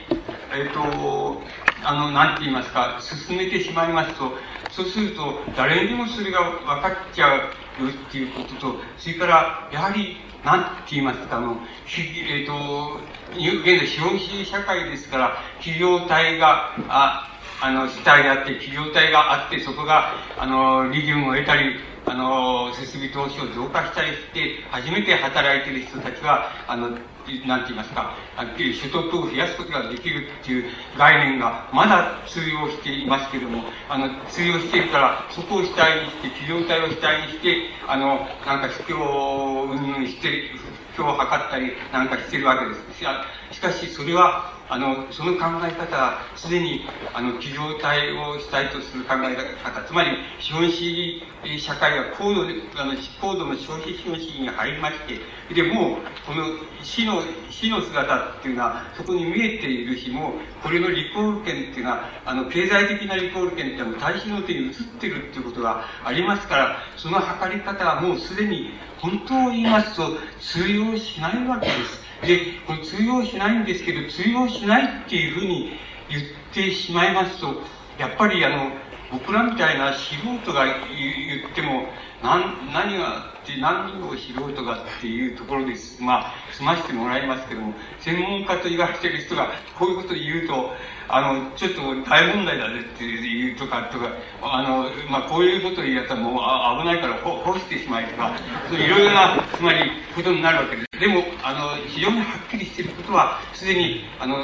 [0.52, 1.40] えっ、ー、と、
[1.82, 4.36] あの、なんて言いますか、進めてしまいますと、
[4.70, 11.56] そうすると、誰にもそれが分かっちゃうっていうことと、それから、やはり、なんて言いますか、あの、
[11.86, 13.00] えっ、ー、と、
[13.32, 17.30] 現在資本主義社会ですから、企業体が、あ、
[17.64, 30.64] あの、主体であって、企業体があって、そこが、あの、利潤を得たり、あの、設備投資を増加したりして、初めて働いてる人たちは、あの、なんて言いますか、所得を増やすことができるっていう
[30.98, 37.56] 概念がまだ通用していますけれども、あの、通用しているから、そこを主体にして、企業体を主体にして、
[37.88, 40.52] あの、なんか不況を云々して、
[40.96, 42.84] 不況を図ったりなんかしてるわけです。
[43.52, 50.10] しかし、それは、あの、その考え方は、すでに、あの、企業体を主体とする考え方、つまり、
[50.40, 50.84] 資本主
[51.44, 56.44] 義社会が高度、あの、高度の消費資本主義に入りまして、で、もう、この
[56.82, 72.03] 死の、死の姿っていうのは、そこに見えているし、もう、これのリコール権っていうのは、あの、経済的なリコール権っていうのは、大衆の手に移ってるっていうことがありますから、その測り方はもうすでに、本当を言いますと、通用しないわけです。
[72.24, 75.72] で、これ通用しないんですけど、通用しないっていうふうに
[76.08, 76.22] 言っ
[76.52, 77.62] てしまいますと、
[77.98, 78.72] やっぱりあの、
[79.12, 80.74] 僕らみたいな素人が言
[81.50, 81.86] っても、
[82.22, 86.02] 何、何がって何を素人がっていうところです。
[86.02, 90.74] まあ、済ましてもらいますけども、専門家と言われてる人がこういうことを言うと、
[91.08, 94.10] あの、ちょっと大問題だねっていうとか、とか、
[94.42, 98.36] あの、まあ、こういうことを言うやつはもう危ないから干してしまいとか、
[98.70, 101.00] いろいろな、つまり、ことになるわけです。
[101.00, 104.36] でも、あの、非常にはっきりしていることは、すでに、あの、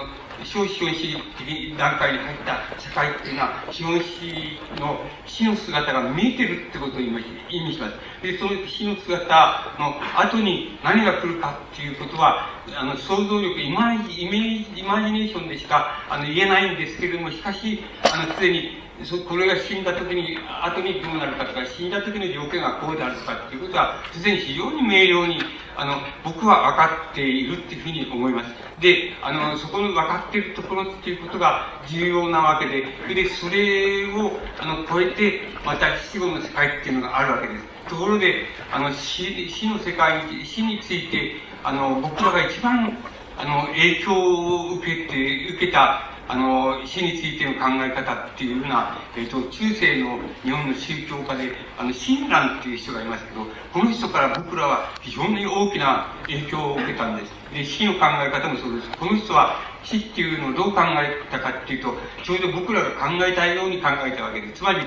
[0.45, 7.95] 消費資本主義的段階に入った社会っていうのは、資本主義の死の姿が見えてるってことを意味します。
[8.23, 17.83] で、その死の姿の後に何が来るかっていうことは、あの、想像力、イマイイメージ、イマジネーションでしか、あの、言えないんですけれども、しかし、
[18.13, 25.39] あの、すでに、そこれが死んだ時に、後にどうなるかとか、死んだ時の条件がこうであるとかっていうことは、すでに非常に明瞭に、
[25.77, 28.51] あの、僕は分かっているっていうふうに思います。
[28.81, 32.83] で、あの、そこの分かっているところっていうことが重要なわけで、
[33.15, 37.80] で、それを、あの、超えて、また死後の世界っていうのがあるわけです。
[37.91, 41.33] ところで、あの、死、死の世界に、死について、
[41.65, 42.97] あの、僕らが一番、
[43.37, 57.33] あの、影響を受けて、受けた、あの、死についての考え方っていうような、えっ、ー、と、中世の日本の宗教家で、あの、親鸞っていう人がいますけど、この人から僕らは非常に大きな影響を受けたんです。
[57.53, 58.91] で、死の考え方もそうです。
[59.01, 64.61] この人は死っていうのをどう考えたかっていうと、ちょうど僕らが考えたいように考えたわけです。
[64.61, 64.87] つまり、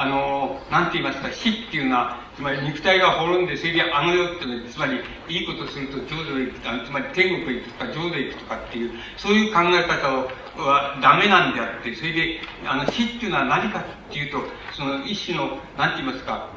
[0.00, 10.30] あの、なんて言いますか、死っていうのは、つまり肉体が滅んで、それであの世っていうのは、つまり、いいことすると浄土へ行くとか、つまり天国へ行くとか、浄土へ行くとかっていう、そういう考え方を
[10.62, 14.38] はダメなんであって、それで、あの、死っていうのは何かっていうと、
[14.70, 16.50] その一種の、なんて言いますか、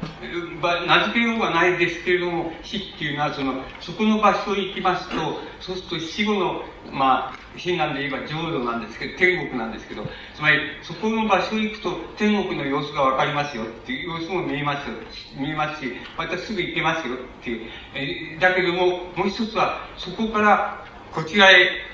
[0.86, 14.96] 名付けようがないですけれども、死っていうのは、その、そこの場所に行きますと、そうすると死後の、まあ、死なんで言えば浄土なんですけど、天国なんですけど、つまり、そこの場所に行くと、天国の様子がわかりますよっていう様子も見えますよ、
[15.36, 17.70] 見えますし、またすぐ行けますよっていう。
[17.94, 18.86] えだけども、
[19.16, 21.92] もう一つは、そこからこちらへ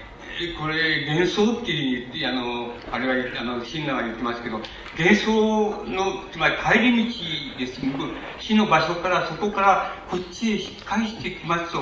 [0.56, 4.60] これ、幻想っていう、あの、あれは、あの、親鸞は言ってますけど、
[4.96, 7.80] 幻想の、つまり帰り道です。
[8.38, 11.80] 死の場所から、そこからこっちへ引っ返してきますと、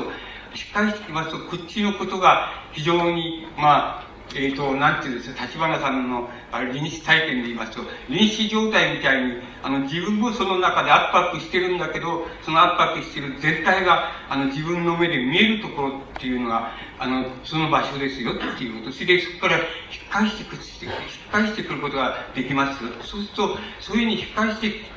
[0.57, 18.93] 引っ返してきますと、こっちのことが非常に、まあ、えっ、ー、と、なんていうんですか、立花さんの、あれ、臨死体験で言いますと、臨死状態みたいに、あの、自分もその中で圧迫してるんだけど、その圧迫してる全体が、あの、自分の目で見えるところっていうのが、あの、その場所ですよっていうこと。
[18.93, 19.66] それで、そこから引っ
[20.11, 20.93] 返してくる、引っ
[21.31, 22.78] 返してくることができます。
[23.03, 24.95] そうすると、そういうふうに引っ返して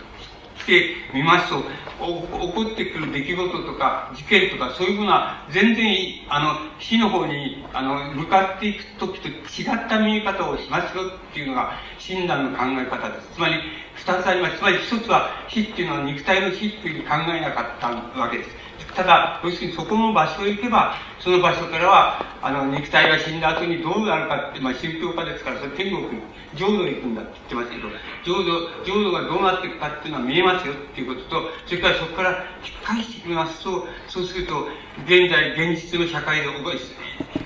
[0.70, 5.98] してみますと、起こってくる出来事とか事件とかそういうものは全然、
[6.30, 9.34] あの、死の方に、あの、向かっていく時と違
[9.66, 13.34] った見え方をしますよっていうのが診断の考え方です。
[13.34, 13.56] つまり、
[13.96, 14.58] 二つあります。
[14.58, 17.90] つまり一つは死っていうのは肉体の死っていうふうに考えなかった
[18.20, 18.59] わけです。
[18.96, 26.22] ただ、要するにそこの場所へ行けば、その場所からは、あの、肉体が死んだ後にどうなるかって、まあ、宗教家ですから、それ天国に、
[26.56, 27.90] 浄土に行くんだって言ってますけど、
[28.24, 32.40] 浄土、浄土がどうなっていくかっていうのは見えますよっていうことと、それからそこから引っ
[32.84, 34.68] 返してみますと、そうすると、
[35.06, 36.72] 現在、現実の社会で起こ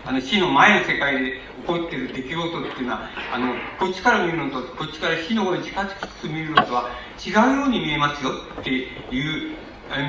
[0.06, 6.90] あの、死の前の世界で起こっている出来事っていうのは、あの、こっちから見るのと、こっちから死の方に近づきつつ見るのとは
[7.26, 9.56] 違うように見えますよっていう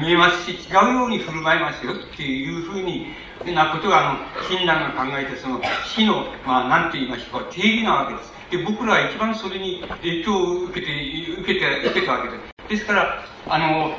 [0.00, 3.06] 見えますし、違うように振る舞いますよっていうふうに
[3.52, 8.33] なことが、あの、親鸞が考えてその死の、まあ、なんて言いましょうか、定義なわけです。
[8.50, 10.92] で、僕らは一番それに影響を受けて、
[11.40, 12.54] 受けて、受けたわけです。
[12.68, 13.94] ですから、あの、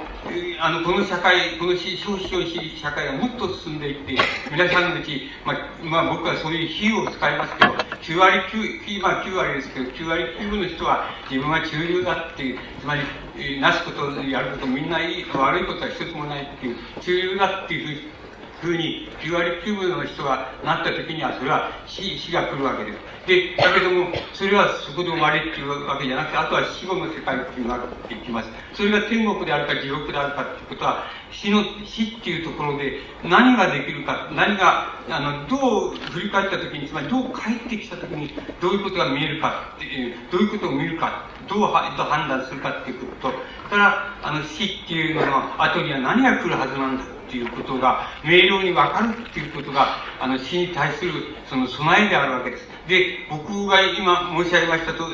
[0.59, 4.17] あの、この社会、この消費主義社会がもっと進んでいって、
[4.51, 13.01] 皆さんのうち、まあ、まあ、僕はそういう比喩を使いますけど、9割9、まあ9割ですけど、9割9分の人は自分は中流だっていう、つまり、
[13.35, 18.15] えなすこと、やること、みんないい、悪いことは一つもないっていう、中流だっていうふうに、
[18.61, 23.15] ふうに9割9分の人がなった時には、それは死死が来るわけです。
[23.27, 28.49] で、だけども、それはそこで終わりっていうわけじゃなくて、あとは死後の世界っていうのがいきます。
[28.73, 43.37] それが天国であるか地獄であるかっていうことは、死の、死っていうところで何ができるか、何が、あの、どう振り返った時に、つまりどう帰ってきた時に、どういうことが見えるかっていう、どういうことを見るか、どう判断するかっていうことと、
[43.69, 51.11] から、あの、死っていうのの後には何が来るはずなんだっていうことが、明瞭にわかるっていうことが、あの、死に対する、
[51.49, 52.74] その備えであるわけです。
[52.87, 55.05] で、僕が今申し上げましたと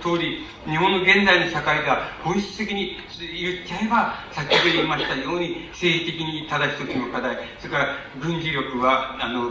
[0.00, 7.86] 通り、日本の現在の社会では本質的に言っちゃえば、先ほど言いましたように政治的に正しい時の課題、それから
[8.20, 9.50] 軍事力は、あの、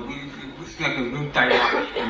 [0.78, 1.56] 少なくとも軍隊は、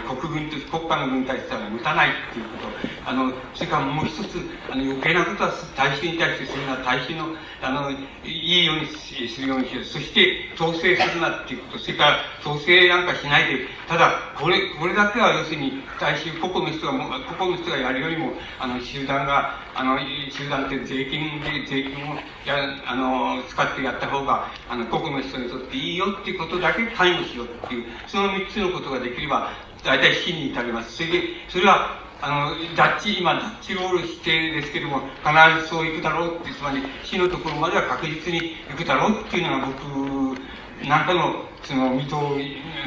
[0.08, 4.40] 国軍と国家の軍隊としては持たないっていうこと、あの、それからもう一つ、
[4.70, 7.28] あの、余計なことは大衆に対してするのは大衆の、
[7.62, 7.96] あの、い
[8.26, 9.84] いようにするようにしよう。
[9.86, 16.94] そして、統制するなっていうこと、それから統制なんかしないで、ただ、これ、これだけは要するに、に大衆、個々の人が、
[17.38, 20.00] 個々の人がやるよりも、あの、集団が、あの、
[20.32, 22.18] 集団って税金で、税金を
[22.48, 22.56] や、
[22.86, 29.52] あの、使ってやった方が、あの、個々の人にとっていいよっていうことだけ関与しようっていう、その三つのことができれば、
[29.84, 30.96] 大体死に至ります。
[30.96, 40.42] それで、それは、あの、ダッチ、今、ダッチロールしてですけども、必ずそう行くだろうって、つまり死のところまでは確実に行くだろうっていうのが僕
[40.86, 42.16] なんかの、その見通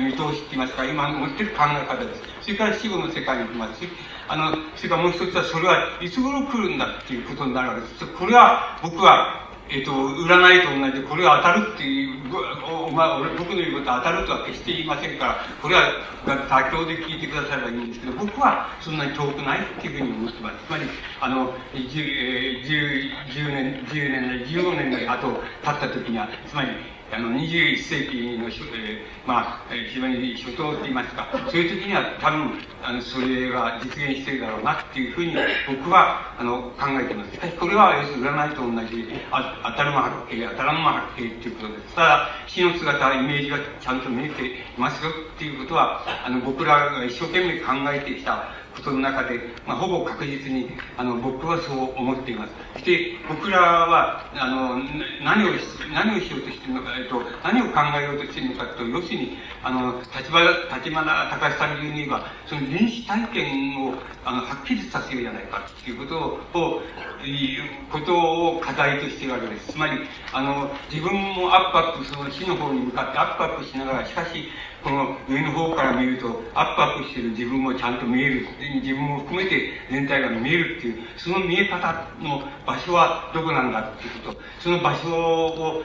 [0.00, 2.22] 見通しって言いますか、今持ってる考え方です。
[2.42, 3.88] それから死後の世界に行きますし、
[4.28, 8.06] あの、それからもう一つは、それはいつ頃来るんだっていうことになるわけです。
[8.06, 12.18] これは、僕は、えっ、ー、と、占いと同じで、これは当たるっていう、
[12.66, 15.82] お前、俺、僕の言うことは当たるとは決して言いませんから、これは
[16.26, 20.56] 妥協で聞いてくださればいいんですけど、僕はそんなに遠くないっていうふうに思ってます。
[20.66, 20.84] つまり、
[21.20, 26.70] あの、10, 10年、10年、15年の後、経った時には、つまり、
[27.12, 35.34] あの、21世紀の、えー、まあ、非常に初頭と言いますか、そういう時には多分、あの、それが実現してるだろうなっていうふうに
[35.68, 37.32] 僕は、あの、考えてます。
[37.32, 41.94] しかし、これは、要するに占いと同じ、あ当たるま八景、当たらぬま八景っていうことです。
[41.96, 52.52] ただ、死の姿、イメージがちゃんと見えていますよっていうことは、あの、僕らが一生懸命考えてきたことの中で、まあ、ほぼ確実に、あの、僕はそう思っています。
[52.74, 54.78] そして、僕らは、あの、
[55.22, 55.52] 何を、
[55.92, 63.94] 何をしようとしているのか、えっと、何を考えようとしているのかと、要するに、あの、立花、立花隆さん流に言えば、その臨死体験を、
[64.24, 66.82] あの、はっきりさせようじゃないかっていうことを、
[67.22, 68.16] いうこと
[68.56, 69.72] を課題としているわけです。
[69.72, 70.00] つまり、
[70.32, 74.48] あの、自分もアップアップ、その死の方に向かってアップアップしながら、しかし、
[74.82, 78.46] この上の方から見ると、アップアップしてる自分もちゃんと見える。
[78.82, 84.40] 自分も含めて全体が見えるっていう、その見え方の場所はどこなんだっていうこと。
[84.60, 85.82] その場所を、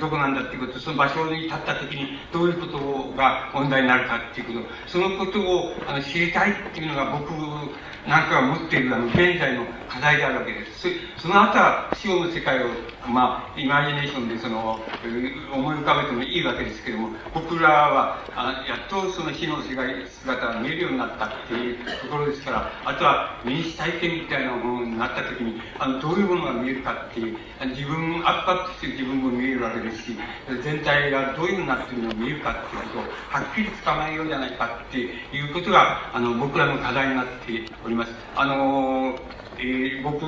[0.00, 4.90] どこなんだっていうこと、その場所に立った時にどういうことが問題になるかっていうこと。
[4.90, 7.30] そのことをあの知りたいっていうのが僕
[8.06, 10.88] なんかが持っているあの現在の課題であるわけです。
[11.16, 12.66] その後は死後の世界を、
[13.08, 14.78] まあ、イマジネーションでその、
[15.52, 27.36] 思い浮かべてもいいわけですけども、僕らは、あやっとその死の世界姿が見えるようになったっていうところですから、あとは民主体験みたいなものになった時に、あの、どういうものが見えるかっていう、
[27.70, 30.16] 自分、アップアップしてる自分も見えるわけですし、
[30.62, 38.12] 全体がどういうふうになっているのが見えるかっていうことを、はっきり捕まえようじゃないかっていうことが、あの、僕らの課題になっております。
[38.34, 39.18] あの、
[39.56, 40.20] えー、僕、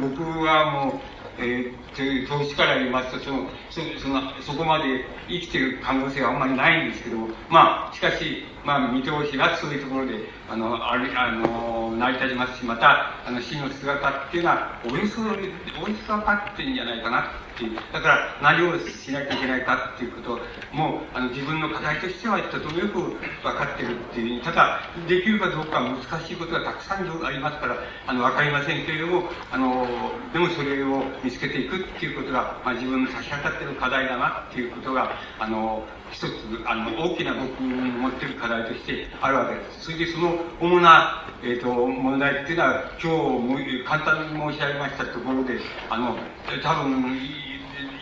[0.00, 3.12] 僕はもう、えー、投資から言います。
[3.12, 10.14] と、その、そそのそこまで生きてる可能性はあんまりないんですけど、まあ、しかし、まあ、見通しがそういうところで、
[10.48, 17.24] あの、ある、あの、成り立ちますし、また、あの、死の姿っていうのは、およそ、およそ分かってんじゃないかなっ
[17.56, 17.78] ていう。
[17.92, 20.40] だから、何をしなきゃいけないかっていうこと
[20.72, 24.42] も、あの、自分の課題としては、とてもよく分かってるっていう。
[24.42, 27.76] ただ、できるかどうか難しいことがたくさんありますから、
[28.06, 36.28] あの、分かりませんけれども、あの、でもそれを見つけていくっていうことが、まあ、自分の差し当たってる課題だなっていうことが、あの、一つ、
[36.66, 39.84] あの、大きな僕の持ってる課題としてあるわけです。
[39.86, 45.58] それでその主な、えっ、ー、と、問題っていうのは、今日も簡単に申し上げましたところで、
[45.90, 46.16] あの、
[46.62, 47.48] 多分い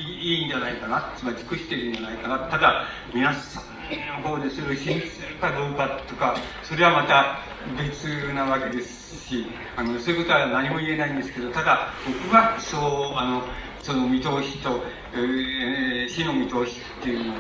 [0.03, 2.39] い、いいんじゃないかな、つまり尽くしてるんじゃないかな。
[2.39, 7.39] ただ、皆さんの方でそれを信じるかどうかとか、それはまた
[7.79, 9.47] 別なわけですし、
[9.77, 13.43] あの、そういうことは何も言えないんですけど、ただ、僕はそう、あの、
[13.83, 14.83] その見通しと、
[15.15, 17.35] えー、死の見通しっていうの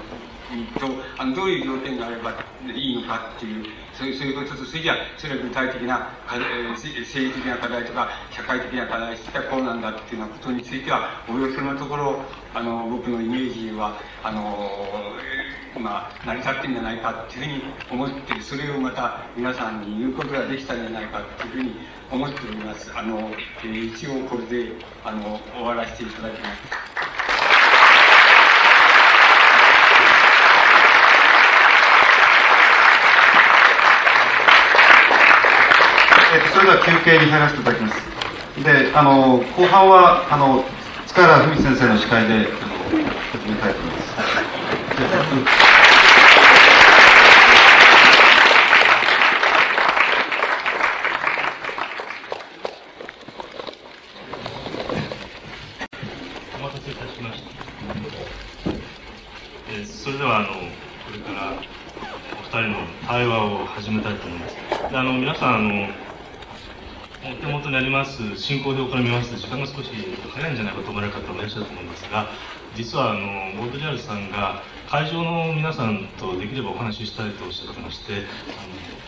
[0.78, 0.86] と、
[1.18, 2.32] あの、どういう条件があれば
[2.73, 3.64] いいのかっていう、
[3.94, 12.20] そういうそういうことと、それじゃそれは具体的な、えー、政治的な課題とか、社会的な課題してこうなんだっていうようなことについては、およそのところ、
[12.55, 14.70] あの、僕のイメージは、あの、
[15.81, 17.60] まあ、成り立ってんじゃないかっていう
[17.90, 21.74] ふうに思って、それをまた皆さんに言うことができたんじゃないかっていうふうに
[22.10, 22.93] 思っております。
[22.97, 23.31] あの、
[23.64, 24.73] えー、一応これで、
[25.05, 27.85] あの、終わらせていただきます。
[36.36, 37.96] え、それでは休憩に入らせていただきます。
[38.62, 40.62] で、あの、後半は、あの、
[41.06, 42.44] 塚原文先生の司会で、あの、
[43.32, 44.06] 始めたいと思います。
[56.54, 57.48] お待たせいたしました。
[59.72, 60.52] え、それでは、あの、こ
[61.14, 64.56] れからお二人の対話を始めたいと思います。
[64.92, 66.06] あの皆さんあの
[67.27, 69.90] お手元にあります進行表から見ますと時間が少し
[70.32, 72.28] 早いんじゃないかと思われる方もいらっしゃると思いますが
[72.77, 78.23] 実はあのボードジャールさんが会場の皆さんとできればお話ししたいとおっしゃってまして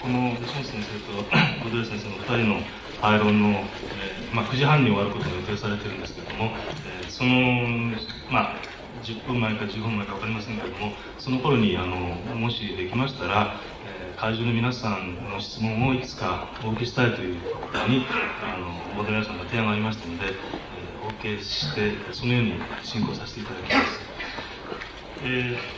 [0.02, 1.22] あのこの吉本先生と
[1.62, 2.60] ボードジャール先生の2人の
[3.02, 6.50] アイロンの、えー、まあ、9時半に終わることが予定されてるんですけども、
[7.02, 7.30] えー、その
[8.30, 8.56] まあ
[9.04, 11.96] 10分前か15分前か分かりませんけれどもその頃にあの
[12.34, 13.60] もしできましたら
[14.18, 18.04] 会場の皆さんの質問をいくつかお受けしたいということに
[18.42, 18.66] あの
[18.96, 24.00] モデレーションの提案がありましたので、えー、お受けしてそのように進行させていただきます。
[25.22, 25.77] えー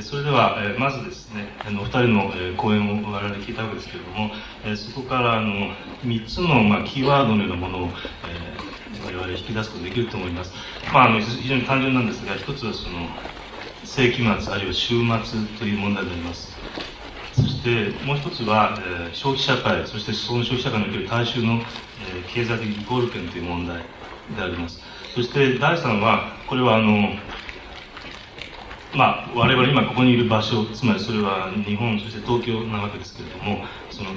[0.00, 4.30] それでは、え、まずですね、あの二人の、え、講演を我々聞いたわけですけれども、
[4.64, 5.70] え、そこからあの
[6.04, 7.88] 3つの、まあ、キーワードのようなものを、
[8.28, 10.52] えー我々引き出すことができると思います。
[10.92, 13.08] まあ、あの非常に単純なんですが、一つはその
[13.84, 14.94] 世紀末あるいは週
[15.24, 16.56] 末という問題であります。
[17.34, 23.78] そしてもう一つは、えー、消費社会、そしてその消費社会における大衆の、えー、経済的ゴール権という問題
[24.36, 24.80] であります。
[25.14, 27.10] そして第三は、これはあの、
[28.96, 34.10] まあ、我々今ここにいる場所、つまりそれは日本、そして東京なわけですけれども、その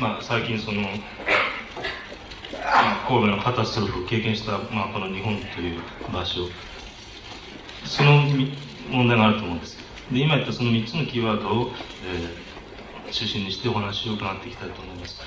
[0.00, 0.82] まあ、最近その、
[3.06, 5.80] 神戸のカタストロフを経験した、まあ、この日本という
[6.12, 6.48] 場所。
[7.84, 8.22] その
[8.90, 9.78] 問題があると思うんです。
[10.10, 11.70] で今言ったその3つのキーワードを、
[12.04, 15.20] えー、中心にしてお話を伺っていきたいと思います。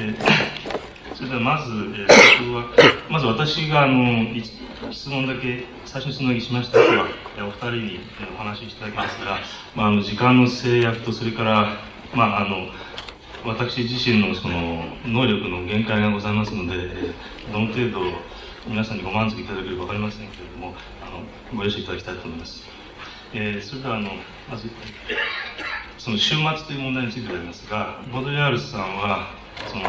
[0.00, 2.66] えー、それではまず、えー、は
[3.10, 4.26] まず私があの
[4.92, 7.08] 質問だけ最初に質問しましたは
[7.38, 8.00] お二人に
[8.32, 9.40] お話しいただきますが、
[9.74, 11.78] まあ、あの時間の制約とそれから、
[12.14, 12.68] まあ、あの
[13.44, 16.90] 私自身のその能力の限界がございますので
[17.52, 17.98] どの程度
[18.68, 21.24] 皆さんにご満足いただけるか分かりませんけれどもあの
[21.56, 22.62] ご了承いただきたいと思います、
[23.34, 24.10] えー、それではあの
[24.48, 24.68] まず
[25.98, 29.82] その週末という問題についてでありますがボドリアールさんはその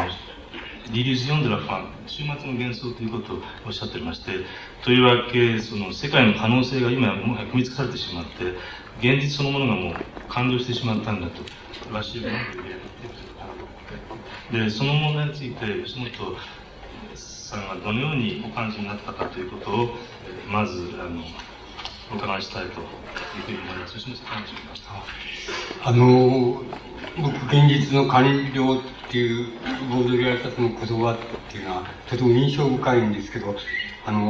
[0.92, 4.32] リリーズ・ヨンデラ・ファン、週末の幻想ということをおっしゃっておりまして、
[4.84, 8.56] とりわけ、その世界の可能性が今、もはや踏みつかされてしまって、
[9.00, 9.94] 現実そのものがもう
[10.28, 11.44] 感動してしまったんだと、
[11.94, 12.28] らしいも
[14.52, 16.38] ので、その問題について、吉本
[17.16, 19.90] さんがどのようにお感じになったかということを、
[20.50, 21.24] まず、あの、
[22.12, 22.86] お伺いしたいという
[23.46, 23.94] ふうに思います。
[23.94, 24.44] 吉本さん、
[25.84, 26.64] あの、
[27.22, 29.48] 僕、現実の完了っていう
[29.90, 33.56] ボードで言われたその言葉っていうのは、とても印象深いんですけど、
[34.06, 34.30] あの、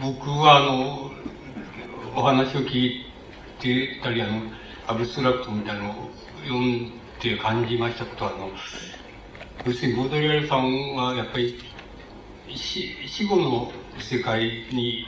[0.00, 1.10] 僕はあの、
[2.14, 3.06] お話を聞い
[3.58, 4.42] てたり、あの、
[4.86, 6.10] アブストラクトみたいなのを
[6.44, 8.50] 読んで感じましたことは、あの、
[9.66, 11.58] 要するにボードリアルさんはやっぱり
[12.48, 15.04] 死死後の世界に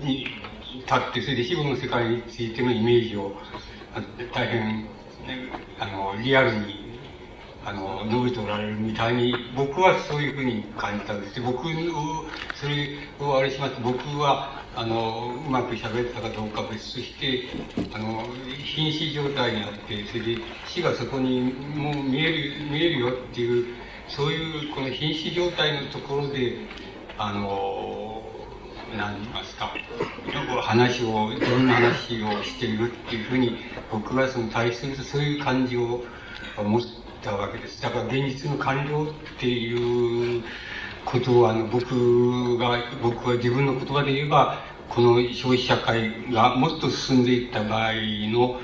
[0.00, 0.26] に
[0.78, 3.32] 立って、それで死後の世界についてのイメージを
[4.32, 4.95] 大変、
[5.78, 6.86] あの、リアルに
[7.62, 11.40] あの、述べておられるみたいに、僕はそういうふうに感じたんです。
[11.40, 12.88] 僕を、それ
[13.18, 17.50] をあれします僕は、あの、うまく喋ったかどうか別として、
[17.90, 23.76] あの、瀕死状態にあって、それで死がそこにもう見える、見えるよっていう、
[24.06, 26.68] そういうこの瀕死状態のところで、
[27.16, 28.35] あの、
[28.94, 29.72] 何言いますか
[30.32, 33.56] よく、話を、いろんな話をしているっていうふうに、
[33.90, 36.04] 僕はその対するそういう感じを
[36.62, 36.80] 持っ
[37.22, 37.82] たわけです。
[37.82, 40.44] だから現実の完了っていう
[41.04, 44.58] ことは、あの、僕が、僕は自分の言葉で言えば、
[44.88, 47.92] この消費社会がもっと進んでいった場合
[48.30, 48.60] の、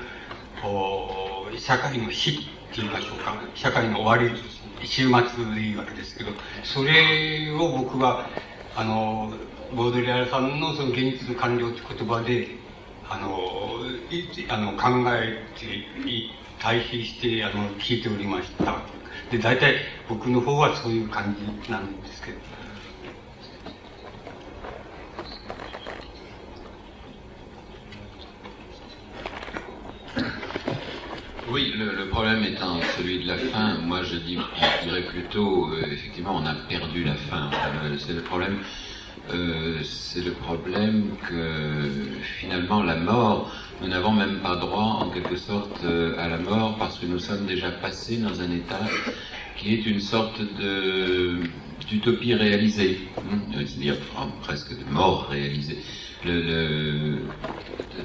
[1.57, 2.41] 社会の死って
[2.77, 4.39] 言いましょうか、社会の終わり、
[4.87, 6.31] 終末でいいわけですけど、
[6.63, 8.29] それを僕は、
[8.75, 9.33] あの、
[9.75, 12.47] ボードリアルさんのその現実の完了って言葉で、
[13.09, 13.79] あの、
[14.11, 15.65] いあの考えて
[16.07, 16.29] い
[16.59, 18.77] 対比してあの聞いておりました。
[19.31, 19.77] で、大体
[20.07, 21.35] 僕の方はそういう感
[21.65, 22.37] じなんですけど。
[31.51, 34.39] Oui, le, le, problème étant celui de la fin, moi je, dis,
[34.81, 37.51] je dirais plutôt, euh, effectivement, on a perdu la fin.
[37.83, 38.63] Euh, c'est le problème,
[39.31, 41.89] euh, c'est le problème que
[42.21, 43.51] finalement la mort,
[43.81, 47.19] nous n'avons même pas droit en quelque sorte euh, à la mort parce que nous
[47.19, 48.81] sommes déjà passés dans un état
[49.55, 50.41] qui est une sorte
[51.89, 53.95] d'utopie réalisée, hein, c'est-à-dire
[54.41, 55.77] presque de mort réalisée.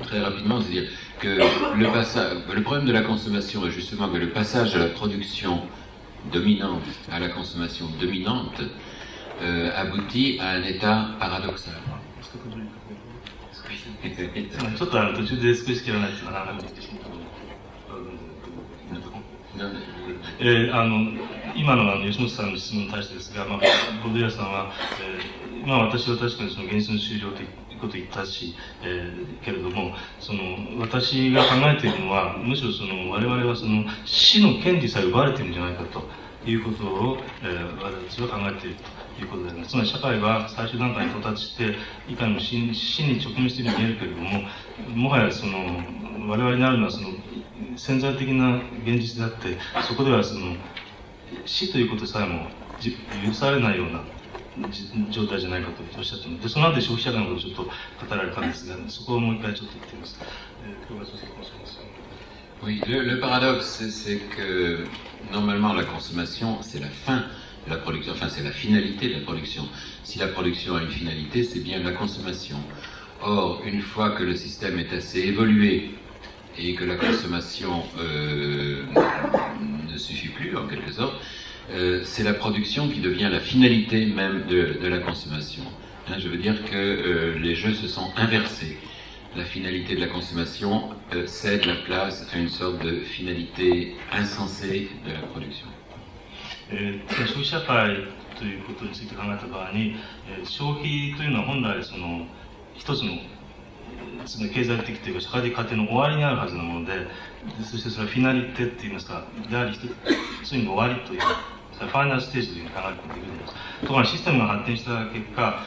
[0.02, 0.88] Très rapidement, c'est-à-dire
[1.18, 1.28] que
[1.76, 5.62] le, passage, le problème de la consommation est justement que le passage de la production
[6.32, 8.60] dominante à la consommation dominante
[9.42, 11.74] euh, aboutit à un état paradoxal.
[14.76, 16.80] ちょっとあの途中で少し切らないとならなくて
[20.40, 21.12] えー、あの
[21.56, 23.58] 今のあの吉本さんの質問に対してですが、まあ、
[24.06, 27.48] ボドヤさんは、えーまあ、私は確かにその現実の終了という
[27.80, 30.40] ことを言ったし、えー、けれどもその
[30.78, 36.02] 私が考えているのはむしろその我々はその死の権利さえ奪われているんじゃないかと
[36.48, 38.97] いうことを、えー、私は考えていると。
[39.22, 39.70] いうことであります。
[39.70, 41.76] つまり社会は最終段階に到達して、
[42.08, 42.72] いかにも死に
[43.20, 44.42] 直面しているように見えるけれども、
[44.94, 45.58] もはやその、
[46.28, 47.08] 我々にあるのはその、
[47.76, 50.56] 潜在的な現実であって、そこではその、
[51.44, 52.48] 死ということさえも
[53.26, 54.02] 許されないような
[55.10, 60.18] 状態じゃないかとおっしゃってでその後で消費者会のことをちょっと語られたんですが、そこをもう一回ちょっと言ってみます。
[60.64, 61.38] えー、今日はちょっと
[62.60, 64.84] Oui, le, le paradoxe, c'est que
[65.32, 67.22] normalement la consommation, c'est la fin
[67.68, 69.68] la production, enfin c'est la finalité de la production.
[70.04, 72.56] Si la production a une finalité, c'est bien la consommation.
[73.20, 75.90] Or, une fois que le système est assez évolué
[76.56, 78.84] et que la consommation euh,
[79.92, 81.14] ne suffit plus en quelque sorte,
[81.72, 85.64] euh, c'est la production qui devient la finalité même de, la consommation.
[86.08, 88.78] Hein, je veux dire que euh, les jeux se sont inversés.
[89.36, 90.88] La finalité de la consommation
[91.26, 95.66] cède la place à une sorte de finalité insensée de la production.
[96.70, 97.96] えー、消費社会
[98.36, 99.96] ということについて考えた場合に、
[100.28, 102.26] えー、消費というのは本来その
[102.74, 103.18] 一つの
[104.26, 106.92] その経済的というか社会的過程の終わりにあるはずなもので
[107.62, 113.54] そしてそれはフィナリテっていいますかであり一つの終わりというファイナルステージというふうに考えることができるんです。
[113.80, 115.62] ところがシステムが発展した結果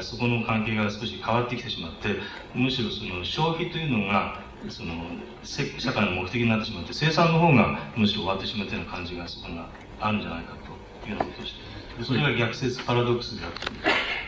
[0.00, 2.16] そこの関係が少し変わってきてしまって
[2.54, 4.94] むしろその消費というのがその
[5.42, 9.48] 社会の目的になってしまって生産の方がむしろ終わってしまったような感じがそこ
[9.99, 10.41] が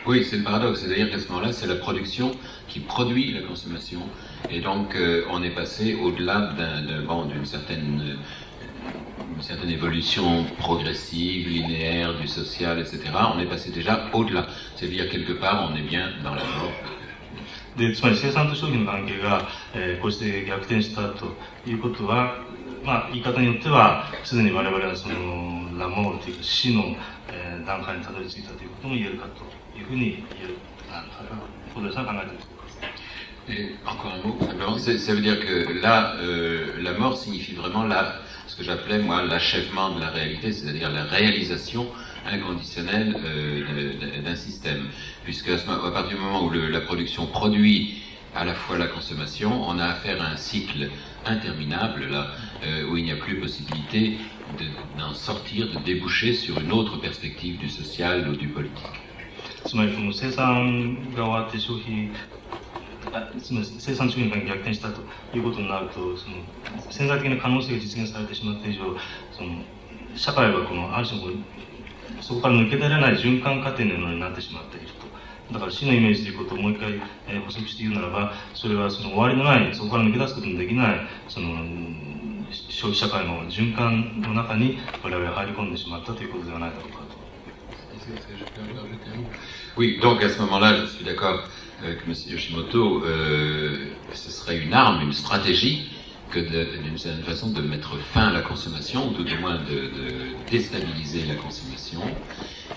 [0.06, 0.80] Oui, c'est le paradoxe.
[0.80, 2.32] C'est-à-dire qu'à ce moment-là, c'est la production
[2.68, 4.00] qui produit la consommation.
[4.50, 8.18] Et donc, euh, on est passé au-delà d'une bon, certaine,
[9.34, 13.00] une certaine évolution progressive, linéaire, du social, etc.
[13.34, 14.46] On est passé déjà au-delà.
[14.76, 16.72] C'est-à-dire, quelque part, on est bien dans la mort.
[17.76, 21.36] でつまり生産と消費の関係が、えー、こうして逆転したと
[21.66, 22.38] いうことは、
[22.84, 26.96] まあ、言い方によっては、すでに我々はその、ラモールというか死の、
[27.28, 30.56] えー、段階にたどり着いたということも言えるかというふうに言える、
[31.74, 32.44] 小出さん考えている
[33.48, 37.84] Et encore un mot, simplement, ça veut dire que là, euh, la mort signifie vraiment
[37.84, 38.16] la
[38.46, 41.86] ce que j'appelais moi l'achèvement de la réalité, c'est-à-dire la réalisation
[42.24, 44.88] inconditionnelle euh, d'un système.
[45.24, 48.02] Puisque à, partir du moment où le, la production produit
[48.34, 50.90] à la fois la consommation, on a affaire à un cycle
[51.24, 52.49] interminable là, euh,
[52.91, 54.17] où il n'y a plus possibilité
[54.97, 59.01] d'en sortir, de déboucher sur une autre perspective du social ou du politique.
[59.65, 62.09] つまりこの生産が終わって消費
[63.41, 65.01] つまり生産主義が逆転したと
[65.35, 66.37] いうことになるとその
[66.89, 68.95] 潜在的な可能性が実現されてしまった以上
[69.31, 69.63] その
[70.15, 75.11] 社会はこのある種こうそこから抜け出れない循環過程のようになってしまっていると。
[75.53, 76.93] だから死のイメージということをもう一回、
[77.27, 81.49] えー、補足して言うならば、それはその終わりのない、そこから抜け出すことのできない、その、
[82.68, 87.26] 消費社会の循環の中に我々は入り込んでしまったということではないだろうかと。
[89.76, 91.48] Oui, donc à ce moment-là, je suis d'accord
[91.82, 92.14] avec M.
[92.26, 95.90] Yoshimoto, euh, ce serait une arme, une stratégie
[96.30, 99.64] que d'une certaine façon de mettre fin à la consommation, ou tout du moins de,
[99.64, 102.02] de, déstabiliser la consommation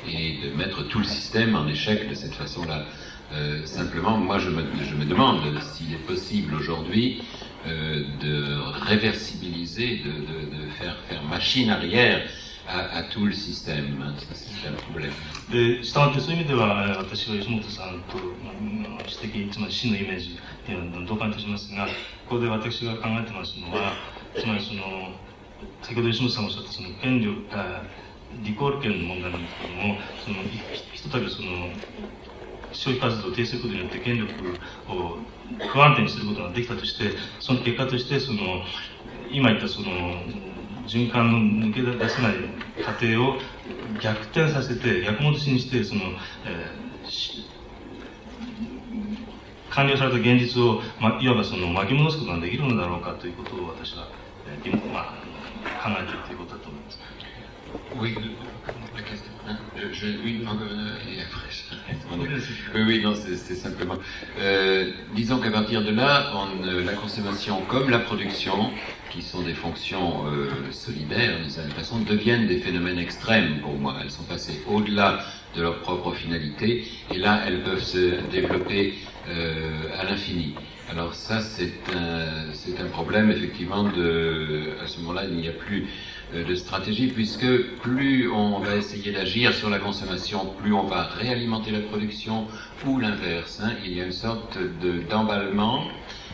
[0.07, 2.85] et de mettre tout le système en échec de cette façon-là.
[3.33, 7.21] Euh, simplement, moi je me, je me demande s'il est possible aujourd'hui
[7.67, 8.57] euh, de
[8.87, 12.27] réversibiliser, de, de, faire, faire machine arrière
[12.67, 14.03] à, à, tout le système.
[14.17, 15.11] Ça, c'est un problème.
[15.51, 21.87] で、したがってそういう意味では、私は吉本さんと指摘、つまり真のイメージっていうのは同感としますが、
[22.27, 23.93] ここで私が考えてますのは、
[24.35, 25.13] つまりその、
[25.81, 27.41] 先ほど吉本さんがおっしゃったその権力、
[28.43, 30.37] リコール権の問題なんですけども、その、
[30.93, 31.69] ひとたびその、
[32.74, 34.32] 消費活動を停止することによって権力
[34.88, 35.18] を
[35.72, 38.62] 不安定にすることができたとして、その結果として、その、
[39.30, 39.86] 今言ったその、
[40.86, 42.34] 循環の抜け出せない
[42.84, 43.38] 過程を
[44.00, 46.02] 逆転させて、逆戻しにして、その、
[46.44, 47.44] えー、
[49.70, 54.08] 完了された現実を、まあ、いわばその巻き戻すことができるのだろうかということを私は、
[54.46, 55.04] えー、まあ、
[55.82, 56.98] 考えているということだと思います。
[57.96, 58.14] Oui,
[58.94, 59.32] la question.
[59.76, 60.46] Je, je, oui,
[62.74, 63.98] Oui, oui, non, c'est simplement.
[64.36, 68.74] Euh, disons qu'à partir de là, on, euh, la consommation comme la production,
[69.08, 73.98] qui sont des fonctions euh, solidaires d'une certaine façon, deviennent des phénomènes extrêmes pour moi.
[74.02, 75.24] Elles sont passées au-delà
[75.54, 80.60] de leur propre finalité, et là, elles peuvent se développer euh, à l'infini.
[80.86, 85.90] Alors ça, c'est un, un problème, effectivement, de, à ce moment-là, il n'y a plus
[86.42, 87.46] de stratégie, puisque
[87.82, 92.46] plus on va essayer d'agir sur la consommation, plus on va réalimenter la production,
[92.86, 93.60] ou l'inverse.
[93.62, 93.72] Hein.
[93.84, 95.84] Il y a une sorte de, d'emballement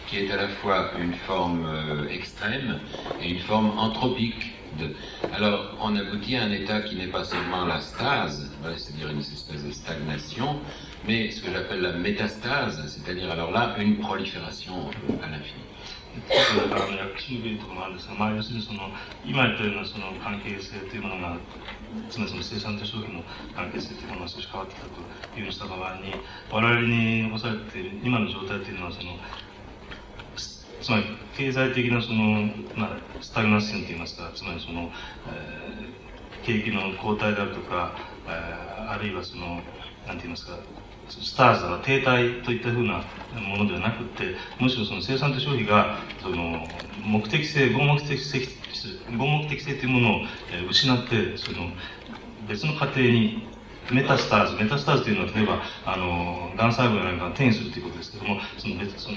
[0.09, 2.81] qui est à la fois une forme euh, extrême
[3.23, 4.55] et une forme anthropique.
[5.35, 9.65] Alors, on aboutit à un état qui n'est pas seulement la stase, c'est-à-dire une espèce
[9.65, 10.61] de stagnation,
[11.07, 14.91] mais ce que j'appelle la métastase, c'est-à-dire alors là, une prolifération
[15.23, 15.70] à l'infini.
[16.11, 18.91] あの薬師の原理とかもあるんですが、まあ、要するにその
[19.25, 21.37] 今言ったようなその関係性というものが
[22.11, 23.23] つまりその生産と消費の
[23.55, 24.91] 関係性というものが少し変わってきたと
[25.39, 26.15] いうふうにした場合に
[26.51, 29.15] 我々に残されている今の状態というのはその
[30.81, 31.05] つまり
[31.37, 34.91] 経済的なその、まあ、スタグナッションといいますかつまりその、
[35.29, 37.95] えー、景気の後退であるとか、
[38.27, 39.61] えー、あるいはその
[40.07, 40.59] なんて言いますか
[41.11, 43.05] スターズは停滞といったふうな
[43.49, 46.67] ものではなくて、むしろその生産と消費が、その、
[47.05, 48.47] 目的性、合目的性、
[49.17, 50.21] 合目的性というものを
[50.71, 51.71] 失って、その、
[52.49, 53.49] 別の過程に
[53.91, 59.17] メタスターズ、メタスターズというのは、例えば、あの、がん細胞や何かが転移するということですけども、その別、その、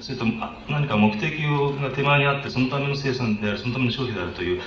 [0.00, 0.24] それと
[0.68, 4.62] 何か目的が手前にあって、そのための生産である、そのための消費であるという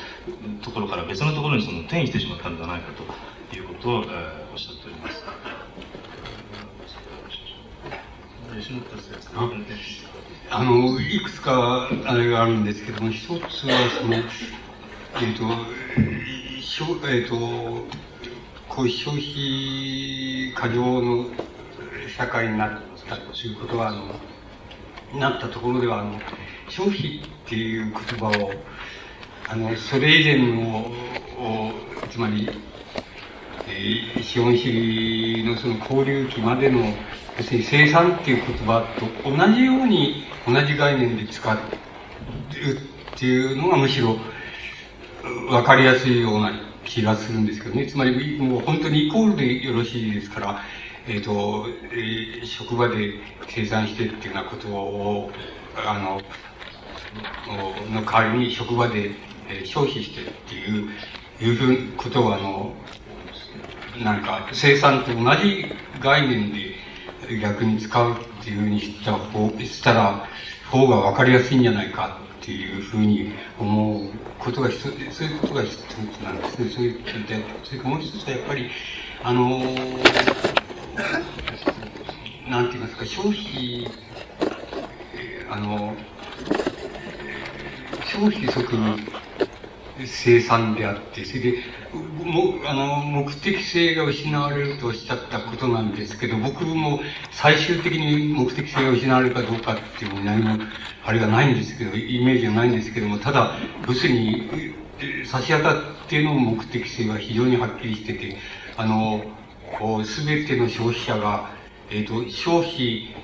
[0.62, 5.24] ところから別のところにその転移してしまったのではないかということを、えー、おっしゃっております。
[10.50, 13.42] あの、いくつかあれがあるんですけども、一つは
[14.00, 15.44] その、えっ、ー、と、
[17.08, 17.36] えっ、ー、と、
[18.68, 21.28] こう消費過剰の
[22.18, 26.20] 社会になったということは、あの、なったところでは、あの、
[26.70, 28.52] 消費っていう言葉を、
[29.50, 30.92] あの、それ以前の、
[32.10, 32.50] つまり、
[33.68, 36.94] えー、資本主義のその交流期までの
[37.38, 41.60] 要するに生産っていう言葉と同じように同じ概念で使うっ
[43.20, 44.18] ていうのがむしろ
[45.50, 46.52] 分かりやすいような
[46.84, 47.86] 気がするんですけどね。
[47.86, 50.62] つまりもう本当にイコールでよろしいですから、
[51.08, 53.16] えっ、ー、と、えー、職場で
[53.48, 55.32] 生産してっていうようなことを、
[55.86, 56.22] あの、
[57.94, 59.12] の代わりに職場で、
[59.50, 60.90] えー、消費してっていう、
[61.40, 62.74] いうふうことをあの、
[64.04, 65.66] なんか生産と同じ
[66.00, 66.87] 概念で
[67.36, 70.28] 逆に使うっていうふうにした方、したら、
[70.70, 74.10] 方が分かりやすいんじゃないかっていうふうに思う
[74.40, 75.80] ことが一つ、そういうことが一つ
[76.24, 76.70] なんですね。
[76.70, 78.70] そういうことで、それからもう一つはやっぱり、
[79.24, 79.60] あの
[82.50, 83.88] なんて言いますか、消費、
[85.50, 85.96] あの、
[88.06, 88.74] 消費即
[90.06, 91.58] 生産であって、それで、
[91.94, 97.00] もあの目的性が失われるとおっしゃったことなんですけど、僕も
[97.32, 100.64] 最終的に目的性が失われるかどうかっていうの何も、
[101.06, 103.54] あれがないんですけど、イメージがないんですけども、ただ、
[103.88, 104.76] 要するに、
[105.26, 105.76] 差し当たっ
[106.10, 108.38] ての目的性は非常にはっきりしてて、
[108.76, 109.24] あの、
[110.04, 111.50] すべての消費者が、
[111.90, 113.16] えっ、ー、と、消費、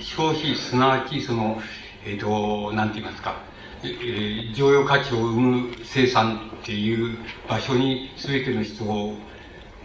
[0.00, 1.60] 消費、すなわち、その、
[2.04, 3.47] えっ、ー、と、なんて言いますか、
[3.84, 7.16] え、常用価値を生む生産っていう
[7.48, 8.84] 場所に全ての人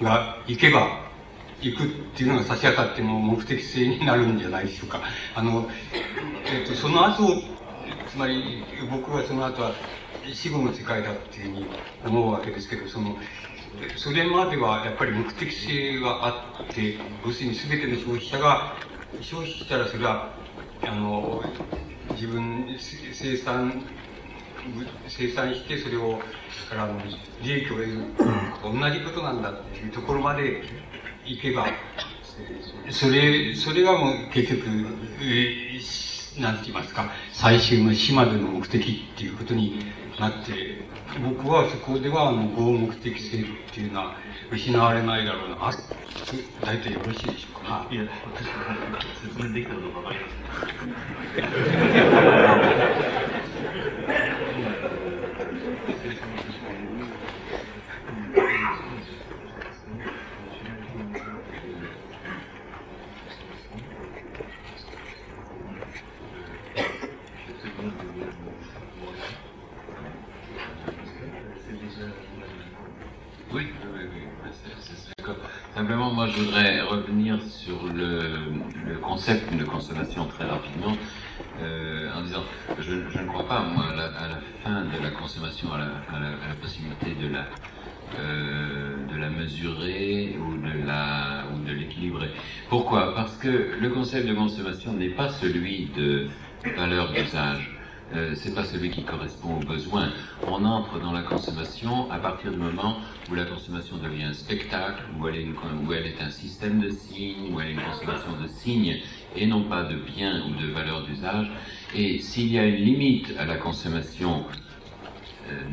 [0.01, 1.03] が行けば、
[1.61, 5.01] 行くっていうのが差し当たっても目的性になるんじゃないでしょうか。
[5.35, 5.69] あの、
[6.51, 7.41] えっ、と、その後、
[8.09, 9.71] つまり僕はその後は
[10.33, 11.67] 死後の世界だっていうふうに
[12.05, 13.17] 思うわけですけど、その、
[13.95, 18.75] それまではやっぱり目的性があって、要するに全ての消費者が、
[19.21, 20.33] 消費したらそれは、
[20.83, 21.43] あの、
[22.13, 23.83] 自分生産
[25.07, 26.19] 生産してそれを
[26.69, 26.99] からの
[27.41, 27.99] 利益を得る。
[28.63, 30.63] 同じことなんだっていうところまで
[31.25, 31.67] いけば。
[32.89, 34.67] それそれがもう結局、
[35.21, 37.11] えー、なんて言いますか。
[37.31, 39.85] 最終の死までの目的っていうことに
[40.19, 40.81] なって
[41.21, 44.15] 僕はそこではあの合目的性っていうのは
[44.53, 45.57] 失われないだろうな。
[46.63, 47.87] 大体よろしいでしょうか。
[47.89, 48.03] いや、
[49.21, 50.27] 説明できたかどうかわかりま
[51.35, 51.41] せ
[54.29, 54.37] ん。
[76.13, 80.95] moi, je voudrais revenir sur le, concept de consommation très rapidement,
[81.61, 82.43] euh, en disant,
[82.79, 83.95] je, ne crois pas, moi, à
[84.27, 87.45] la, fin de la consommation, à la, possibilité de la,
[88.19, 92.29] euh, de la mesurer ou de la ou de l'équilibrer.
[92.69, 93.15] Pourquoi?
[93.15, 96.27] Parce que le concept de consommation n'est pas celui de
[96.77, 97.72] valeur d'usage.
[98.13, 100.13] Euh, c'est pas celui qui correspond aux besoins.
[100.43, 105.03] On entre dans la consommation à partir du moment où la consommation devient un spectacle,
[105.17, 108.33] où elle est, où elle est un système de signes, où elle est une consommation
[108.39, 108.99] de signes
[109.33, 111.51] et non pas de biens ou de valeurs d'usage.
[111.91, 114.45] Et s'il y a une limite à la consommation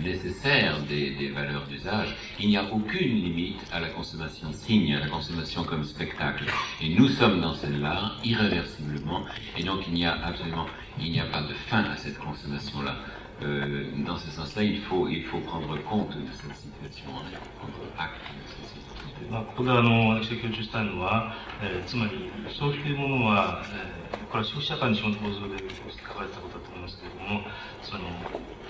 [0.02, 5.00] nécessaire des, des valeurs d'usage, il n'y a aucune limite à la consommation signe, à
[5.00, 6.46] la consommation comme spectacle.
[6.82, 9.26] Et nous sommes dans celle-là, irréversiblement,
[9.58, 10.68] et donc il n'y a absolument,
[11.00, 12.96] il n'y a pas de fin à cette consommation-là.
[13.44, 17.58] Euh, dans ce sens-là, il faut, il faut prendre compte de cette situation, il faut
[17.60, 18.86] prendre acte de cette situation.
[19.30, 23.64] まあ、ここであの私が強調したいのは、えー、つまり消費というものは、
[24.12, 27.42] えー、これは消費者間の資本構造で書かれたことだと思いますけれども
[27.82, 28.04] その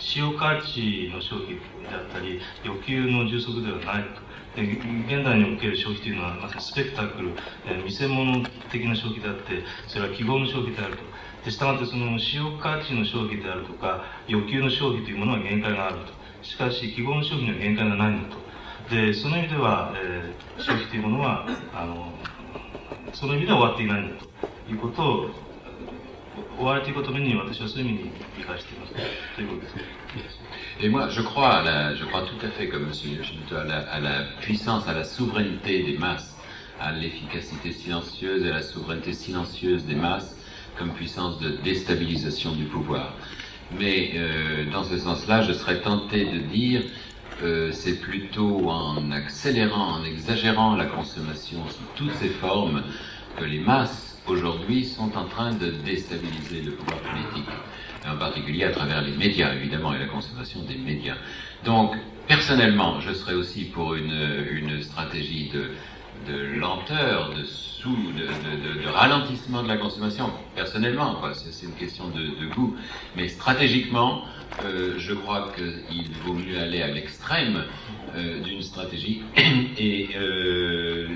[0.01, 1.61] 使用価値の消費で
[1.93, 4.31] あったり欲求の充足ではないと。
[4.57, 7.31] で現代における消費というのはまさにスペクタクル、
[7.67, 11.03] え、見せ物的な消費であってそれは記号の消費であると。
[11.45, 16.13] でしたがってその使用価値の消費であるとか欲求の消費というものは限界があると。
[16.43, 18.37] しかし記号の消費には限界がないんだと。
[18.91, 22.13] でその意味では、えー、消費というものはあの
[23.13, 24.31] その意味では終わっていないんだと。
[24.71, 25.31] いうことを
[26.58, 28.94] 終わりということに私はそういう意味に理解しています
[29.36, 29.76] ということです。
[30.82, 32.90] Et moi, je crois, à la, je crois tout à fait comme M.
[32.90, 36.36] Yoshimoto à la, à la puissance, à la souveraineté des masses,
[36.80, 40.36] à l'efficacité silencieuse et à la souveraineté silencieuse des masses
[40.78, 43.14] comme puissance de déstabilisation du pouvoir.
[43.72, 46.84] Mais euh, dans ce sens-là, je serais tenté de dire
[47.44, 52.84] euh, c'est plutôt en accélérant, en exagérant la consommation sous toutes ses formes
[53.38, 57.49] que les masses aujourd'hui sont en train de déstabiliser le pouvoir politique,
[58.07, 61.17] en particulier à travers les médias évidemment et la consommation des médias.
[61.65, 61.95] Donc
[62.27, 65.71] personnellement, je serais aussi pour une, une stratégie de,
[66.27, 70.31] de lenteur, de sous, de, ralentissement de la consommation.
[70.55, 72.77] Personnellement, c'est une question de, goût,
[73.17, 74.25] mais stratégiquement,
[74.65, 77.65] euh, je crois qu'il vaut mieux aller à l'extrême
[78.15, 79.23] euh, d'une stratégie
[79.79, 81.07] et euh,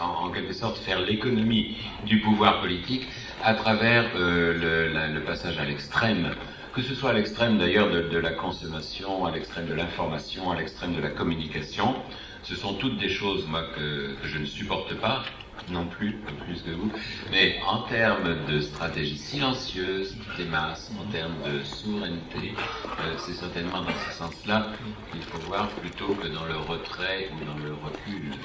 [0.00, 1.76] en, quelque sorte faire l'économie
[2.06, 3.06] du pouvoir politique
[3.42, 6.30] à travers le, passage à l'extrême.
[6.72, 10.94] Que ce soit à l'extrême d'ailleurs de, la consommation, à l'extrême de l'information, à l'extrême
[10.94, 11.94] de la communication,
[12.43, 15.23] Ce sont toutes des choses, moi, que, que je ne supporte pas,
[15.69, 16.91] non plus, pas plus que vous.
[17.31, 22.53] Mais en termes de stratégie silencieuse des masses, en termes de souveraineté,
[22.99, 24.67] euh, c'est certainement dans ce sens-là
[25.11, 28.31] qu'il faut voir plutôt que dans le retrait ou dans le recul.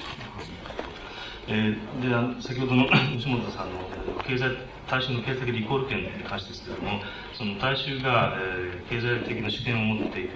[1.47, 3.81] えーであの先ほどの吉本さんの
[4.27, 4.57] 経済
[4.89, 7.01] 大衆の経済的リコール権に関してですけれども、
[7.40, 10.34] その大衆が、えー経済的な主権を持っていて、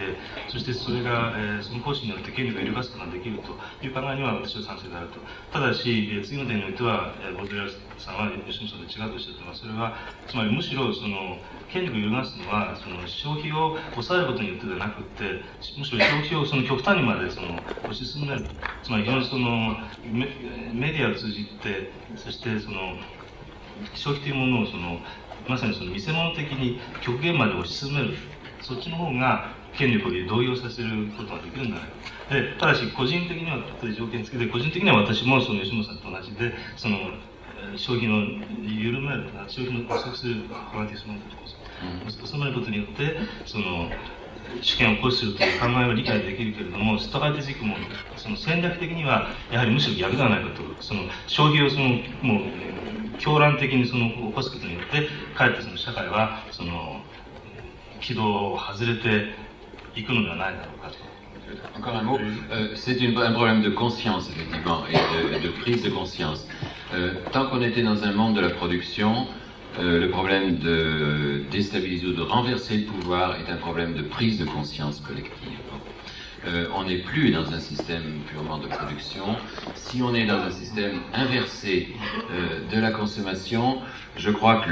[0.48, 5.20] そしてそれが、えーその行使によって権力を揺るがすことができるという考えには私は賛成であると。
[5.52, 5.84] ただし、
[6.16, 7.68] えー次の点においては、えーボルデラ
[7.98, 9.62] さんは吉本さんと違うとおっしゃってます。
[9.62, 9.98] それは、
[10.28, 15.44] つまりむしろその権力を揺るがすのは、その消費を抑えることによってではなくて、
[15.78, 17.60] むしろ消費をその極端にまでその
[17.92, 18.46] 推し進める。
[18.82, 19.76] つまり非常にその
[20.08, 20.28] メ
[20.72, 22.96] メディアを通じて、そしてその
[23.96, 25.02] 消費というものをその
[25.48, 28.16] まさにその見せ物的に極限まで推し進める
[28.62, 31.84] そっちの方が権力を動揺させることができるんだな
[32.30, 36.98] でただし個人的にはという条件付きで個人的には私もその吉本さんと同じでその
[37.76, 38.22] 消費の
[38.66, 41.26] 緩める消費の加速するコラティスモント
[42.06, 43.90] です収めることによってその
[44.62, 47.76] 主権を行使するという考えは理解できるけれども、ストラテジックも、
[48.18, 51.90] その戦略的には、やはりむしろ逆ではないかと、その消費をその、
[52.22, 52.44] もう、
[53.19, 57.03] 狂乱的にその起こすことによって、かえってその社会は、その、
[58.01, 59.35] 軌道を外れて
[59.95, 60.97] いくのではないだろうかと。
[61.75, 62.19] Encore un mot,
[62.51, 66.47] Euh, c'est une- un problème de conscience, effectivement, et de, de prise de conscience.
[66.93, 69.27] Euh, tant qu'on était dans un monde de la production,
[69.79, 74.39] euh, le problème de déstabiliser ou de renverser le pouvoir est un problème de prise
[74.39, 75.59] de conscience collective.
[76.46, 79.38] Euh, on n'est plus dans un système purement de production.
[79.76, 81.88] Si on est dans un système inversé
[82.32, 83.80] euh, de la consommation,
[84.18, 84.72] je crois que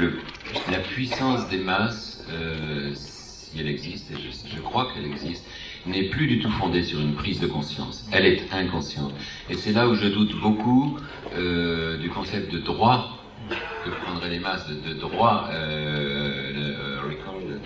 [0.70, 5.46] la puissance des masses, euh, si elle existe, et je, crois qu'elle existe,
[5.86, 8.06] n'est plus du tout fondée sur une prise de conscience.
[8.12, 9.12] Elle est inconsciente.
[9.48, 10.98] Et c'est là où je doute beaucoup
[11.34, 13.18] du concept de droit
[13.84, 17.60] que prendraient les masses de, droit, le, recall,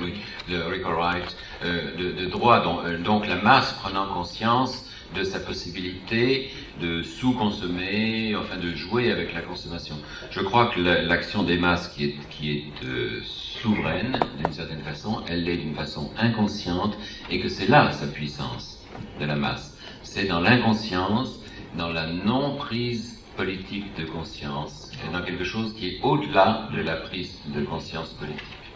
[0.00, 0.14] oui,
[0.48, 6.50] le right, de, de droit, donc, euh, donc la masse prenant conscience de sa possibilité
[6.80, 9.96] de sous-consommer, enfin de jouer avec la consommation.
[10.30, 14.82] Je crois que la- l'action des masses qui est, qui est euh, souveraine, d'une certaine
[14.82, 16.96] façon, elle l'est d'une façon inconsciente,
[17.28, 18.88] et que c'est là sa puissance
[19.20, 19.76] de la masse.
[20.02, 21.40] C'est dans l'inconscience,
[21.72, 26.96] dans la non-prise politique de conscience, et dans quelque chose qui est au-delà de la
[26.96, 28.74] prise de conscience politique.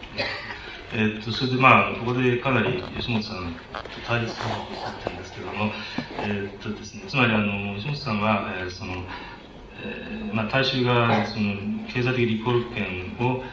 [0.91, 3.61] えーっと、それでまあ、ここでかなり吉本さん
[3.91, 5.71] と対立をおっしゃったんですけども、
[6.17, 9.07] えーっとですね、つまりあの、吉本さんは、えーその、
[9.71, 13.43] えーまあ、大衆がその経済的立法権を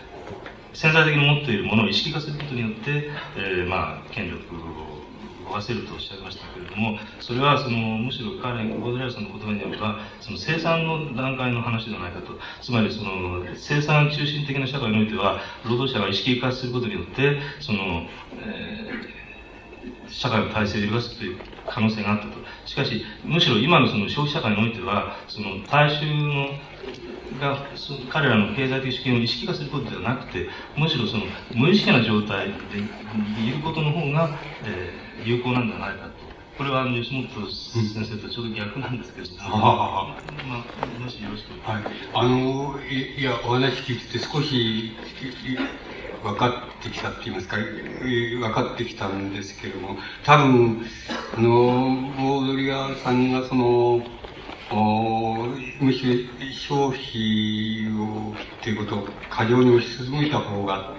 [0.74, 5.08] 潜在的に持っているものを意識化することによって、えーまあ、権力を
[5.44, 6.45] 動かせるとおっしゃいました
[6.76, 19.26] ども、それはそのむしろ彼、ボードレアさんの言葉によれば、その生産の段階の話ではないかと、つまりその生産中心的な社会においては、労働者が意識化することによって、その、えー
[20.08, 22.44] 社会の体制を揺るがすという可能性があったと。
[22.64, 26.60] しかし、むしろ今のその消費社会においては、その大衆の
[27.38, 27.72] が
[28.08, 36.25] 彼らの経済的主権を意識化することではなくて、むしろその無意識な状態でいることの方が、えー有効なんじゃないかと。
[36.56, 40.16] これはあの吉本先生とちょうど逆なんですけれどまあ、
[40.98, 41.52] もしよろしく。
[41.68, 41.82] はい、
[42.14, 44.92] あのいいやお話聞いてて少し
[46.22, 47.62] 分かってきたって言いますかい
[48.36, 50.86] 分かってきたんですけども多分
[51.36, 54.02] あのオードリアさんがその
[54.70, 55.48] お
[55.80, 56.30] むし
[56.70, 60.94] ろ消費をっていうことを過剰に推し進めた方が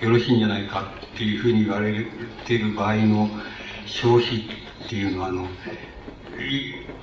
[0.00, 2.06] よろしいんじゃないかっていうふうに言われ
[2.44, 3.30] ている場合の
[3.86, 5.46] 消費っていうのはあのい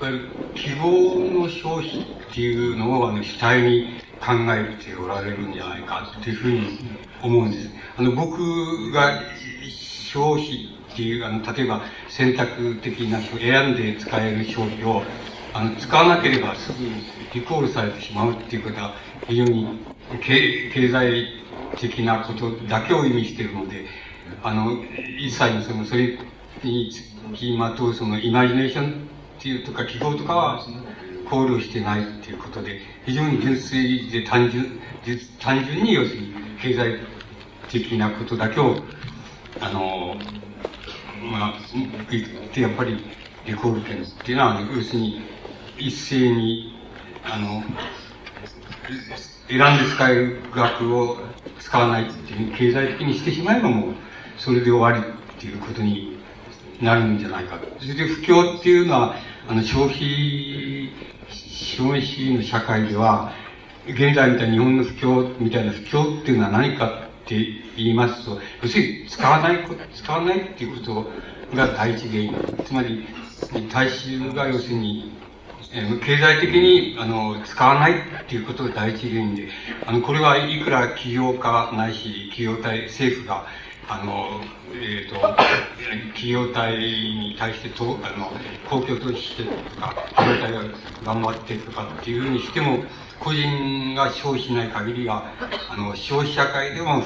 [0.00, 2.00] わゆる希望の消費
[2.30, 6.78] っていうのをあの主体に考えておられるんじゃないかっていうふうに
[7.22, 7.68] 思うんです。
[7.98, 9.20] あの僕が
[9.52, 15.02] 消費っていうあの例えば選択的な選んで使える消費を
[15.52, 16.88] あの使わなければすぐ
[17.34, 18.94] リコールされてしまうっていうことは
[19.26, 19.78] 非常に
[20.22, 21.26] 経経済
[21.76, 23.84] 的なことだけを意味しているので
[24.42, 24.82] あの
[25.18, 26.18] 一切のそのそれ
[26.62, 29.08] につきまとうそのイマジネーション
[29.38, 30.66] っていうとか記号とかは
[31.28, 34.80] 考慮してないっていうことで非常に純粋で単純
[35.40, 36.98] 単純に要するに経済
[37.68, 38.76] 的なことだけを
[39.60, 40.16] あの
[41.22, 41.54] まあ
[42.10, 43.04] 言ってやっぱり
[43.46, 45.22] リコール権っていうのは要するに
[45.78, 46.74] 一斉に
[47.24, 47.62] あの
[49.48, 51.18] 選んで使える額を
[51.58, 53.94] 使わないっていう経済的にしてしまえばもう
[54.38, 56.18] それで終わりっていうことに
[56.80, 57.58] なるんじゃないか。
[57.78, 59.16] それで不況っていうのは、
[59.48, 60.90] あの、消費、
[61.30, 63.32] 消費主義の社会では、
[63.86, 67.36] 現在みたいに日本の不況みたいな不況っていうのは何かって
[67.76, 69.58] 言いますと、要するに使わない、
[69.94, 71.10] 使わないっていうこと
[71.54, 72.34] が第一原因。
[72.64, 73.06] つまり、
[73.72, 75.12] 大衆が要するに、
[76.04, 79.48] 経済的に、あの、使わないっていうことが第一原因で、
[79.86, 83.46] あの、これはいくら企業家ないし、企業体、政府が、
[83.88, 84.40] あの、
[84.72, 85.20] えっ、ー、と、
[86.14, 88.32] 企業体に対してと、あの、
[88.68, 89.50] 公共投資してと
[89.80, 90.60] か、企業体が
[91.04, 92.84] 頑張ってとかっていうふうにしても、
[93.20, 95.24] 個人が消費しない限りは、
[95.68, 97.02] あの、消費社会でも、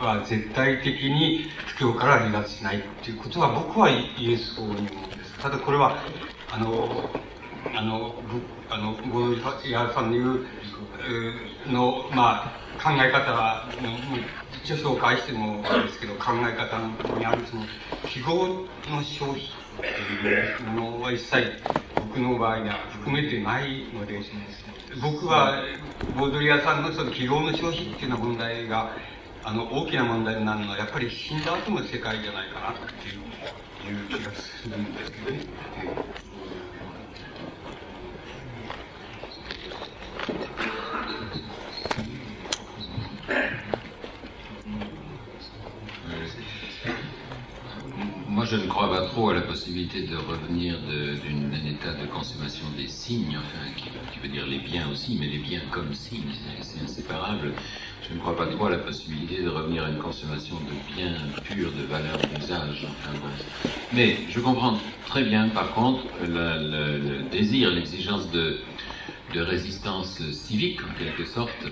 [0.00, 5.38] は絶対的に不況から離脱しないっていうことは僕は言えそうに思うんです。
[5.38, 5.96] ただこれは、
[6.50, 7.10] あの、
[7.74, 8.14] あの、
[8.68, 10.46] あの、ゴールヤさんの言う、
[11.66, 13.68] の、まあ、考え方は、
[14.62, 16.80] 著書を返してもですけど、考え方
[17.12, 17.68] にあるその、
[18.04, 20.16] 記号の消費ってい
[20.58, 21.62] うものは一切
[21.96, 24.20] 僕の場合には含めてないので、
[25.00, 25.62] 僕は、
[26.14, 28.96] ボードリアさんのその記号の消費っていうような問題が、
[29.42, 33.34] あの、大きな問題になるのは、やっぱり死んだ後の世界じゃないかなっていう
[33.82, 35.50] いう気がするんですけどね。
[48.30, 52.86] Moi, je ne crois pas trop à la possibilité de revenir d'un état de consommation des
[52.86, 56.30] signes, enfin, qui, qui, veut dire les biens aussi, mais les biens comme signes,
[56.62, 57.52] c'est inséparable.
[58.08, 61.16] Je ne crois pas trop à la possibilité de revenir à une consommation de biens
[61.42, 62.86] purs, de valeur d'usage.
[63.92, 68.58] Mais je comprends très bien, par contre, le, désir, l'exigence de,
[69.34, 71.66] de résistance civique, en quelque sorte,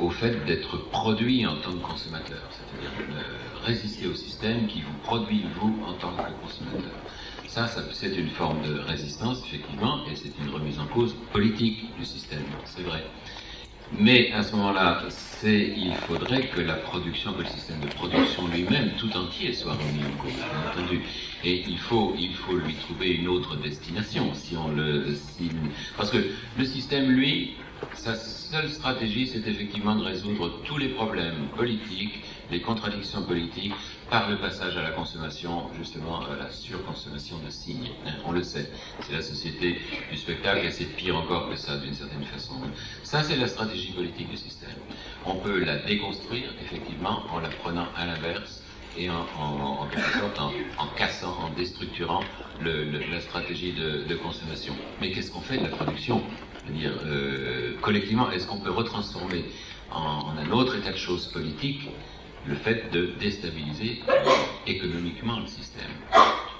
[0.00, 3.22] au fait d'être produit en tant que consommateur, c'est-à-dire euh,
[3.66, 6.96] résister au système qui vous produit vous en tant que consommateur.
[7.48, 11.96] Ça, ça c'est une forme de résistance, effectivement, et c'est une remise en cause politique
[11.98, 13.02] du système, c'est vrai.
[13.98, 15.02] Mais à ce moment-là,
[15.44, 20.04] il faudrait que la production, que le système de production lui-même, tout entier, soit remis
[20.04, 21.02] en cause, bien entendu.
[21.44, 25.50] Et il faut, il faut lui trouver une autre destination, si on le, si,
[25.96, 26.18] parce que
[26.58, 27.54] le système, lui,
[27.94, 33.74] sa seule stratégie, c'est effectivement de résoudre tous les problèmes politiques, les contradictions politiques,
[34.10, 37.90] par le passage à la consommation, justement, à la surconsommation de signes.
[38.06, 38.70] Hein, on le sait.
[39.00, 39.78] C'est la société
[40.10, 42.54] du spectacle et c'est pire encore que ça, d'une certaine façon.
[43.02, 44.76] Ça, c'est la stratégie politique du système.
[45.24, 48.62] On peut la déconstruire, effectivement, en la prenant à l'inverse
[48.98, 52.22] et en, en, en, sorte en, cassant, en déstructurant
[52.62, 54.74] la stratégie de, consommation.
[55.00, 56.22] Mais qu'est-ce qu'on fait de la production
[56.70, 59.44] dire euh, collectivement, est-ce qu'on peut retransformer
[59.92, 61.88] en, un autre état de choses politique
[62.45, 64.01] le fait de déstabiliser
[64.67, 65.91] économiquement le système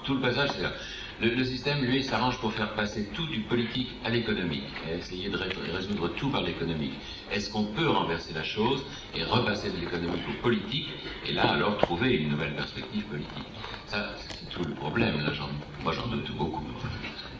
[0.04, 0.72] Tout le passage, c'est là.
[1.20, 5.28] Le, le, système, lui, s'arrange pour faire passer tout du politique à l'économique, et essayer
[5.28, 5.36] de
[5.72, 6.94] résoudre tout par l'économique.
[7.30, 8.84] Est-ce qu'on peut renverser la chose
[9.14, 10.88] et repasser de l'économique au politique,
[11.26, 13.46] et là, alors, trouver une nouvelle perspective politique
[13.86, 15.20] Ça, c'est tout le problème.
[15.20, 15.32] Là,
[15.84, 16.64] moi, j'en doute beaucoup.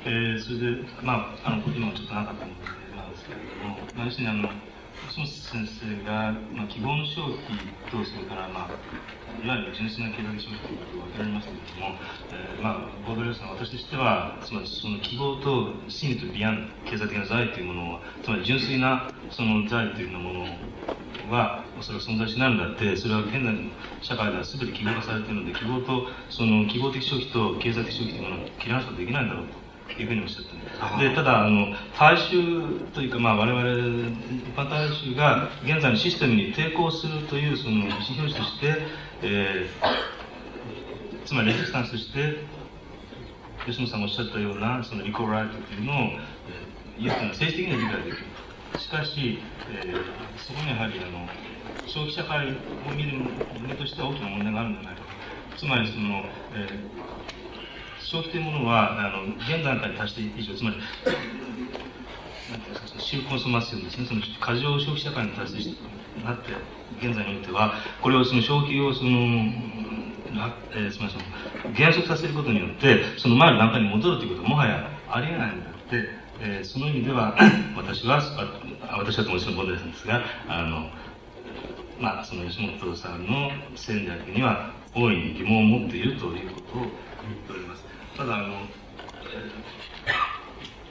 [0.04, 4.48] えー、それで、まあ、あの、今ちょっとなかったので、なんですけれども、まあ、要するにあの、
[5.17, 7.57] 本先生が、まあ、希望の消費
[7.89, 11.97] と、それから、まあ、いわゆる純粋な経済消費ということ分けられますけれども、
[12.29, 23.71] えー、まあ、ボードレーさん、私としては、つまりその希望と真理とビアン、経済的な財というものを、つまり純粋なその財というようなものは、おそらく存在しないんだって、それは現在の
[24.01, 29.66] 社会では全て記号化されているので、希望と、その希望的消費と経済的消費というものを切り離すことはできないんだろうと。
[29.93, 30.57] いうふうにおっしゃった
[30.99, 38.77] でただあの大衆というか、まあ、我々一般大衆が現在のシステムに抵抗するというその意思表示として、
[39.23, 42.43] えー、つまりレジスタンスとして
[43.65, 48.79] 吉野さんがおっしゃったようなそのリコーライトというのを、えー、政治的には理解できる。
[48.79, 49.39] しかし、
[49.71, 51.27] えー、そこにやはりあの
[51.87, 53.19] 消費社会を見る
[53.67, 55.01] 目としては大きな問題があるんじゃないか
[55.57, 56.23] つまりその、
[56.53, 57.26] えー
[58.07, 66.55] 消費というものは、あの、現段階に達して以上、つまり、なんていうんですか、シコンソマションですね、その過剰消費社会に達してなって、
[67.05, 69.09] 現在においては、これをその消費をその、
[70.71, 76.09] えー、すみません、減速させることによって、その前の段階に戻るということはもはやありえないのであって、
[76.39, 77.35] えー、その意味では、
[77.75, 78.21] 私は、
[78.97, 80.89] 私はともちろん問題なんですが、あの、
[81.99, 86.91] まあ、その吉本さんの戦略には大いに疑問を持っているということを言っ
[87.45, 87.86] ております。
[88.17, 88.65] ただあの、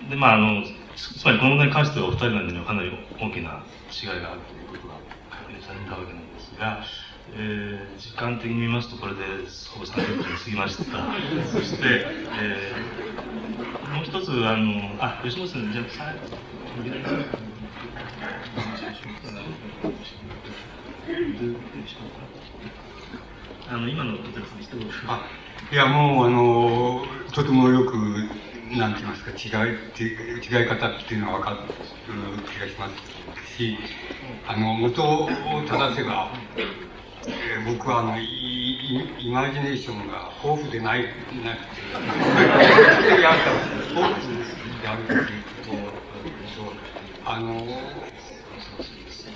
[0.08, 0.62] でまああの
[0.94, 4.94] つまりこの問題に関してはお二人の間にはかなり大きな違いがあるということが
[5.28, 6.84] 確認されたわけなんですが、
[7.34, 9.20] えー、時間的に見ますとこれで
[9.74, 10.84] ほぼ30分過ぎました。
[11.50, 12.06] そして、
[12.40, 16.14] えー、もう一つあのあ吉本さんじゃあ
[23.68, 24.88] あの今のことですね一言。
[25.08, 25.26] あ
[25.72, 27.96] いやもうあのとてもよく
[28.76, 29.34] なんて言いますか違
[29.68, 31.56] い違い方っていうのは分かる
[32.52, 32.88] 気がしま
[33.44, 33.76] すし
[34.46, 35.28] あの元を
[35.68, 36.30] 正せば
[37.28, 41.82] えー、僕はあのイマジネーションが豊富でないなくて
[43.10, 43.34] 豊
[44.20, 45.74] 富であるというこ
[47.24, 47.54] とあの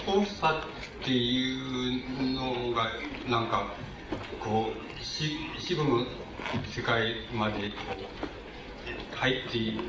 [0.06, 0.64] 豊富さ
[1.02, 2.92] っていうのが
[3.28, 3.74] なんか
[4.40, 6.06] こう死死後の
[6.74, 7.76] 世界までこ
[9.12, 9.80] う入っていっ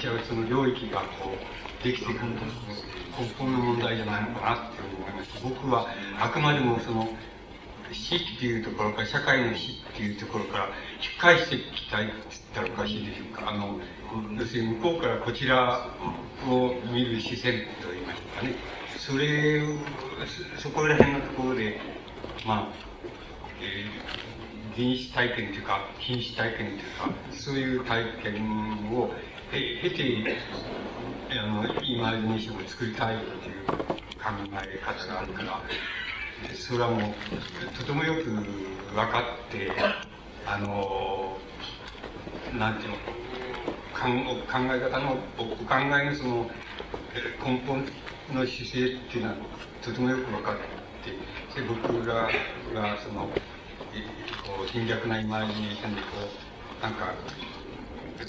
[0.00, 5.42] ちゃうその領域がこうできてくる根本の問題じゃないのかなって思います。
[5.42, 5.86] 僕は
[6.18, 7.08] あくまでもその
[7.92, 10.66] 死っていうところから、社会の死っていうところから
[11.02, 12.14] 引き返してきたいって
[12.54, 13.50] 言ったらおかしいでしょうか。
[13.50, 13.80] あの、
[14.38, 15.88] 要するに向こうからこちら
[16.48, 18.54] を見る視線と言いましたかね。
[18.96, 19.62] それ、
[20.58, 21.80] そこら辺のところで、
[22.46, 22.89] まあ、
[23.62, 29.10] えー、原始体験というか、瀕死体験というか、そういう体験を
[29.50, 30.36] 経て、
[31.30, 33.66] あの、イマジネーションを作りたいという
[34.18, 35.60] 考え方があるから、
[36.54, 39.76] それはもう、とてもよく分かって、
[40.46, 41.38] あの、
[42.52, 42.96] なんていうの、
[43.92, 44.06] 考
[44.74, 46.50] え方の、お考えのその、
[47.44, 47.84] 根本
[48.32, 49.36] の姿勢っていうのは、
[49.82, 50.56] とてもよく分かっ
[51.04, 51.10] て、
[51.60, 52.14] で僕ら
[52.72, 53.28] が、その、
[54.60, 57.14] こう、貧弱なイマジネーションで、こう、なんか、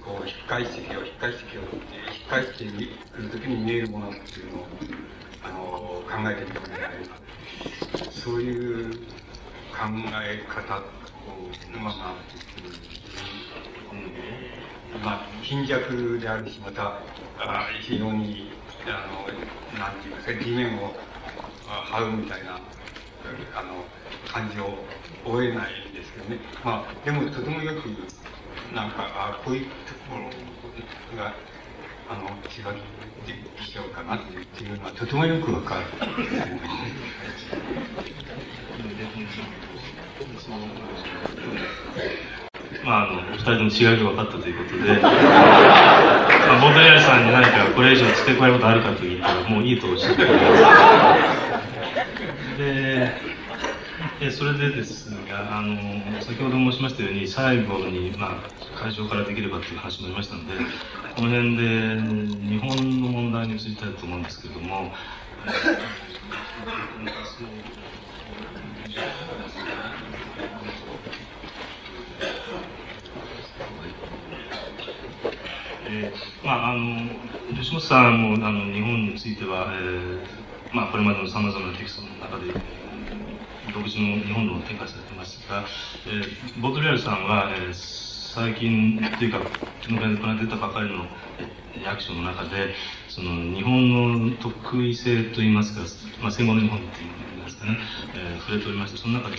[0.05, 2.65] こう、引っ返してきよう、引っ返してきようって、引っ返して
[3.11, 4.67] くるときに見えるものっていうのを、
[5.43, 5.59] あの、
[6.07, 7.17] 考えてみてもらえれば。
[8.11, 8.93] そういう
[9.75, 9.87] 考
[10.23, 10.81] え方を、
[11.77, 12.15] まあ、
[14.95, 17.01] うん、まあ、貧弱であるし、また、
[17.39, 18.53] あ非常に、
[18.87, 19.05] あ
[19.75, 20.93] の、なんていうか、地面を
[21.91, 22.61] 這うみたいな、
[23.55, 23.85] あの、
[24.31, 24.77] 感じを
[25.25, 26.39] 覚えないんですけどね。
[26.63, 27.87] まあ、でも、とてもよく、
[28.73, 31.33] なんか、あこういうところが、
[32.09, 32.73] あの、違っ
[33.25, 34.19] てきちゃうかなっ
[34.57, 35.85] ていうのは、とてもよくわかる。
[42.83, 45.09] まあ、あの、二人とも違いが分かったということで、 ま
[46.57, 51.80] あ、ボンダリアルさんに何かこれ以上付け加えることあるかと言ったら、もういいとおっしゃっております。
[52.61, 53.11] で、
[54.21, 60.53] えそれでですが、あの、先ほど申しましたように、最後に、まあ、会場からできればという話もありましたので、
[61.15, 61.63] この辺で
[62.47, 64.93] 日本の問題についてたいと思うんですけれども、
[75.83, 77.09] えー、まあ、あの
[77.55, 82.53] 吉本さんもあの日本については、えーまあ、これまでのさまざまなテキストの中で
[83.73, 85.65] 独自の日本論を展開されてますが、
[86.07, 89.47] えー、ボードリアルさんは、えー、最近というかこ
[89.89, 91.05] の間出たばかりの
[91.83, 92.73] 役所の中で
[93.09, 95.81] その日本の特異性といいますか、
[96.21, 97.07] まあ、戦後の日本ってい
[97.37, 97.77] うんですかね、
[98.15, 99.37] えー、触れておりましてその中で、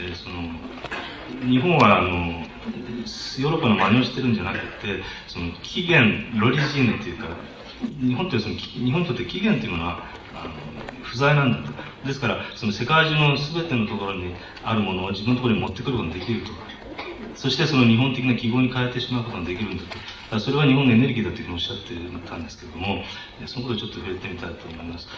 [0.00, 0.42] えー、その
[1.48, 7.28] 日本はあのヨーロッパの真似をしてるんじゃなくてその起源ロリジーヌっていうか
[8.00, 10.02] 日本ってその日本にとって起源っていうものは
[11.02, 11.72] 不在なんだと
[12.06, 16.52] ですからその世界中の全てのところにあるものを自分のところに持ってくることができると
[17.34, 19.84] そしてその日本的な記号に変えてしまうことができるんだ
[20.30, 21.94] とそれは日本のエネルギーだというふうにおっしゃって
[22.28, 23.04] たんですけれども
[23.46, 25.08] そのことをちょっと触れてみたいと思います。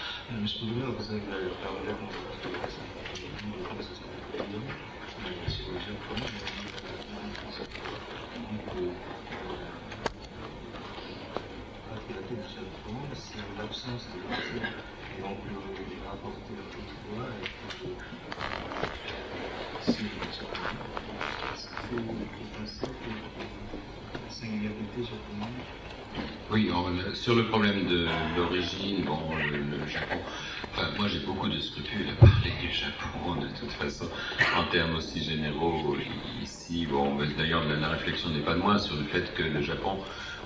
[26.51, 30.25] Oui, on, sur le problème de l'origine, bon, le, Japon,
[30.73, 34.11] enfin, moi j'ai beaucoup de scrupules à parler du Japon de toute façon,
[34.51, 36.87] en termes aussi généraux ici.
[36.87, 40.03] Bon, d'ailleurs la, la réflexion n'est pas de moi sur le fait que le Japon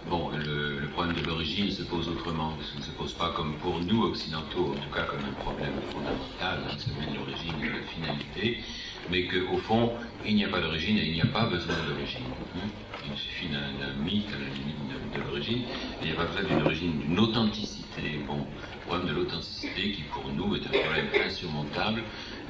[0.09, 3.55] Bon, le, problème de l'origine se pose autrement, parce qu'il ne se pose pas comme
[3.55, 7.69] pour nous occidentaux, en tout cas comme un problème fondamental, hein, celui de l'origine et
[7.69, 8.59] de la finalité,
[9.11, 9.93] mais qu'au fond,
[10.27, 12.27] il n'y a pas d'origine et il n'y a pas besoin d'origine.
[12.57, 12.69] Hein.
[13.11, 15.63] Il suffit d'un mythe à la limite de, de l'origine,
[16.01, 18.21] il n'y a pas besoin d'une origine, d'une authenticité.
[18.27, 22.03] Bon, le problème de l'authenticité qui pour nous est un problème insurmontable,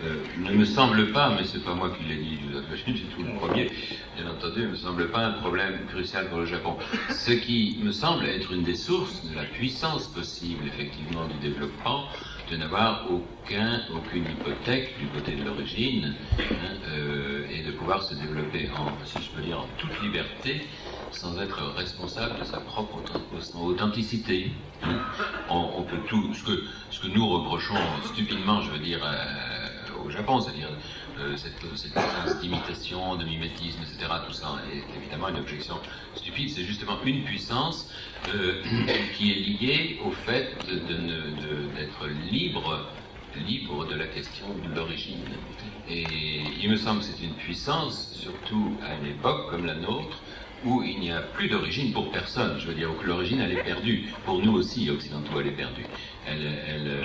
[0.05, 2.39] euh, ne me semble pas, mais c'est pas moi qui l'ai dit,
[2.77, 3.71] suis tout le premier,
[4.17, 6.77] bien entendu, ne me semble pas un problème crucial pour le Japon.
[7.11, 12.07] Ce qui me semble être une des sources de la puissance possible, effectivement, du développement,
[12.51, 16.45] de n'avoir aucun, aucune hypothèque du côté de l'origine, hein,
[16.89, 18.69] euh, et de pouvoir se développer
[19.05, 20.67] si je peux dire, en toute liberté,
[21.13, 22.99] sans être responsable de sa propre
[23.61, 24.51] authenticité.
[24.83, 25.01] Hein.
[25.49, 27.75] On, peut tout, ce que, ce que nous reprochons
[28.05, 29.62] stupidement, je veux dire, euh,
[30.05, 30.71] au Japon, c'est-à-dire
[31.19, 35.77] euh, cette, cette d'imitation, de mimétisme, etc., tout ça est évidemment une objection
[36.15, 37.91] stupide, c'est justement une puissance
[38.35, 38.63] euh,
[39.17, 42.87] qui est liée au fait d'être libre
[43.47, 45.25] libre de la question de l'origine.
[45.89, 46.05] Et
[46.63, 50.21] il me semble que c'est une puissance, surtout à une époque comme la nôtre,
[50.65, 52.59] où il n'y a plus d'origine pour personne.
[52.61, 54.05] Je veux dire, que l'origine, elle est perdue.
[54.25, 55.87] Pour nous aussi, occidentaux, elle est perdue.
[56.27, 56.47] Elle,
[56.87, 57.05] euh,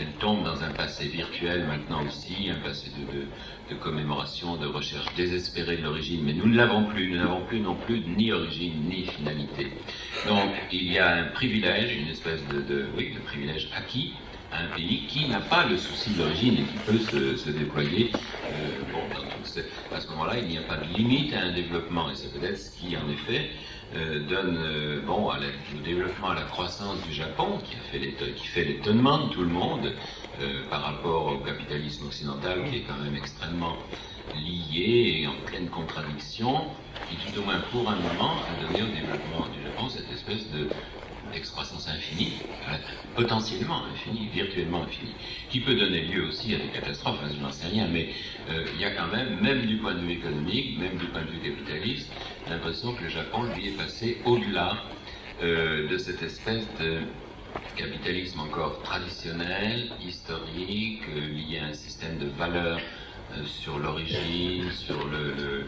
[0.00, 5.06] elle tombe dans un passé virtuel maintenant aussi, un passé de, de, commémoration, de recherche
[5.14, 8.88] désespérée de l'origine, mais nous ne l'avons plus, nous n'avons plus non plus ni origine
[8.88, 9.72] ni finalité.
[10.28, 14.14] Donc il y a un privilège, une espèce de, oui, de privilège acquis
[14.52, 17.50] à un pays qui n'a pas le souci de l'origine et qui peut se, se
[17.50, 18.10] déployer.
[18.12, 19.00] Euh, bon,
[19.94, 22.58] à ce moment-là, il n'y a pas de limite à un développement, et c'est peut-être
[22.58, 23.50] ce qui, en effet,
[23.94, 29.32] euh, donne euh, bon, au développement, à la croissance du Japon, qui, fait l'étonnement de
[29.32, 29.94] tout le monde
[30.40, 33.76] euh, par rapport au capitalisme occidental, qui est quand même extrêmement
[34.34, 36.62] lié et en pleine contradiction,
[37.08, 40.50] qui tout au moins pour un moment a donné au développement du Japon cette espèce
[40.50, 40.68] de
[41.32, 42.34] d'excroissance infinie,
[43.16, 45.16] potentiellement infinie, virtuellement infinie,
[45.50, 48.10] qui peut donner lieu aussi à des catastrophes, je n'en sais rien, mais
[48.48, 51.30] il y a quand même, même du point de vue économique, même du point de
[51.30, 52.12] vue capitaliste,
[52.48, 54.76] l'impression que le Japon, lui, est passé au-delà
[55.42, 57.00] euh, de cette espèce de
[57.76, 62.78] capitalisme encore traditionnel, historique, euh, lié à un système de valeurs
[63.32, 65.66] euh, sur l'origine, sur le,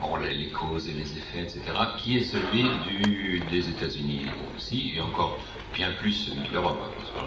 [0.00, 1.60] bon, les, causes et les effets, etc.,
[1.98, 2.64] qui est celui
[3.50, 4.26] des États-Unis
[4.56, 5.38] aussi, et encore
[5.74, 6.80] bien plus celui de l'Europe,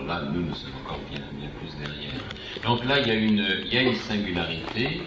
[0.06, 2.22] là, nous, nous sommes encore bien, bien plus derrière.
[2.64, 5.02] Donc là, il y il y a une singularité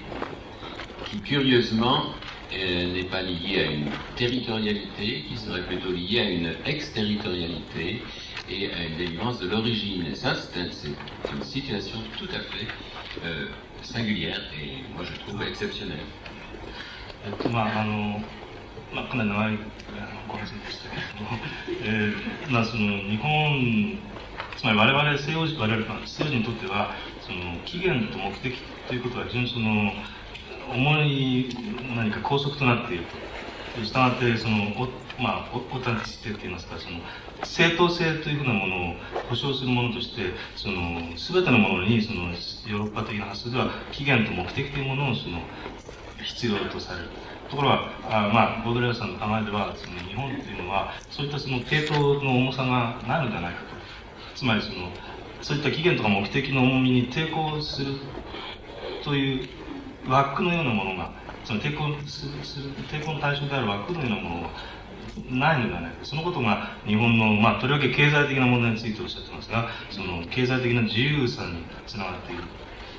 [1.06, 2.15] qui, curieusement,
[2.53, 8.02] n'est pas liée à une territorialité, qui serait plutôt liée à une exterritorialité
[8.49, 10.06] et à une délivrance de l'origine.
[10.07, 12.68] Et ça, c'est une situation tout à fait
[13.23, 13.48] euh,
[13.81, 15.99] singulière et moi je trouve exceptionnelle.
[17.26, 18.22] えっとまああの
[18.94, 19.60] まあ、かなり長い
[20.27, 21.38] ご発言でしたけれども、
[21.84, 23.99] えーまあ、その日本、
[24.57, 28.57] つまり我々西洋人、我々西洋人にとっては、その起源と目的
[28.88, 29.91] ということは非常にその
[30.73, 31.57] 重い
[31.97, 33.16] 何か拘束となっていると。
[33.85, 37.01] したがって、その、おまあ、オタンティシテって言いますか、その、
[37.43, 38.97] 正当性というふうなものを
[39.28, 45.49] 保障するものとして、その、すべてのものに、その、ヨーロッパ的な発想では、起源と目的というものを、その、
[46.23, 47.11] 必要とされる。
[47.49, 53.77] ところが、あまあ、ボードレアさんの考えでは、その、日本っていうのは、そういったその、系統の重さがないのではないかと。
[54.35, 54.93] つまり、その、
[55.41, 58.01] そういった起源とか目的の重みに抵抗する
[59.01, 59.64] という
[60.09, 61.12] 枠のようなものが、
[61.44, 62.32] その抵抗する、
[62.90, 64.51] 抵抗の対象である枠のようなものが
[65.31, 66.05] ないのではないか。
[66.05, 72.43] そのことが日本の、まあ、とりわけ経済的な問題についておっしゃってますが、その経済的な自由さにつながっている。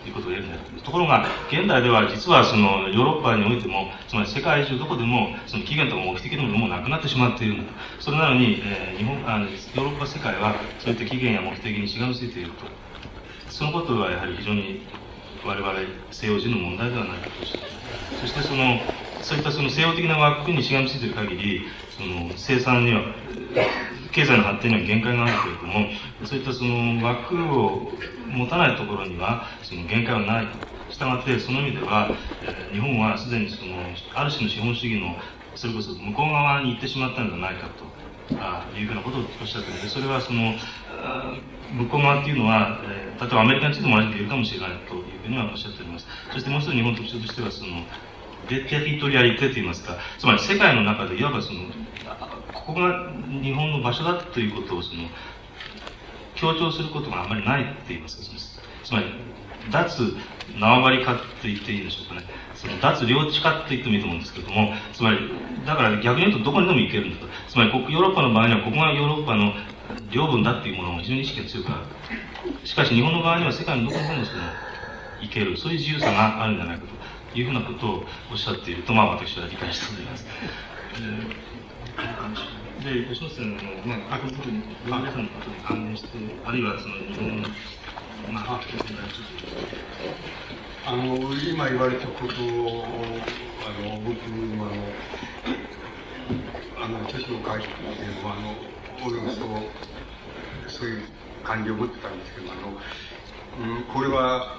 [0.05, 7.73] ということを言えるんだところが、現代では実はそのヨーロッパにおいても、つまり世界中どこでも、その起源とか目的のものもなくなってしまっているんだ。
[7.99, 12.65] それなのに、えー、日本あの、ヨーロッパ世界はそういった起源や目的にしがみついていると。
[13.49, 14.81] そのことはやはり非常に
[15.45, 15.73] 我々
[16.11, 17.33] 西洋人の問題ではないかと
[18.19, 18.79] そしてその
[19.21, 21.65] そういったその西洋的な枠にしがみついている限り
[21.95, 23.01] その生産には
[24.11, 25.89] 経済の発展には限界があるけれども
[26.25, 27.93] そういったその枠を
[28.27, 30.47] 持たないところにはその限界はない
[30.89, 32.15] したがってその意味では、
[32.71, 35.17] 日本はすでにそのある種の資本主義の
[35.55, 37.85] それこそ向こう側に行ってしまったのではないかと
[38.37, 40.53] あいうふうなことをおっしゃってるのでそれはその
[41.73, 46.07] 向こう側っていうのは、えー、例えばアメリカについても同じく言えるかもしれないというふうにはおっしゃっております。
[46.31, 47.83] そしてもう一つ日本の特徴としては、その、
[48.47, 51.61] デテリトリアリテといいますか、つまり世界の中でいわばその、
[52.53, 53.11] ここが
[53.41, 55.03] 日本の場所だということをその、
[56.35, 58.23] 強調することがあまりないって言いますか、
[58.83, 59.05] つまり、
[59.71, 60.15] 脱
[60.59, 62.27] 縄張り化って言っていいでしょうかね。
[62.53, 65.17] その脱領地化って言ってもいいと思うんですけども、つまり、
[65.65, 67.27] だから逆に言うとどこにでも行けるんだと。
[67.47, 69.53] つまり、ヨーロッパの場合には、ここがヨーロッパの
[70.11, 71.85] 領分だっていうものを非常に意識が強くあ
[72.43, 72.67] る。
[72.67, 74.43] しかし日本の場合には世界のどこにでもその、
[75.21, 76.83] いける、そういう自由さがあるんじゃないか
[77.33, 80.25] というふうなことをおっしゃっていると、まあ私は理解しております。
[82.83, 86.09] で、吉野さんの、まあ、各部分、皆さんのことに関連して、
[86.45, 87.47] あるいはその日本の
[90.87, 92.85] あの今言われたことを
[93.65, 94.85] あの僕もあの
[96.85, 97.67] あの著書を書いて
[98.21, 98.55] もあの
[99.09, 101.03] そそういう
[101.43, 104.57] 感じを持ってたんですけどあの、うん、これは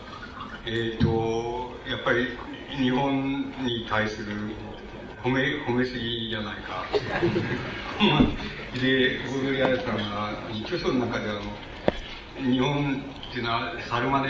[0.66, 2.28] え、ー、とやっぱり
[2.76, 4.34] 日本に対する
[5.22, 6.84] 褒め褒めすぎじゃないか
[8.80, 14.26] でゴードリアさんが著書の中であの日本っていうのは猿真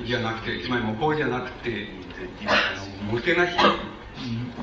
[0.00, 1.88] 似じゃなくてつまり模倣じゃなくて
[3.10, 3.56] もてなし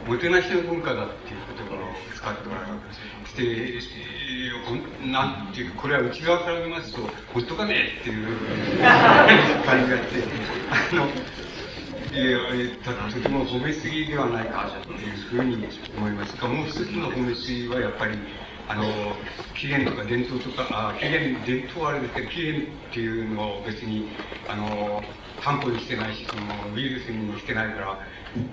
[0.08, 1.78] もてなしの文化だっていう言葉を
[2.16, 3.00] 使っておられます。
[3.40, 3.80] で、
[5.08, 7.02] なんていうこれは内側から見ますと、
[7.34, 8.28] ほっとかねえっていう
[9.66, 10.24] 感じがあって、
[10.92, 11.08] あの、
[12.12, 16.36] えー、とても褒めすぎではないかというふうに思います。
[16.42, 18.18] が、もう一つの褒めすぎはやっぱり、
[18.68, 18.84] あの、
[19.56, 24.10] 起源とか伝統とか、あ起源、伝統はあれですけど、起源っていうのを別に、
[24.48, 25.04] あの、
[25.42, 28.00] 担保にしてないし、その、ウイルスにしてないから、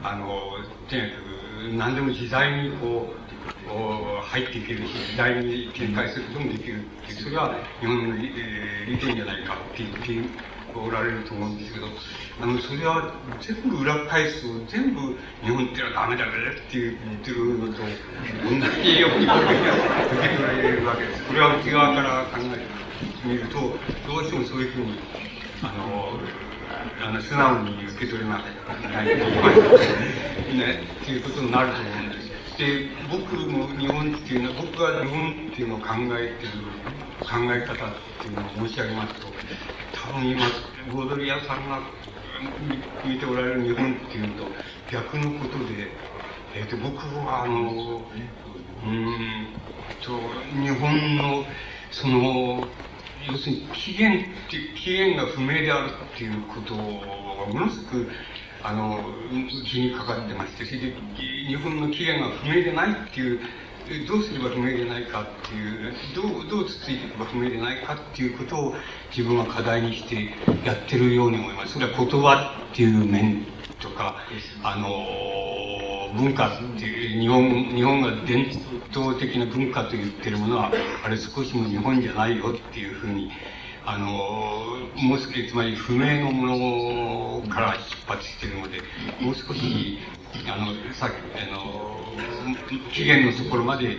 [0.02, 0.52] あの、
[0.88, 3.25] とにかく、何でも自在にこう、
[3.66, 10.28] 入っていけるし、時代に展開することもできるって、それは日本の、えー、利点じゃないかって言って
[10.74, 11.86] おられると思うんですけど、
[12.40, 18.50] あの、それは全部裏返すと、全部日本ってのはダメだねって言ってるのと、同
[18.82, 19.34] じように受
[20.22, 21.24] け取られるわけです。
[21.24, 23.58] これは内側から考えてみると、
[24.06, 24.98] どうしてもそういうふうに、
[25.62, 26.20] あの、
[27.02, 30.06] あの素直に受け取れなきゃいけないと思います。
[30.54, 32.15] ね、っていうことになると思うんです。
[32.58, 35.86] で、僕も日本っていうのは、僕が日本っていうのを考
[36.18, 36.52] えてる
[37.20, 39.26] 考え方っていうのを申し上げますと、
[39.92, 40.40] 多分今、
[40.92, 41.80] ゴードリアさんが
[43.04, 44.50] 見ておられる日本っていうのと
[44.90, 45.88] 逆のことで、
[46.54, 48.02] えー、と僕はあの、
[48.84, 49.48] うん
[50.02, 50.18] と、
[50.58, 51.44] 日本の、
[51.90, 52.66] その、
[53.28, 58.08] 要するに起源って起源が不明であるっていうことがものすごく
[58.66, 58.98] あの
[59.64, 60.94] 気にかかってましてそれで
[61.46, 63.40] 日本の起源が不明でないっていう
[64.08, 68.74] どうすれば不明でないかっていうどうどうつついていけば不明でないかっていうことを
[69.16, 71.74] 自分は課題にしてやってるように思います。
[71.74, 73.46] それは言葉っていう面
[73.78, 74.16] とか
[74.64, 78.50] あの文化っていう日本日本が伝
[78.90, 80.72] 統的な文化と言ってるものは
[81.04, 83.30] あれ少しも日本じゃないよっていうふうに
[83.86, 84.06] あの
[84.96, 88.80] もう少しつまり不明のものから出発しているので
[89.20, 89.98] もう少し
[90.48, 91.96] あのさあの
[92.92, 93.96] 期限のところまで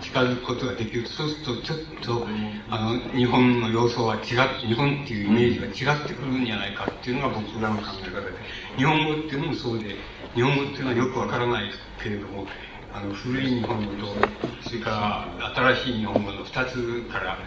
[0.00, 2.26] 近づくことができるそうするとちょっと
[2.70, 8.38] あの日本の要素は違って日本っていうイメージが違ってくるんじゃないかっていうのが僕らの考え方で。
[8.76, 9.96] 日本語っていうのもそうで
[10.34, 11.70] 日本語っていうのはよくわからない
[12.02, 12.46] けれども
[12.94, 14.14] あの古い日本語と
[14.62, 14.90] それか
[15.36, 17.38] ら新しい日本語の2つから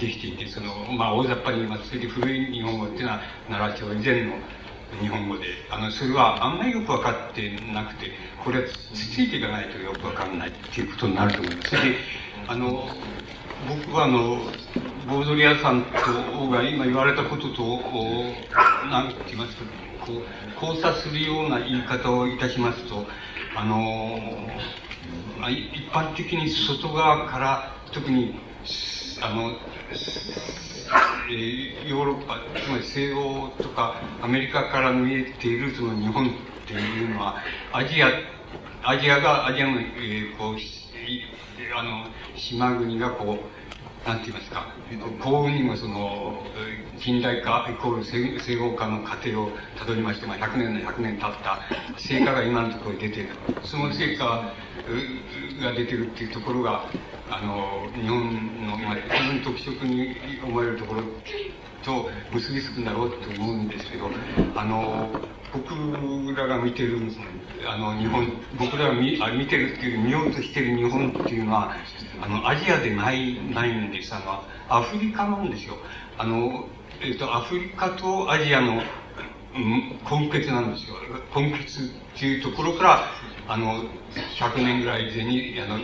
[0.00, 4.34] できていてそのまあ大雑把に言いますそれで古い日本語っていうのは奈良町以前の
[5.00, 8.10] 日本語であのそれはあんまりよく分かってなくて
[8.44, 11.68] これはつついていかないとよく分かんないっていうことになると思います。
[11.70, 11.96] それで
[12.46, 12.88] あの
[13.68, 14.40] 僕はあの
[15.08, 17.80] ボードリアさんとが今言われたことと
[18.90, 19.64] 何て言いますか
[20.06, 23.06] こう交差するような言い方をいたしますと
[23.56, 24.18] あの
[25.38, 28.34] まあ一般的に外側から特に
[29.20, 29.52] あの、
[31.30, 36.30] えー、ヨーロッパつまり西欧とかアメリカから見えているその日本っ
[36.66, 38.08] ていうのはアジア
[38.82, 40.56] アジアがアジアの、えー、こう
[41.76, 42.06] あの
[42.36, 43.57] 島国がこう
[44.06, 44.66] なんて言いますか、
[45.22, 46.42] 幸運にもその、
[46.98, 51.60] 近代化イコール西欧化の過程をたどりまして、まあ、100年の100年経った
[51.98, 53.30] 成果が今のところ出ている。
[53.62, 56.86] その成果が出てるっていうところが、
[57.30, 61.02] あの、日本の、まあ、非常に特色に思われるところ
[61.84, 64.10] と結びつくんだろうと思うんですけど、
[64.54, 65.10] あの、
[65.52, 65.74] 僕
[66.38, 66.98] らが見てる、
[67.66, 71.74] あの、日本、僕らが見見てるっていう、見ようとしてる日本っていうのは、
[72.22, 74.14] あの、アジアでない、ないんです。
[74.14, 75.76] あの、アフリカなんですよ。
[76.16, 76.68] あの、
[77.00, 78.82] え、ー、と、アフリカとアジアの、
[79.54, 80.96] うん、根結なんですよ。
[81.34, 83.10] 根結っていうところから、
[83.48, 83.84] あの、
[84.38, 85.78] 100年ぐらい前に、あの、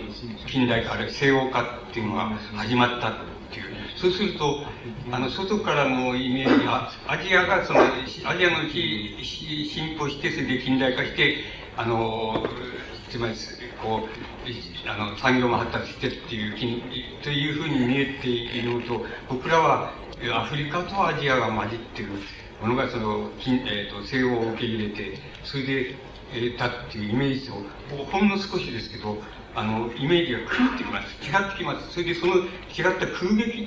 [0.47, 3.12] 近代化、ある西欧化っていうのが始まったっ
[3.50, 3.83] ていう。
[3.97, 4.64] そうすると、
[5.10, 11.44] あの、外からのイメージが、アジアがその、アジアのうち進歩して、それで近代化して、
[11.76, 12.44] あの、
[13.08, 13.34] つまり、
[13.81, 19.94] こう、あの、産業も発達してっていう、というふうに見えているのと、僕らは
[20.32, 22.12] アフリカとアジアが混じっている
[22.60, 25.94] ものが、その、えーと、西欧を受け入れて、それで、
[26.32, 27.62] えー、たっていうイメージを、
[28.10, 29.23] ほんの少しですけど、
[29.55, 31.15] あの、イメージが狂ってきます。
[31.23, 31.92] 違ってきます。
[31.92, 32.44] それでその違っ
[32.99, 33.66] た空撃っ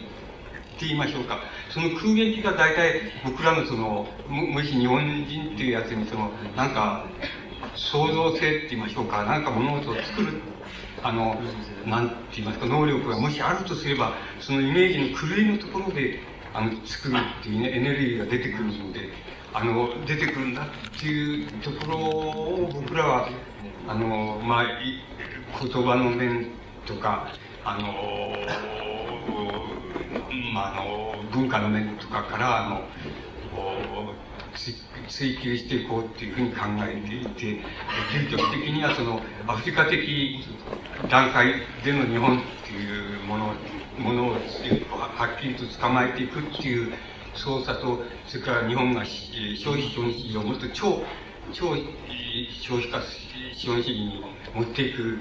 [0.80, 1.40] て言いましょうか。
[1.70, 7.06] その空撃が大体僕らのその、もし日本人っていうやつにその、なんか、
[7.76, 10.42] 創造性って言いましょうか、なんか物事を作る、
[11.04, 11.40] あの、
[11.86, 16.20] なんて言いますか、能力がもしあるとすれば、そのイメージの狂いのところで、
[16.54, 19.10] あの、作るっていうね、エネルギーが出てくるので、
[19.54, 23.30] あの、出てくるんだっていうところを僕らは、
[23.88, 24.64] あの、まあ、
[25.60, 26.48] 言葉の面
[26.86, 27.28] とか、
[27.64, 27.94] あの、
[30.54, 32.82] まあ、あの、文化の面とかから、あの、
[35.08, 37.62] 追求していこうっていうふうに考えていて、
[38.12, 40.44] 究極的にはそのアフリカ的
[41.10, 41.54] 段階
[41.84, 43.54] での日本っていうもの
[43.98, 44.38] ものをは
[45.38, 46.94] っきりと捕まえていくっていう
[47.34, 51.04] 操作と、それから日本が消費資本主義をもっと超、
[51.54, 51.76] 超
[52.62, 53.02] 消費化
[53.56, 55.20] 資本主義に持っていく、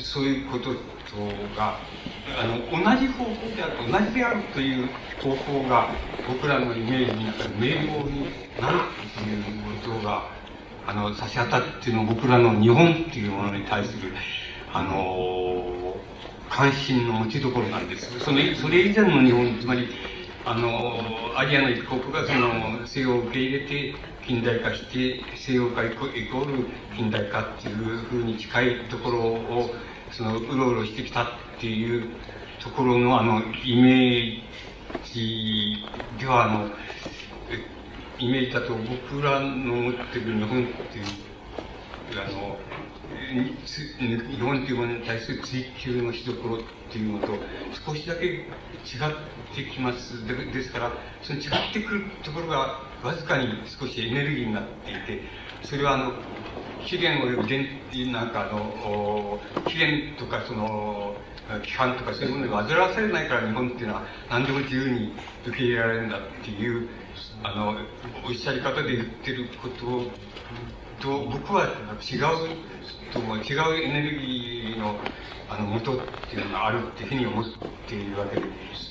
[0.00, 0.74] そういうこと
[1.06, 1.88] とが、
[2.26, 5.96] あの、同じ方向である、同じであるという方向が、
[6.26, 8.80] 僕らのイメージの中で明瞭になる
[9.14, 10.36] ということが、
[10.82, 14.14] あの、差し当たっての僕らの日本っていうものに対する、
[14.66, 16.04] あの、
[16.48, 18.20] 関心の持ちどころなんです。
[18.20, 19.88] その、それ以前の日本、つまり、
[20.44, 27.76] あの、アジアの一国がその、西洋を受け入れて、近代化して、西洋化イコール近代化っていう
[28.10, 29.74] ふうに近いところを、
[30.10, 31.26] その、うろうろしてきたっ
[31.58, 32.20] ていう
[32.62, 34.42] ところの、あの、イメー
[35.02, 36.68] ジでは、あの、
[38.18, 41.06] イメージだと僕らの持ってる日本っていう、
[42.22, 42.58] あの、
[43.08, 47.42] 日本というものに対する追求のしどころっていうのと
[47.86, 48.46] 少しだけ違っ
[49.54, 50.92] てきますでですから
[51.22, 55.22] その違ってくるところがわずかに少しエネルギーになっていて
[55.62, 56.12] それはあの
[56.86, 57.58] 資源を原
[58.12, 61.14] なんかあの期限とかその
[61.48, 65.12] 規範とかそういうものに煩わされないから日本っていうのは何でも自由に
[65.46, 66.88] 受け入れられるんだっていう
[67.42, 67.76] あの
[68.26, 70.10] おっしゃり方で言ってること
[71.00, 71.66] と僕は
[72.02, 74.96] 違うとも違うエネルギーの
[75.50, 75.96] あの元っ
[76.28, 77.44] ていうのがあるっていうふうに思っ
[77.88, 78.42] ているわけで、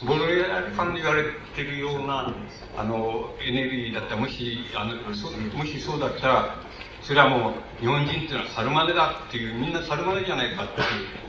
[0.07, 1.23] ボロエアさんに言われ
[1.55, 2.33] てるような
[2.77, 6.55] あのエネルギーだったら、もしあのそもしそうだったら、
[7.01, 10.73] それはもう日本人っていうのは猿真似だっていう、みんな猿真似じゃないかって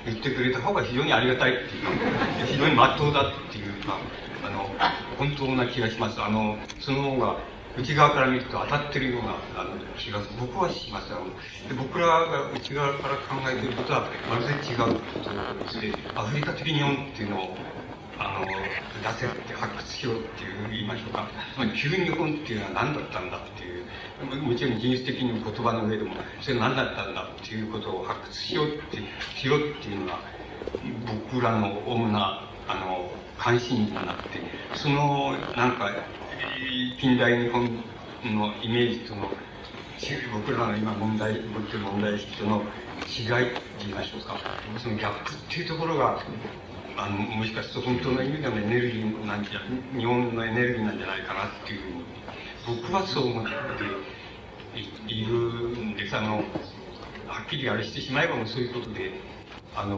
[0.04, 1.90] 言ってくれた方が非常にありがたいっていうか、
[2.46, 3.98] 非常に真っ当だっていうか、
[4.42, 4.76] あの、
[5.16, 6.20] 本当な気がします。
[6.20, 7.36] あの、その方が
[7.78, 11.10] 内側から見ると当たってるようなあの気が僕はします
[11.68, 14.78] で僕らが内側から考えてることはまるで違う
[15.62, 17.56] ことでアフリカ的日本っていうのを
[18.18, 21.28] あの出せって発掘しようっていう言いましょうか。
[21.56, 28.98] まり旧日本っていうのは何だったんだっていうもちろん技術的にも言葉の上でもそれ何だったんだっていうことを発掘しようって
[29.36, 30.18] しようっていうのが
[31.30, 34.40] 僕らの主なあの関心になって
[34.74, 35.90] そのなんか
[37.00, 37.64] 近代日本
[38.24, 39.30] のイメージとの
[40.32, 42.62] 僕らの今問題持ってる問題意識との
[43.06, 44.38] 違いって言いましょうか。
[44.78, 46.20] そのギャップっていうところが
[47.00, 49.60] あのもしかすると本当の意味でのエネルギーなんじゃ
[49.96, 53.52] 日本のエネルギーなんじゃないかなっていうふうに僕はそう思って
[55.06, 55.34] いる
[55.78, 56.38] んですあの
[57.28, 59.12] はっきりあれしてしまえばもうそういうことで
[59.76, 59.96] あの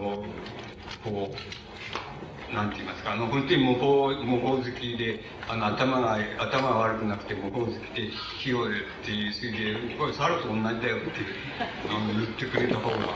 [1.02, 8.10] こうなんて言いますか、あの、本当に模倣、模倣好きで、あの、頭が、頭が悪くなくて模倣好きで、
[8.42, 11.20] 器用でっていう、それで、これ、サラと同じだよって、
[11.88, 13.14] あの、言ってくれた方が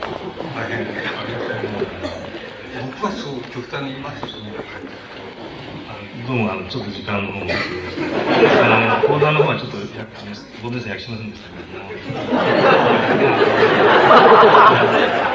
[0.55, 4.51] 大変ありがたい僕はそう、極端に言いますと、ね
[6.27, 9.77] どうも、あの、ちょっと時間の方も、あの、講談の方はちょっと、
[10.61, 11.65] ごめんなさい、訳しませんでしたけど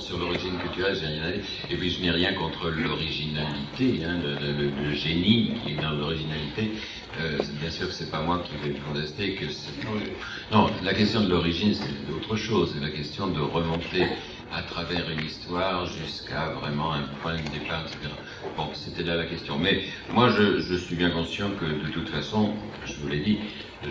[0.00, 4.70] Sur l'origine culturelle, j'ai rien à Et puis je n'ai rien contre l'originalité, hein, le,
[4.70, 6.70] le, génie qui est dans l'originalité.
[7.20, 9.44] Euh, bien sûr que c'est pas moi qui vais contester que
[10.50, 12.72] Non, la question de l'origine, c'est autre chose.
[12.74, 14.06] C'est la question de remonter
[14.50, 18.14] à travers une histoire jusqu'à vraiment un point de départ, etc.
[18.56, 19.58] Bon, c'était là la question.
[19.58, 22.54] Mais moi, je, suis bien conscient que de toute façon,
[22.86, 23.38] je vous l'ai dit,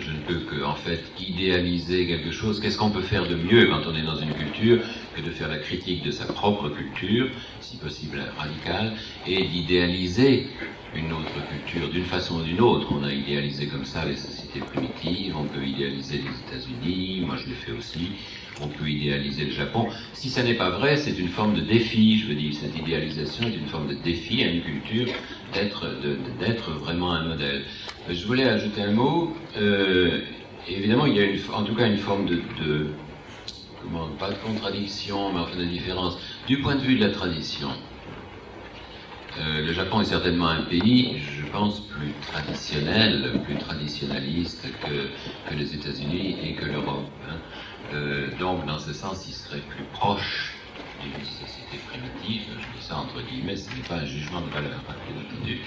[0.00, 2.60] je ne peux que, en fait, idéaliser quelque chose.
[2.60, 5.48] Qu'est-ce qu'on peut faire de mieux quand on est dans une culture que de faire
[5.48, 10.50] la critique de sa propre culture, si possible radicale, et d'idéaliser
[10.92, 12.92] une autre culture d'une façon ou d'une autre?
[12.92, 17.48] On a idéalisé comme ça les sociétés primitives, on peut idéaliser les États-Unis, moi je
[17.48, 18.20] l'ai fait aussi,
[18.58, 19.90] on peut idéaliser le Japon.
[20.12, 23.46] Si ça n'est pas vrai, c'est une forme de défi, je veux dire, cette idéalisation
[23.48, 25.08] est une forme de défi à une culture
[25.64, 27.64] d'être, vraiment un modèle.
[28.08, 29.36] Je voulais ajouter un mot.
[29.56, 30.20] Euh,
[30.68, 32.98] évidemment, il y a en tout cas une forme de,
[33.80, 36.18] comment, pas de contradiction, mais enfin de différence.
[36.46, 37.70] Du point de vue de la tradition,
[39.38, 45.74] euh, le Japon est certainement un pays, je pense, plus traditionnel, plus traditionnaliste que, les
[45.74, 47.12] États-Unis et que l'Europe.
[47.28, 47.40] hein.
[47.92, 50.55] Euh, donc, dans ce sens, il serait plus proche
[51.14, 52.48] d'une société primitive.
[52.52, 55.60] Je dis ça entre guillemets, ce n'est pas un jugement de valeur, hein, bien entendu.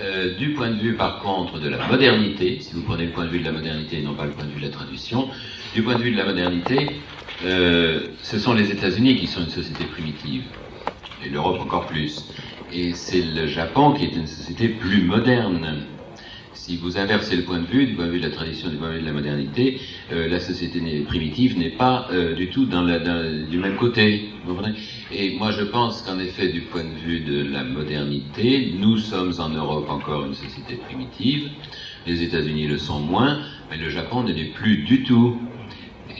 [0.00, 3.24] Euh, du point de vue, par contre, de la modernité, si vous prenez le point
[3.24, 5.28] de vue de la modernité et non pas le point de vue de la tradition,
[5.74, 7.00] du point de vue de la modernité,
[7.44, 10.44] euh, ce sont les États-Unis qui sont une société primitive,
[11.24, 12.24] et l'Europe encore plus.
[12.72, 15.86] Et c'est le Japon qui est une société plus moderne.
[16.62, 18.76] Si vous inversez le point de vue, du point de vue de la tradition, du
[18.76, 19.80] point de vue de la modernité,
[20.12, 24.28] euh, la société primitive n'est pas euh, du tout du même côté.
[24.44, 24.76] Vous comprenez?
[25.10, 29.32] Et moi, je pense qu'en effet, du point de vue de la modernité, nous sommes
[29.38, 31.48] en Europe encore une société primitive.
[32.06, 33.40] Les États-Unis le sont moins,
[33.70, 35.40] mais le Japon ne l'est plus du tout.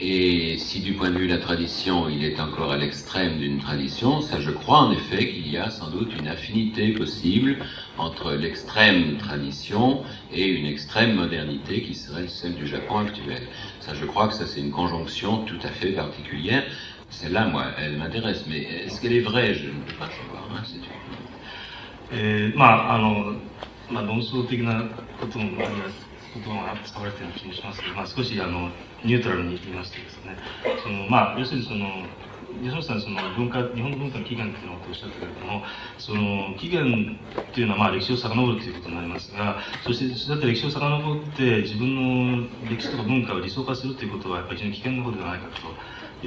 [0.00, 3.58] Et si du point de vue de la tradition, il est encore à l'extrême d'une
[3.58, 7.64] tradition, ça je crois en effet qu'il y a sans doute une affinité possible
[7.96, 13.48] entre l'extrême tradition et une extrême modernité qui serait celle du Japon actuel.
[13.80, 16.64] Ça je crois que ça c'est une conjonction tout à fait particulière.
[17.08, 20.50] Celle-là, moi, elle m'intéresse, mais est-ce qu'elle est vraie Je ne peux pas savoir.
[20.52, 21.28] hein, c'est une-
[22.10, 23.42] えーまああの、
[23.88, 28.69] まあ、論争的なこともあります ことが使われてる気もしますけど、まあ、少しあの
[29.03, 30.37] ニュートラルに言いましてですね。
[30.83, 32.05] その、まあ、要するにその
[32.59, 35.63] 吉本さんその文化日本文化の起源というのをおっしゃったけれども
[35.97, 37.15] その起源
[37.53, 45.61] というのはまあ歴史を遡るということになりますがそしてそうやって歴史を遡って自分の歴史とか文化を理想化するということはやっぱり非常に危険なことではないかと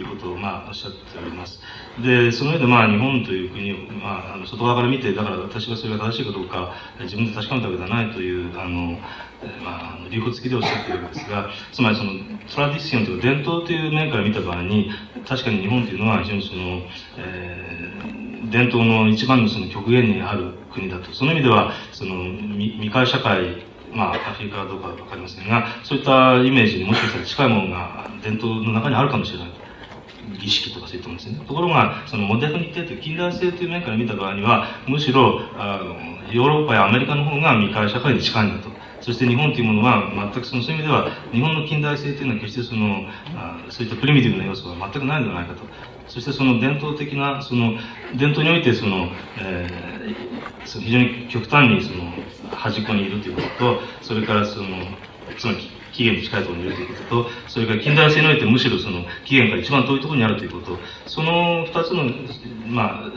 [0.01, 1.61] いうことをまあおっしゃっております。
[2.03, 8.99] で、その上でまあ日本という国を、まあ、あの外側から見て、だから私がそれが正しいかどうか自分で確かめたわけではないという、あの、
[9.63, 12.13] まあ、流行付きでおっしゃっているわけですが、つまりその
[12.53, 14.91] トラディションというか伝統という面から見た場合に、
[15.29, 16.83] 確かに日本というのは非常にその、
[17.19, 21.13] えー伝統の一番のその極限にある国だと。
[21.13, 22.25] その意味では、その
[22.69, 29.64] 未開社会、まあ、アフリカかどうかわかりませんが、そういったイメージにもしかしたら近いものが伝統の中にあるかもしれないと。
[30.33, 31.39] 儀式とかそういったものですね。
[31.47, 38.71] ところが、そのモデルニテという近代性という面から見た場合には、むしろ、あの、ヨーロッパやアメリカの方が未開社会に近いんだと。
[39.01, 45.69] そして日本というものは、全くそのそういう意味では、日本の近代性というのは決してその、あそういったプリミティブな要素は全くないのではないかと。
[46.07, 47.75] そしてその伝統的な、その、
[48.15, 52.11] 伝統においてその、えー非常に極端にその、
[52.51, 54.99] 端っこにいるということと、それからその、
[55.37, 55.59] つまり
[55.95, 62.05] 起源に近いところにいるということと、それから近代性においてむしろその起源から一番遠いところにあるということ、その二つの、
[62.67, 63.13] まあ、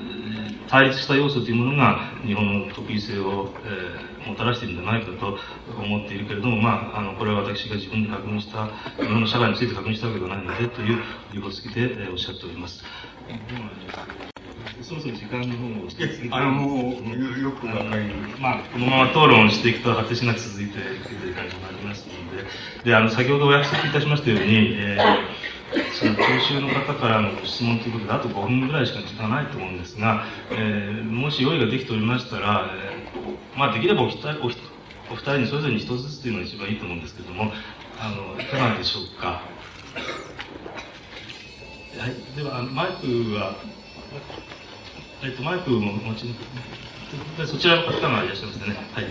[0.67, 5.37] 対立した要素というものが日本の特異性を、えーもたらしているんじゃないかと
[5.79, 8.67] 思っているけれども、まあ、あの、これは私が自分で確認した、
[9.01, 12.83] 日本の社会について確認したわけではないので、という理由付きで、えーおっしゃっております。
[14.81, 15.87] そろそろ時間の方も
[16.31, 18.05] あのもうよくわかり
[18.39, 22.43] まあ、このまま討論していくと果てしなく続いていくという感じもありますので、
[22.83, 25.57] で、あの、先ほどお約束いたしましたように、えー
[25.99, 34.57] その聴衆の方からのご質問ということで、あと5分ぐらいしか時間ないと思うんですが、えーもし用意ができておりましたら、えーまあ、できればお二人お一
[35.09, 37.51] お二人にそれぞれに一つずつというのが一番いいと思うんですけれども、
[37.99, 39.27] あの、いかがでしょうか？
[41.99, 43.55] はい、では、マイクは、
[45.23, 46.25] えっと、マイクを持ち
[47.37, 48.75] でそちらの方がいらっしゃいますね。
[48.93, 49.05] はい。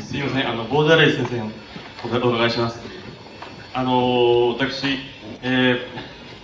[0.00, 2.80] すみません、あの、ボーダーレイ先生おお伺いします。
[3.74, 4.86] あの、私、
[5.42, 5.88] え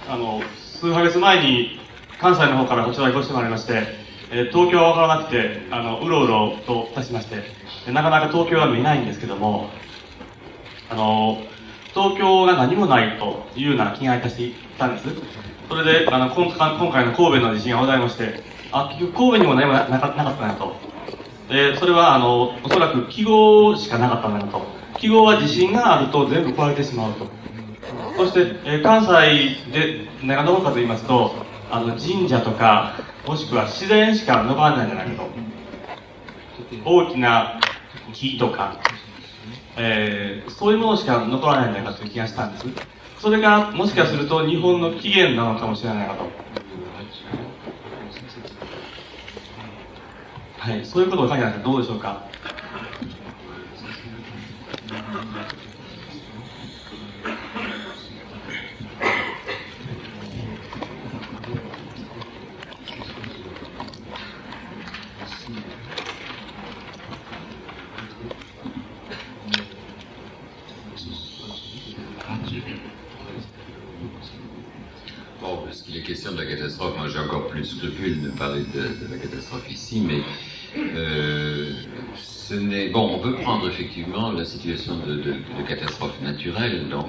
[0.09, 1.81] ーあの、数ヶ月前に
[2.19, 3.87] 関西の方からこちらに越してまいりまして、
[4.33, 7.45] えー東京は分からなくて、あの、うろうろといたしまして、
[7.91, 9.71] なかなか東京は見ないんですけども、
[10.91, 11.47] あの、
[11.95, 15.07] 東京が何もないというような気がいたしてたんです。
[15.69, 18.43] それで、あの、今回今回の神戸の地震がございまして、
[18.73, 20.75] あ、結局神戸にも何もななかなかったなと。
[21.49, 24.63] で、それは、あの、おそらく記号しかなかったんだなと。
[24.99, 27.27] 記号は地震があると全部壊れてしまうと。
[28.17, 31.35] そして、えー関西で何がどうかと言いますと、
[31.71, 32.95] あの、神社とか、
[33.27, 35.31] もしくは自然しか残らないんじゃないかと。
[36.85, 37.61] 大きな
[38.13, 38.77] 木とか、
[39.77, 42.67] えーそういうものしか残らないんじゃないかという気がしたんです。
[43.21, 46.23] それが、もしかすると日本の起源なのかもしれないなと。
[50.57, 52.30] はい、そういうことを考えたどうでしょうか？
[79.99, 80.23] Mais
[80.77, 81.73] euh,
[82.17, 83.17] ce n'est bon.
[83.17, 85.35] On peut prendre effectivement la situation de
[85.67, 87.09] catastrophe naturelle, donc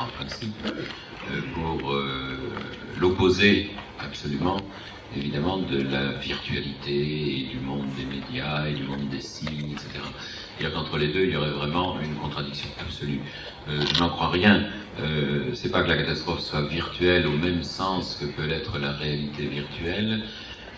[0.00, 2.36] en principe, euh, pour euh,
[2.98, 4.56] l'opposer absolument,
[5.14, 9.88] évidemment, de la virtualité et du monde des médias et du monde des signes, etc.
[10.56, 13.20] C'est-à-dire qu'entre les deux, il y aurait vraiment une contradiction absolue.
[13.68, 14.64] Euh, je n'en crois rien.
[15.00, 18.92] Euh, c'est pas que la catastrophe soit virtuelle au même sens que peut l'être la
[18.92, 20.24] réalité virtuelle,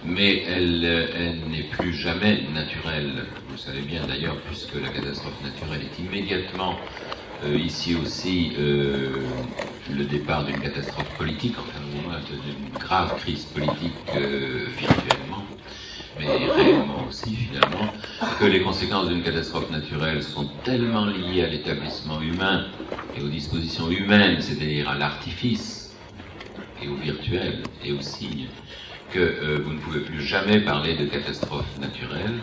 [0.04, 3.26] mais elle, elle n'est plus jamais naturelle.
[3.48, 6.78] Vous savez bien d'ailleurs, puisque la catastrophe naturelle est immédiatement
[7.44, 9.26] euh, ici aussi euh,
[9.90, 11.80] le départ d'une catastrophe politique, enfin
[12.30, 15.44] d'une grave crise politique euh, virtuellement,
[16.18, 17.92] mais réellement aussi finalement,
[18.38, 22.66] que les conséquences d'une catastrophe naturelle sont tellement liées à l'établissement humain
[23.16, 25.96] et aux dispositions humaines, c'est-à-dire à, l'artifice
[26.80, 28.46] et au virtuel et au signe,
[29.12, 32.40] que euh, vous ne pouvez plus jamais parler de catastrophe naturelle.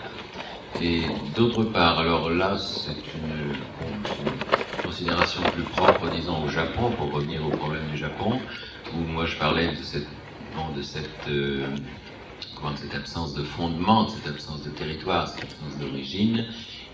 [0.81, 1.01] Et
[1.35, 3.55] d'autre part, alors là, c'est une,
[4.83, 8.39] considération plus propre, disons, au Japon, pour revenir au problème du Japon,
[8.93, 10.07] où moi je parlais de cette,
[10.75, 11.67] de cette, euh,
[12.75, 16.45] cette absence de fondement, de cette absence de territoire, cette absence d'origine.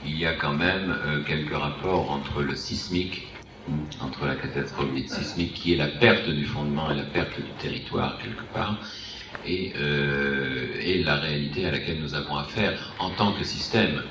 [0.03, 3.27] Il y a quand même euh, quelques rapports entre le sismique,
[4.01, 8.17] entre la catastrophe sismique, qui est la perte du fondement et la perte du territoire,
[8.19, 8.79] quelque part,
[9.47, 14.01] et, euh, et, la réalité à laquelle nous avons affaire en tant que système.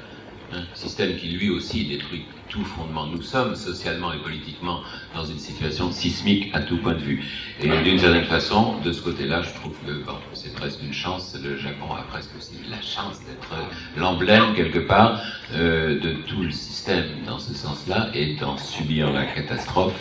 [0.53, 3.07] Hein, système qui lui aussi détruit tout fondement.
[3.07, 4.81] Nous sommes socialement et politiquement
[5.15, 7.25] dans une situation sismique à tout point de vue.
[7.61, 10.05] Et d'une certaine façon, de ce côté-là, je trouve que
[10.35, 11.37] c'est presque une chance.
[11.43, 13.55] Le Japon a presque aussi la chance d'être
[13.97, 15.21] l'emblème quelque part
[15.55, 19.99] euh, de tout le système dans ce sens-là et d'en subir la catastrophe,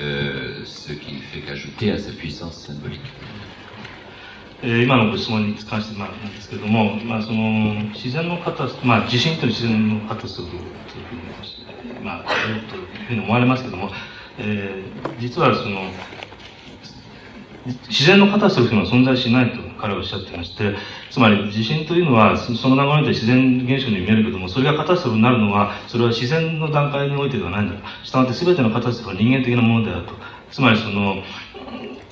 [0.00, 3.00] euh, ce qui ne fait qu'ajouter à sa puissance symbolique.
[4.60, 11.12] えー、今のご質問に関してなんですけれども、まあ、その自然のカタスまあ、地震という自然のカタストというふ
[11.92, 13.90] うに、まあ、というふうに思われますけれども、
[14.38, 15.90] えー、実はその
[17.88, 20.74] 自然のカタストロフは存在しないと彼はおっしゃってまして、
[21.10, 27.82] つまり地震というのはその流れで自然現象に見えるけども、それがカタストになるのは、それは自然の段階においてではないんだと。
[28.04, 30.14] したがって全てのカタストは人間的なものであると。
[30.50, 31.22] つまりその、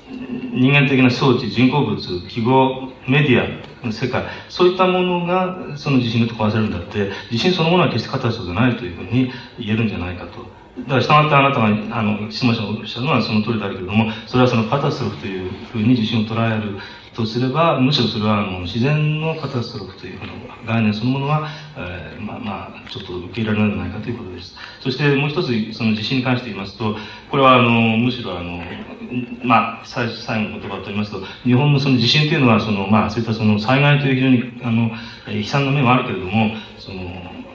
[0.08, 10.46] 人間的な装置、人工物、記号、メディア世界、そういったものがその地震に壊されるんだって、地震そのものは決してカタストじゃないというふうに言えるんじゃないかと。
[10.82, 16.78] だから、したがってあなたが、あの、質問者がおっしゃるのはその通りだけれども、それはそのカタストロフというふうに地震を捉える
[17.14, 20.20] とすれば、むしろそれはあの自然のカタストロフという
[20.66, 24.54] 概念そのものは、えー、まあまあ、ちょっと受け入れられないんじゃないかということです。
[24.80, 26.94] そしてもう一つ、その地震に関して言いますと、
[27.30, 28.62] これはあの、むしろあの、
[29.42, 34.90] まあ、最最後の言葉と言いますと、日本のその地震というのは、その、まあ、そういったその災害という非常に、あの、
[35.32, 37.02] 悲惨な面はあるけれども、その、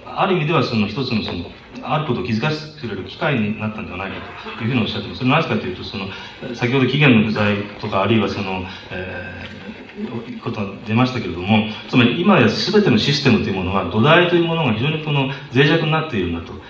[0.05, 1.45] ある意味ではその一つのその、
[1.83, 4.17] あることを気づかせてくれる機会になったんではないか
[4.57, 5.19] というふうにおっしゃってます。
[5.19, 6.07] それなぜかというと、その、
[6.55, 16.60] 先ほど期限の不在とか、あるいはその、えー、ことが出ましたけれども、つまり今や全てのシステムというものは土台というものが非常にこの脆弱になっているんだと。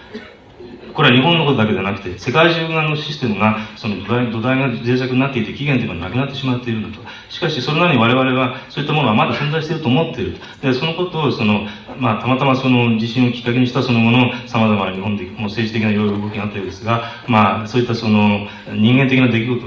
[0.94, 7.04] これは日本のことだけではなくて、世界中のシステムが、その土台土台が脆弱になっていて、期限というのがなくなってしまっているんだと。
[7.30, 10.38] しかし、それなりに我々は、そういったものはまだ存在していると思っている。
[10.62, 19.66] で、そのことを、その、まあ、たまたまその地震をきっかけにしたその後の様々な日本でも政治的ないろいろ動きがあったようですが、まあ、そういったその、人間的な出来事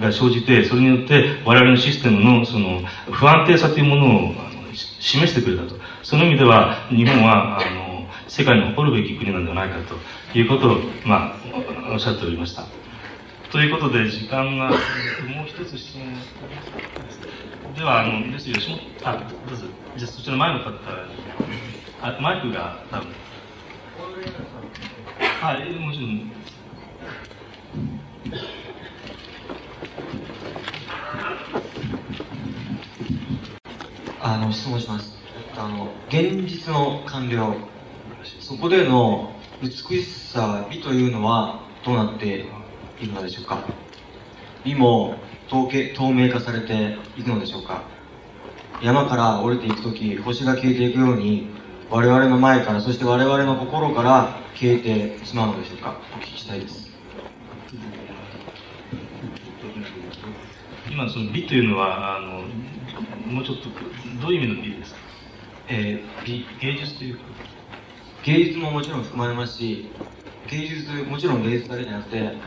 [0.00, 4.34] が生じて、それによって我々のシステムのその不安定さというものを
[4.74, 5.76] 示してくれたと。
[6.02, 7.85] その意味では、日本は、あの、
[8.28, 9.94] 世界に誇るべき国なんではないかと。
[10.38, 11.40] いうことを、ま
[11.88, 12.66] あ、おっしゃっておりました。
[13.50, 14.76] ということで、時間が、も
[15.44, 16.04] う一つ質問
[17.74, 19.66] では、あの、です、吉本、あ、どうぞ。
[19.96, 20.70] じゃあ、そちら前の方、
[22.00, 23.14] あ、マイクが多分。
[25.40, 26.32] はい、もちろん。
[34.18, 35.16] あの、質問します。
[35.54, 37.75] あの、現実の完了。
[38.40, 39.32] そこでの
[39.62, 39.70] 美
[40.02, 42.46] しさ、美というのはどうなって
[43.00, 43.64] いるのでしょうか？
[44.64, 45.16] 美も
[45.48, 47.82] 透透明化されていくのでしょうか？
[48.82, 51.48] 山から降りていくとき、星が消えていくように、
[51.90, 56.00] 我々の前から、そして我々の心から消えてしまうのでしょうか？
[56.14, 56.90] お聞きしたいです。
[60.90, 62.42] 今、その美というのは、あの、
[63.32, 63.68] もうちょっと、
[64.20, 65.00] どういう意味の美ですか？
[65.68, 67.24] えー、美、芸術というか。
[68.26, 70.02] 芸術ももちろん含まれますし
[70.46, 72.42] 芸術もちろん芸術だけじゃなくて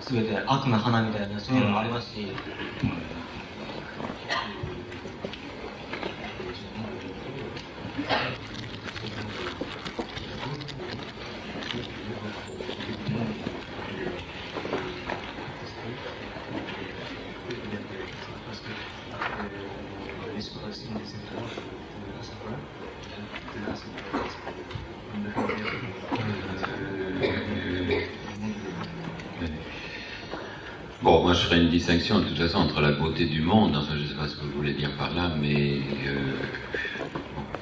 [0.00, 2.46] 全て悪の花みたいなそういうのもありますし、
[2.82, 3.12] うん。
[32.54, 35.34] Entre la beauté du monde, je ne sais pas ce que vous voulez dire par là,
[35.40, 36.36] mais euh,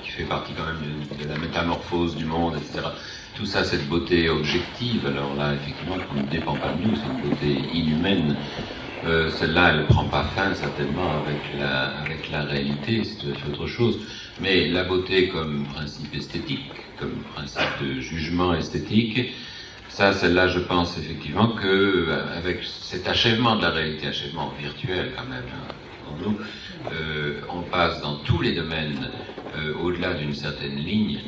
[0.02, 2.86] qui fait partie quand même de, la métamorphose du monde, etc.
[3.34, 7.06] Tout ça, cette beauté objective, alors là, effectivement, qui ne dépend pas de nous, c'est
[7.06, 8.36] une beauté inhumaine.
[9.04, 13.66] Euh, Celle-là, elle ne prend pas fin certainement avec la, avec la réalité, c'est autre
[13.66, 13.98] chose.
[14.40, 19.32] Mais la beauté comme principe esthétique, comme principe de jugement esthétique,
[19.96, 25.24] ça, celle-là, je pense effectivement que avec cet achèvement de la réalité, achèvement virtuel quand
[25.24, 25.72] même, hein,
[26.04, 26.38] pour nous,
[26.92, 29.08] euh, on passe dans tous les domaines
[29.56, 31.20] euh, au-delà d'une certaine ligne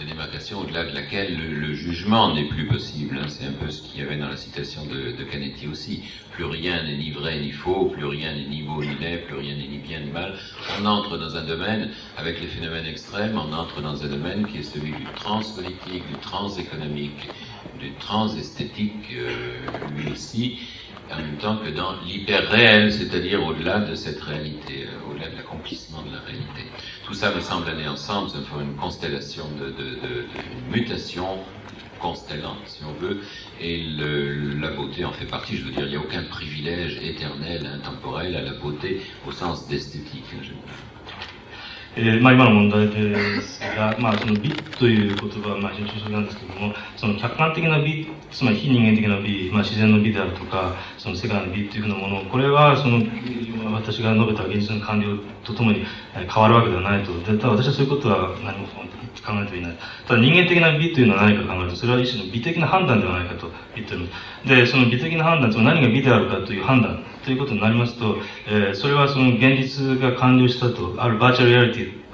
[0.00, 3.16] de démarcation, au-delà de laquelle le, le jugement n'est plus possible.
[3.16, 3.26] Hein.
[3.28, 6.02] C'est un peu ce qu'il y avait dans la citation de, de Canetti aussi.
[6.32, 9.36] Plus rien n'est ni vrai ni faux, plus rien n'est ni beau ni laid, plus
[9.36, 10.34] rien n'est ni bien ni mal.
[10.80, 14.58] On entre dans un domaine, avec les phénomènes extrêmes, on entre dans un domaine qui
[14.58, 17.28] est celui du transpolitique, du transéconomique,
[17.74, 20.60] du transesthétique, euh, lui aussi,
[21.10, 26.02] en même temps que dans l'hyper-réel, c'est-à-dire au-delà de cette réalité, euh, au-delà de l'accomplissement
[26.02, 26.72] de la réalité.
[27.02, 30.66] Tout ça me semble aller ensemble, ça fait une constellation de, de, de, de une
[30.68, 31.46] mutation
[31.98, 33.22] constellante, si on veut,
[33.56, 35.56] et le, la beauté en fait partie.
[35.56, 39.66] Je veux dire, il n'y a aucun privilège éternel, intemporel à la beauté au sens
[39.68, 40.34] d'esthétique.
[41.98, 53.00] えーまあ、今の問題ですが、 まあ、その美という言葉はまあ非常に抽象なんですけども、その客観的な美、つまり非人間的な美、まあ、自然の美であるとか、その世界の美というふうなもの、これはその
[53.72, 57.18] 私が述べた現実の完了とともに変わるわけではないと。
[57.20, 58.82] でただ私はそういうことは何も考
[59.42, 59.76] えていない。
[60.06, 64.06] ただ人間的な美というのは何か考えると、それは一種の美的な判断ではないかと言っていま
[64.44, 64.48] す。
[64.48, 72.06] で、その美的な判断、つまり何が美であるかという判断ということになりますと、えー、それはその現実が完了したと、あるバーチャルリアリティ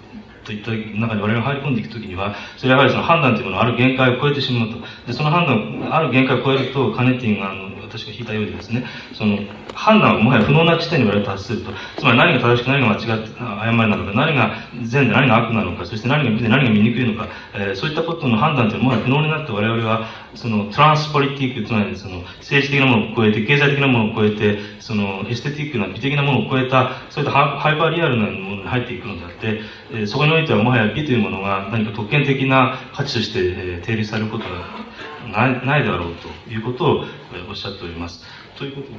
[0.43, 4.79] といった中に我々が入り込んでいくときには、それはやはりその判断というものはある限界を超えてしまうと。
[5.07, 9.39] で、その判断、ある限界を超えると、カネティンが、あの、私が引いたようにですね、その、
[9.75, 11.71] 判断はもはや不能な地点に我々達すると。
[11.99, 29.61] つまり何が正しく何が間違って、誤りなのか、何が善で何が悪なのか、そして何が美で何が醜いのか、えー、そういったことの判断というのはもはや不能になって我々は、その、トランスポリティック、つまりその、政治的なものを超えて、経済的なものを超えて、その、エステティックな美的なものを超えた、そういったハイパーリアルなものに入っていくのであって、
[29.93, 34.83] えー、そこにおいてはもはや美というものが何か特権的な価値として、えー、定立されることは
[35.29, 38.25] ないないだろうということを、えー、おっしゃっております。
[38.59, 38.95] ということで、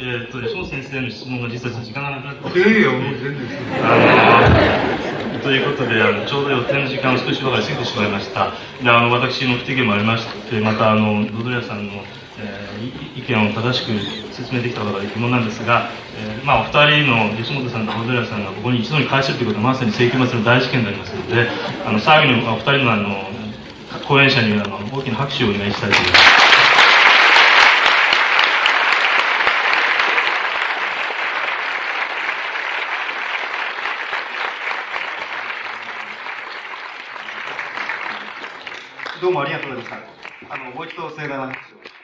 [0.00, 2.58] えー、っと、吉本先生の質問が実は時間がなくなって。
[2.58, 3.34] いやいや、もう全然
[3.82, 8.52] あのということで、あのちょうど予定の時間を少しばかり過ぎてしまいました。
[8.82, 11.92] で、あの、私の不手際もありまして、また、あの、ドドリアさんの、
[12.38, 13.90] えー、意見を正しく
[14.32, 21.48] 説明できたことが疑問なんですが、えー、まあ、お二人の吉本さんとドドリアさんがここに一度に返せるということはまさに世紀末の大事件でありますので、
[21.84, 23.37] あの、最後にお二人のあの、
[24.06, 26.22] 講演者にはあの大きな拍手をお願いしたいと思います。
[39.20, 39.90] どうもありがとうございまし
[40.48, 40.54] た。
[40.54, 41.97] あの、もう一度盛大な拍手を。